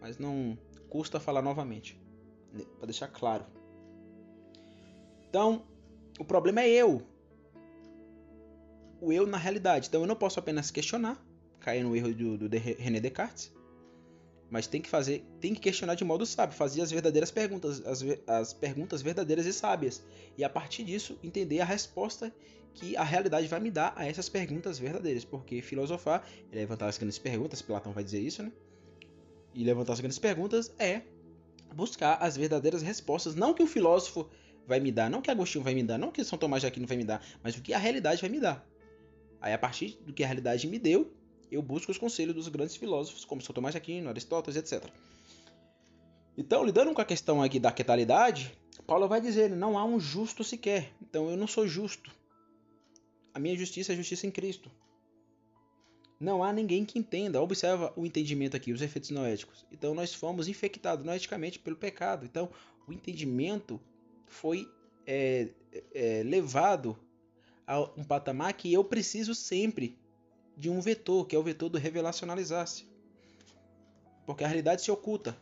mas 0.00 0.18
não 0.18 0.58
custa 0.90 1.18
falar 1.18 1.40
novamente, 1.40 1.98
né? 2.52 2.64
para 2.76 2.86
deixar 2.86 3.08
claro. 3.08 3.46
Então, 5.28 5.62
o 6.18 6.24
problema 6.24 6.60
é 6.60 6.68
eu. 6.68 7.02
O 9.00 9.10
eu 9.12 9.26
na 9.26 9.38
realidade. 9.38 9.88
Então, 9.88 10.02
eu 10.02 10.06
não 10.06 10.16
posso 10.16 10.38
apenas 10.38 10.70
questionar, 10.70 11.24
cair 11.60 11.82
no 11.82 11.96
erro 11.96 12.12
do, 12.12 12.48
do 12.48 12.58
René 12.58 13.00
Descartes, 13.00 13.52
mas 14.52 14.66
tem 14.66 14.82
que 14.82 14.88
fazer, 14.90 15.24
tem 15.40 15.54
que 15.54 15.60
questionar 15.62 15.94
de 15.94 16.04
modo 16.04 16.26
sábio, 16.26 16.54
fazer 16.54 16.82
as 16.82 16.90
verdadeiras 16.90 17.30
perguntas, 17.30 17.82
as, 17.86 18.04
as 18.26 18.52
perguntas 18.52 19.00
verdadeiras 19.00 19.46
e 19.46 19.52
sábias, 19.52 20.04
e 20.36 20.44
a 20.44 20.48
partir 20.48 20.84
disso 20.84 21.18
entender 21.22 21.60
a 21.60 21.64
resposta 21.64 22.30
que 22.74 22.94
a 22.94 23.02
realidade 23.02 23.48
vai 23.48 23.58
me 23.60 23.70
dar 23.70 23.94
a 23.96 24.06
essas 24.06 24.28
perguntas 24.28 24.78
verdadeiras, 24.78 25.24
porque 25.24 25.62
filosofar 25.62 26.28
é 26.52 26.56
levantar 26.56 26.88
as 26.88 26.98
grandes 26.98 27.18
perguntas, 27.18 27.62
Platão 27.62 27.92
vai 27.94 28.04
dizer 28.04 28.20
isso, 28.20 28.42
né? 28.42 28.52
E 29.54 29.64
levantar 29.64 29.94
as 29.94 30.00
grandes 30.00 30.18
perguntas 30.18 30.70
é 30.78 31.00
buscar 31.74 32.16
as 32.16 32.36
verdadeiras 32.36 32.82
respostas, 32.82 33.34
não 33.34 33.54
que 33.54 33.62
o 33.62 33.66
filósofo 33.66 34.28
vai 34.66 34.80
me 34.80 34.92
dar, 34.92 35.08
não 35.08 35.22
que 35.22 35.30
Agostinho 35.30 35.64
vai 35.64 35.74
me 35.74 35.82
dar, 35.82 35.96
não 35.96 36.12
que 36.12 36.22
São 36.24 36.38
Tomás 36.38 36.60
de 36.60 36.66
Aquino 36.66 36.86
vai 36.86 36.98
me 36.98 37.04
dar, 37.04 37.24
mas 37.42 37.56
o 37.56 37.62
que 37.62 37.72
a 37.72 37.78
realidade 37.78 38.20
vai 38.20 38.28
me 38.28 38.38
dar. 38.38 38.68
Aí 39.40 39.54
a 39.54 39.58
partir 39.58 39.98
do 40.04 40.12
que 40.12 40.22
a 40.22 40.26
realidade 40.26 40.68
me 40.68 40.78
deu, 40.78 41.10
eu 41.52 41.62
busco 41.62 41.92
os 41.92 41.98
conselhos 41.98 42.34
dos 42.34 42.48
grandes 42.48 42.76
filósofos, 42.76 43.24
como 43.24 43.42
São 43.42 43.54
Tomás 43.54 43.74
de 43.74 43.78
Aquino, 43.78 44.08
Aristóteles, 44.08 44.56
etc. 44.56 44.90
Então, 46.36 46.64
lidando 46.64 46.94
com 46.94 47.00
a 47.00 47.04
questão 47.04 47.42
aqui 47.42 47.60
da 47.60 47.70
quetalidade, 47.70 48.56
Paulo 48.86 49.06
vai 49.06 49.20
dizer: 49.20 49.50
não 49.50 49.78
há 49.78 49.84
um 49.84 50.00
justo 50.00 50.42
sequer. 50.42 50.92
Então, 51.00 51.30
eu 51.30 51.36
não 51.36 51.46
sou 51.46 51.68
justo. 51.68 52.10
A 53.34 53.38
minha 53.38 53.56
justiça 53.56 53.92
é 53.92 53.96
justiça 53.96 54.26
em 54.26 54.30
Cristo. 54.30 54.70
Não 56.18 56.42
há 56.42 56.52
ninguém 56.52 56.84
que 56.84 56.98
entenda. 56.98 57.40
Observa 57.40 57.92
o 57.96 58.06
entendimento 58.06 58.56
aqui, 58.56 58.72
os 58.72 58.80
efeitos 58.80 59.10
noéticos. 59.10 59.66
Então, 59.70 59.94
nós 59.94 60.14
fomos 60.14 60.48
infectados 60.48 61.04
noeticamente 61.04 61.58
pelo 61.58 61.76
pecado. 61.76 62.24
Então, 62.24 62.48
o 62.86 62.92
entendimento 62.92 63.80
foi 64.26 64.68
é, 65.06 65.48
é, 65.94 66.22
levado 66.24 66.98
a 67.66 67.80
um 67.96 68.04
patamar 68.04 68.52
que 68.54 68.72
eu 68.72 68.84
preciso 68.84 69.34
sempre 69.34 69.98
de 70.56 70.70
um 70.70 70.80
vetor, 70.80 71.26
que 71.26 71.34
é 71.34 71.38
o 71.38 71.42
vetor 71.42 71.68
do 71.68 71.78
revelacionalizar-se. 71.78 72.86
Porque 74.26 74.44
a 74.44 74.46
realidade 74.46 74.82
se 74.82 74.90
oculta. 74.90 75.36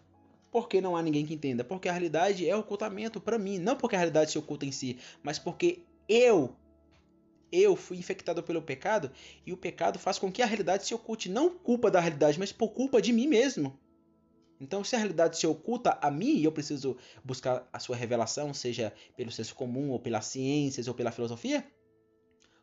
Por 0.51 0.69
que 0.69 0.81
não 0.81 0.97
há 0.97 1.03
ninguém 1.03 1.25
que 1.25 1.35
entenda? 1.35 1.63
Porque 1.63 1.89
a 1.89 1.93
realidade 1.93 2.49
é 2.49 2.57
ocultamento 2.57 3.21
para 3.21 3.39
mim. 3.39 3.59
Não 3.59 3.77
porque 3.77 3.95
a 3.95 3.99
realidade 3.99 4.33
se 4.33 4.39
oculta 4.39 4.67
em 4.67 4.73
si, 4.73 4.99
mas 5.23 5.39
porque 5.39 5.85
eu, 6.09 6.57
eu 7.53 7.77
fui 7.77 7.97
infectado 7.99 8.43
pelo 8.43 8.63
pecado 8.63 9.11
e 9.47 9.53
o 9.53 9.57
pecado 9.57 9.99
faz 9.99 10.19
com 10.19 10.31
que 10.33 10.43
a 10.43 10.47
realidade 10.47 10.87
se 10.87 10.95
oculte. 10.95 11.29
Não 11.29 11.51
culpa 11.51 11.91
da 11.91 12.01
realidade, 12.01 12.39
mas 12.39 12.51
por 12.51 12.71
culpa 12.71 13.01
de 13.01 13.13
mim 13.13 13.29
mesmo. 13.29 13.79
Então, 14.61 14.85
se 14.85 14.95
a 14.95 14.99
realidade 14.99 15.39
se 15.39 15.47
oculta 15.47 15.99
a 16.03 16.11
mim 16.11 16.37
e 16.37 16.45
eu 16.45 16.53
preciso 16.53 16.97
buscar 17.25 17.67
a 17.73 17.79
sua 17.79 17.97
revelação, 17.97 18.53
seja 18.53 18.93
pelo 19.17 19.31
senso 19.31 19.55
comum, 19.55 19.91
ou 19.91 19.99
pelas 19.99 20.27
ciências, 20.27 20.87
ou 20.87 20.93
pela 20.93 21.11
filosofia, 21.11 21.67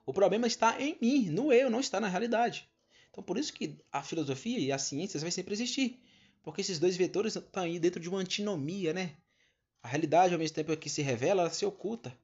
o 0.08 0.14
problema 0.14 0.47
está 0.47 0.82
em 0.82 0.97
mim, 1.01 1.30
no 1.30 1.51
eu, 1.51 1.70
não 1.70 1.82
está 1.82 1.99
na 1.99 2.08
realidade. 2.08 2.66
Então, 3.12 3.22
por 3.22 3.38
isso 3.38 3.51
que 3.51 3.76
a 3.91 4.01
filosofia 4.01 4.58
e 4.58 4.72
as 4.72 4.84
ciências 4.84 5.22
vai 5.22 5.30
sempre 5.30 5.53
existir. 5.53 5.99
Porque 6.41 6.62
esses 6.62 6.80
dois 6.80 6.95
vetores 6.95 7.36
estão 7.36 7.64
aí 7.64 7.78
dentro 7.78 7.99
de 7.99 8.08
uma 8.08 8.20
antinomia, 8.20 8.93
né? 8.93 9.12
A 9.84 9.88
realidade, 9.89 10.34
ao 10.34 10.39
mesmo 10.39 10.55
tempo 10.55 10.76
que 10.78 10.89
se 10.89 11.01
revela, 11.01 11.41
ela 11.41 11.49
se 11.49 11.66
oculta. 11.66 12.18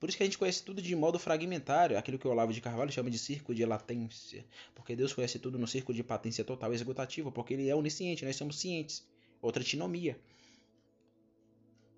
Por 0.00 0.08
isso 0.08 0.18
que 0.18 0.24
a 0.24 0.26
gente 0.26 0.36
conhece 0.36 0.64
tudo 0.64 0.82
de 0.82 0.96
modo 0.96 1.16
fragmentário, 1.16 1.96
aquilo 1.96 2.18
que 2.18 2.26
o 2.26 2.30
Olavo 2.32 2.52
de 2.52 2.60
Carvalho 2.60 2.90
chama 2.90 3.08
de 3.08 3.20
círculo 3.20 3.54
de 3.54 3.64
latência. 3.64 4.44
Porque 4.74 4.96
Deus 4.96 5.12
conhece 5.12 5.38
tudo 5.38 5.60
no 5.60 5.68
círculo 5.68 5.94
de 5.94 6.02
patência 6.02 6.42
total 6.42 6.72
e 6.72 6.74
executativa, 6.74 7.30
porque 7.30 7.54
ele 7.54 7.68
é 7.68 7.76
onisciente, 7.76 8.24
nós 8.24 8.34
somos 8.34 8.58
cientes. 8.58 9.06
Outra 9.40 9.62
antinomia. 9.62 10.18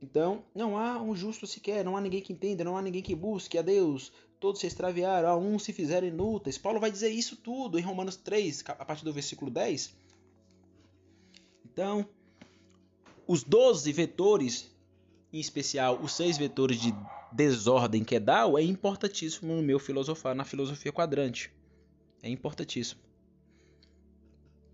Então, 0.02 0.44
não 0.54 0.76
há 0.76 1.00
um 1.00 1.16
justo 1.16 1.46
sequer, 1.46 1.82
não 1.82 1.96
há 1.96 2.00
ninguém 2.00 2.20
que 2.20 2.32
entenda, 2.32 2.62
não 2.62 2.76
há 2.76 2.82
ninguém 2.82 3.02
que 3.02 3.14
busque 3.14 3.56
a 3.56 3.62
Deus. 3.62 4.12
Todos 4.40 4.60
se 4.60 4.66
extraviaram, 4.66 5.28
a 5.28 5.36
um 5.36 5.58
se 5.58 5.72
fizeram 5.72 6.06
inúteis. 6.06 6.56
Paulo 6.56 6.78
vai 6.78 6.90
dizer 6.90 7.10
isso 7.10 7.36
tudo 7.36 7.78
em 7.78 7.82
Romanos 7.82 8.16
3, 8.16 8.64
a 8.68 8.84
partir 8.84 9.04
do 9.04 9.12
versículo 9.12 9.50
10. 9.50 9.94
Então, 11.64 12.08
os 13.26 13.42
12 13.42 13.92
vetores, 13.92 14.70
em 15.32 15.38
especial 15.38 16.00
os 16.00 16.12
seis 16.12 16.38
vetores 16.38 16.80
de 16.80 16.94
desordem 17.30 18.02
que 18.02 18.14
é 18.14 18.20
Dao 18.20 18.58
é 18.58 18.62
importantíssimo 18.62 19.54
no 19.54 19.62
meu 19.62 19.78
filosofar, 19.78 20.34
na 20.34 20.44
filosofia 20.44 20.92
quadrante. 20.92 21.52
É 22.22 22.30
importantíssimo. 22.30 23.00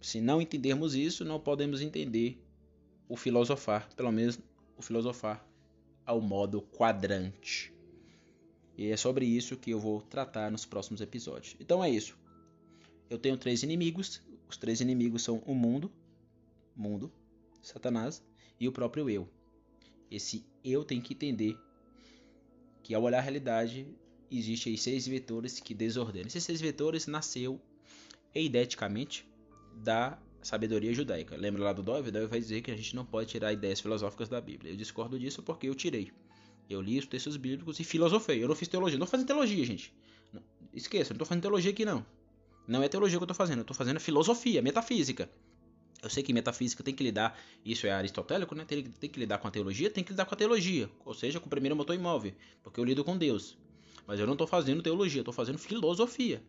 Se 0.01 0.21
não 0.21 0.41
entendermos 0.41 0.95
isso, 0.95 1.25
não 1.25 1.41
podemos 1.41 1.81
entender 1.81 2.39
o 3.09 3.17
filosofar, 3.17 3.89
pelo 3.97 4.13
menos 4.13 4.39
o 4.77 4.83
filosofar 4.83 5.45
ao 6.07 6.21
modo 6.21 6.63
quadrante. 6.63 7.74
E 8.77 8.91
é 8.91 8.97
sobre 8.97 9.25
isso 9.25 9.57
que 9.57 9.71
eu 9.71 9.79
vou 9.79 10.01
tratar 10.03 10.51
nos 10.51 10.65
próximos 10.65 11.01
episódios. 11.01 11.57
Então 11.61 11.83
é 11.83 11.91
isso. 11.91 12.17
Eu 13.09 13.19
tenho 13.19 13.37
três 13.37 13.63
inimigos. 13.63 14.21
Os 14.49 14.57
três 14.57 14.81
inimigos 14.81 15.23
são 15.23 15.43
o 15.47 15.55
mundo, 15.55 15.91
mundo, 16.77 17.11
Satanás 17.63 18.23
e 18.59 18.69
o 18.69 18.73
próprio 18.73 19.09
eu. 19.09 19.29
Esse 20.11 20.45
eu 20.63 20.85
tem 20.85 21.01
que 21.01 21.15
entender 21.15 21.57
que 22.83 22.95
ao 22.95 23.03
olhar 23.03 23.19
a 23.19 23.23
realidade 23.23 23.87
existe 24.31 24.69
aí 24.69 24.77
seis 24.77 25.07
vetores 25.07 25.59
que 25.61 25.75
desordenam. 25.75 26.27
Esses 26.27 26.45
seis 26.45 26.61
vetores 26.61 27.07
nasceu 27.07 27.61
eideticamente 28.35 29.27
da 29.77 30.19
sabedoria 30.43 30.93
judaica. 30.93 31.37
Lembra 31.37 31.65
lá 31.65 31.73
do 31.73 31.83
Dove? 31.83 32.11
Dove 32.11 32.27
vai 32.27 32.41
dizer 32.41 32.61
que 32.61 32.71
a 32.71 32.77
gente 32.77 32.95
não 32.95 33.05
pode 33.05 33.31
tirar 33.31 33.53
ideias 33.53 33.81
filosóficas 33.81 34.29
da 34.29 34.41
Bíblia. 34.41 34.73
Eu 34.73 34.77
discordo 34.77 35.19
disso 35.19 35.43
porque 35.43 35.69
eu 35.69 35.75
tirei. 35.75 36.13
Eu 36.69 36.81
li 36.81 36.99
os 36.99 37.07
textos 37.07 37.37
bíblicos 37.37 37.79
e 37.81 37.85
filosofei. 37.85 38.43
Eu 38.43 38.49
não 38.49 38.55
fiz 38.55 38.69
teologia. 38.69 38.99
Não 38.99 39.07
tô 39.07 39.11
fazendo 39.11 39.27
teologia, 39.27 39.65
gente. 39.65 39.93
Não, 40.33 40.43
esqueça, 40.73 41.13
não 41.13 41.19
tô 41.19 41.25
fazendo 41.25 41.43
teologia 41.43 41.71
aqui 41.71 41.85
não. 41.85 42.05
Não 42.67 42.83
é 42.83 42.89
teologia 42.89 43.19
que 43.19 43.23
eu 43.23 43.29
tô 43.29 43.35
fazendo. 43.35 43.59
Eu 43.59 43.65
tô 43.65 43.75
fazendo 43.75 44.01
filosofia, 44.01 44.63
metafísica. 44.63 45.29
Eu 46.03 46.11
sei 46.11 46.23
que 46.23 46.33
metafísica 46.35 46.83
tem 46.83 46.95
que 46.95 47.03
lidar, 47.03 47.39
isso 47.65 47.87
é 47.87 47.91
aristotélico, 47.91 48.55
né? 48.55 48.67
Tem, 48.67 48.83
tem, 48.83 49.09
que 49.09 49.19
lidar 49.19 49.39
com 49.39 49.49
a 49.49 49.51
teologia, 49.51 49.89
tem 49.89 50.05
que 50.05 50.11
lidar 50.11 50.27
com 50.27 50.35
a 50.35 50.37
teologia, 50.37 50.91
ou 51.03 51.15
seja, 51.15 51.41
com 51.41 51.47
o 51.47 51.49
primeiro 51.49 51.75
motor 51.75 51.97
imóvel, 51.97 52.35
porque 52.63 52.79
eu 52.79 52.85
lido 52.85 53.03
com 53.03 53.17
Deus. 53.17 53.57
Mas 54.07 54.21
eu 54.21 54.27
não 54.27 54.35
estou 54.35 54.47
fazendo 54.47 54.83
teologia, 54.83 55.23
estou 55.23 55.33
fazendo 55.33 55.57
filosofia. 55.57 56.43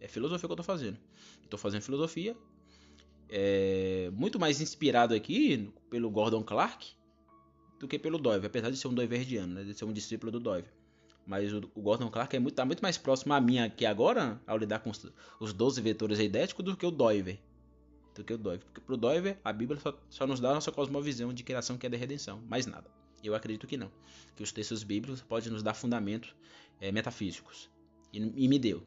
É 0.00 0.08
filosofia 0.08 0.48
que 0.48 0.52
eu 0.52 0.54
estou 0.54 0.64
fazendo. 0.64 0.98
Estou 1.44 1.56
fazendo 1.56 1.82
filosofia, 1.82 2.36
é, 3.28 4.10
muito 4.12 4.40
mais 4.40 4.60
inspirado 4.60 5.14
aqui 5.14 5.72
pelo 5.88 6.10
Gordon 6.10 6.42
Clark 6.42 6.94
do 7.78 7.88
que 7.88 7.98
pelo 7.98 8.18
Dove, 8.18 8.46
apesar 8.46 8.70
de 8.70 8.76
ser 8.76 8.88
um 8.88 8.94
doiverdiano, 8.94 9.54
né? 9.54 9.64
de 9.64 9.74
ser 9.74 9.84
um 9.84 9.92
discípulo 9.92 10.32
do 10.32 10.40
Dove. 10.40 10.66
Mas 11.26 11.52
o, 11.52 11.70
o 11.74 11.82
Gordon 11.82 12.08
Clark 12.08 12.34
é 12.36 12.38
muito, 12.38 12.54
tá 12.54 12.64
muito 12.64 12.80
mais 12.80 12.96
próximo 12.96 13.34
a 13.34 13.40
mim 13.40 13.58
aqui 13.58 13.84
agora, 13.84 14.40
ao 14.46 14.56
lidar 14.56 14.78
com 14.78 14.90
os, 14.90 15.06
os 15.40 15.52
12 15.52 15.80
vetores 15.80 16.18
eidéticos, 16.18 16.64
do 16.64 16.76
que 16.76 16.86
o 16.86 16.90
Doiver 16.90 17.38
do 18.16 18.24
que 18.24 18.32
o 18.32 18.38
Doiver. 18.38 18.64
Porque 18.64 18.80
pro 18.80 18.96
Doiver, 18.96 19.38
a 19.44 19.52
Bíblia 19.52 19.78
só, 19.80 19.98
só 20.08 20.26
nos 20.26 20.40
dá 20.40 20.50
a 20.50 20.54
nossa 20.54 20.72
cosmovisão 20.72 21.32
de 21.32 21.42
criação, 21.42 21.76
que 21.76 21.86
é 21.86 21.88
da 21.88 21.96
redenção. 21.96 22.40
Mais 22.48 22.66
nada. 22.66 22.90
Eu 23.22 23.34
acredito 23.34 23.66
que 23.66 23.76
não. 23.76 23.90
Que 24.34 24.42
os 24.42 24.52
textos 24.52 24.82
bíblicos 24.82 25.20
podem 25.20 25.50
nos 25.50 25.62
dar 25.62 25.74
fundamentos 25.74 26.34
é, 26.80 26.90
metafísicos. 26.90 27.70
E, 28.12 28.18
e, 28.18 28.48
me 28.48 28.58
deu. 28.58 28.82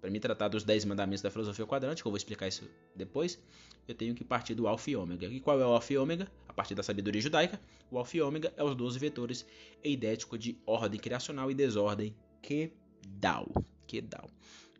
Para 0.00 0.10
me 0.10 0.20
tratar 0.20 0.48
dos 0.48 0.64
10 0.64 0.84
mandamentos 0.86 1.22
da 1.22 1.30
filosofia 1.30 1.66
quadrante, 1.66 2.02
que 2.02 2.08
eu 2.08 2.10
vou 2.10 2.16
explicar 2.16 2.48
isso 2.48 2.68
depois, 2.94 3.38
eu 3.86 3.94
tenho 3.94 4.14
que 4.14 4.24
partir 4.24 4.54
do 4.54 4.66
Alfa 4.66 4.90
e 4.90 4.96
Ômega. 4.96 5.26
E 5.26 5.40
qual 5.40 5.60
é 5.60 5.66
o 5.66 5.70
Alfa 5.70 5.92
e 5.92 5.98
Ômega? 5.98 6.30
Partir 6.60 6.74
da 6.74 6.82
sabedoria 6.82 7.22
judaica, 7.22 7.58
o 7.90 7.96
Alfa 7.96 8.18
e 8.18 8.20
Ômega 8.20 8.52
é 8.54 8.62
os 8.62 8.76
12 8.76 8.98
vetores 8.98 9.46
eidéticos 9.82 10.38
de 10.38 10.58
ordem 10.66 11.00
criacional 11.00 11.50
e 11.50 11.54
desordem 11.54 12.14
Kedal. 12.42 13.48
Kedal. 13.86 14.28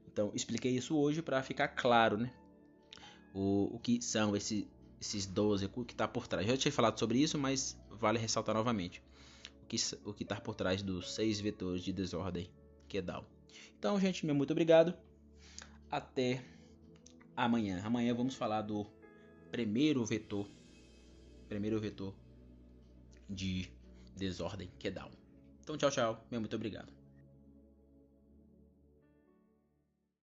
Então, 0.07 0.31
expliquei 0.35 0.73
isso 0.73 0.95
hoje 0.95 1.23
para 1.23 1.43
ficar 1.43 1.69
claro, 1.69 2.19
né? 2.19 2.31
o, 3.33 3.75
o 3.75 3.79
que 3.79 4.03
são 4.03 4.37
esse, 4.37 4.69
esses 5.01 5.25
12, 5.25 5.71
o 5.75 5.85
que 5.87 5.95
está 5.95 6.07
por 6.07 6.27
trás. 6.27 6.47
Já 6.47 6.55
tinha 6.55 6.71
falado 6.71 6.99
sobre 6.99 7.19
isso, 7.19 7.39
mas 7.39 7.81
vale 7.89 8.19
ressaltar 8.19 8.55
novamente 8.55 9.03
o 9.63 9.67
que 9.67 9.77
o 10.05 10.15
está 10.21 10.39
por 10.39 10.55
trás 10.55 10.83
dos 10.83 11.15
seis 11.15 11.41
vetores 11.41 11.83
de 11.83 11.95
desordem 11.95 12.51
DAO. 13.03 13.25
Então, 13.79 13.99
gente, 13.99 14.27
meu 14.27 14.35
muito 14.35 14.51
obrigado. 14.51 14.93
Até 15.91 16.45
amanhã. 17.35 17.81
Amanhã 17.83 18.15
vamos 18.15 18.35
falar 18.35 18.61
do 18.61 18.87
primeiro 19.51 20.05
vetor, 20.05 20.47
primeiro 21.51 21.81
vetor 21.81 22.15
de 23.29 23.69
desordem 24.17 24.71
que 24.79 24.87
é 24.87 24.91
DAO. 24.91 25.11
Então, 25.61 25.77
tchau, 25.77 25.91
tchau. 25.91 26.27
Meu 26.31 26.41
muito 26.41 26.55
obrigado. 26.55 27.00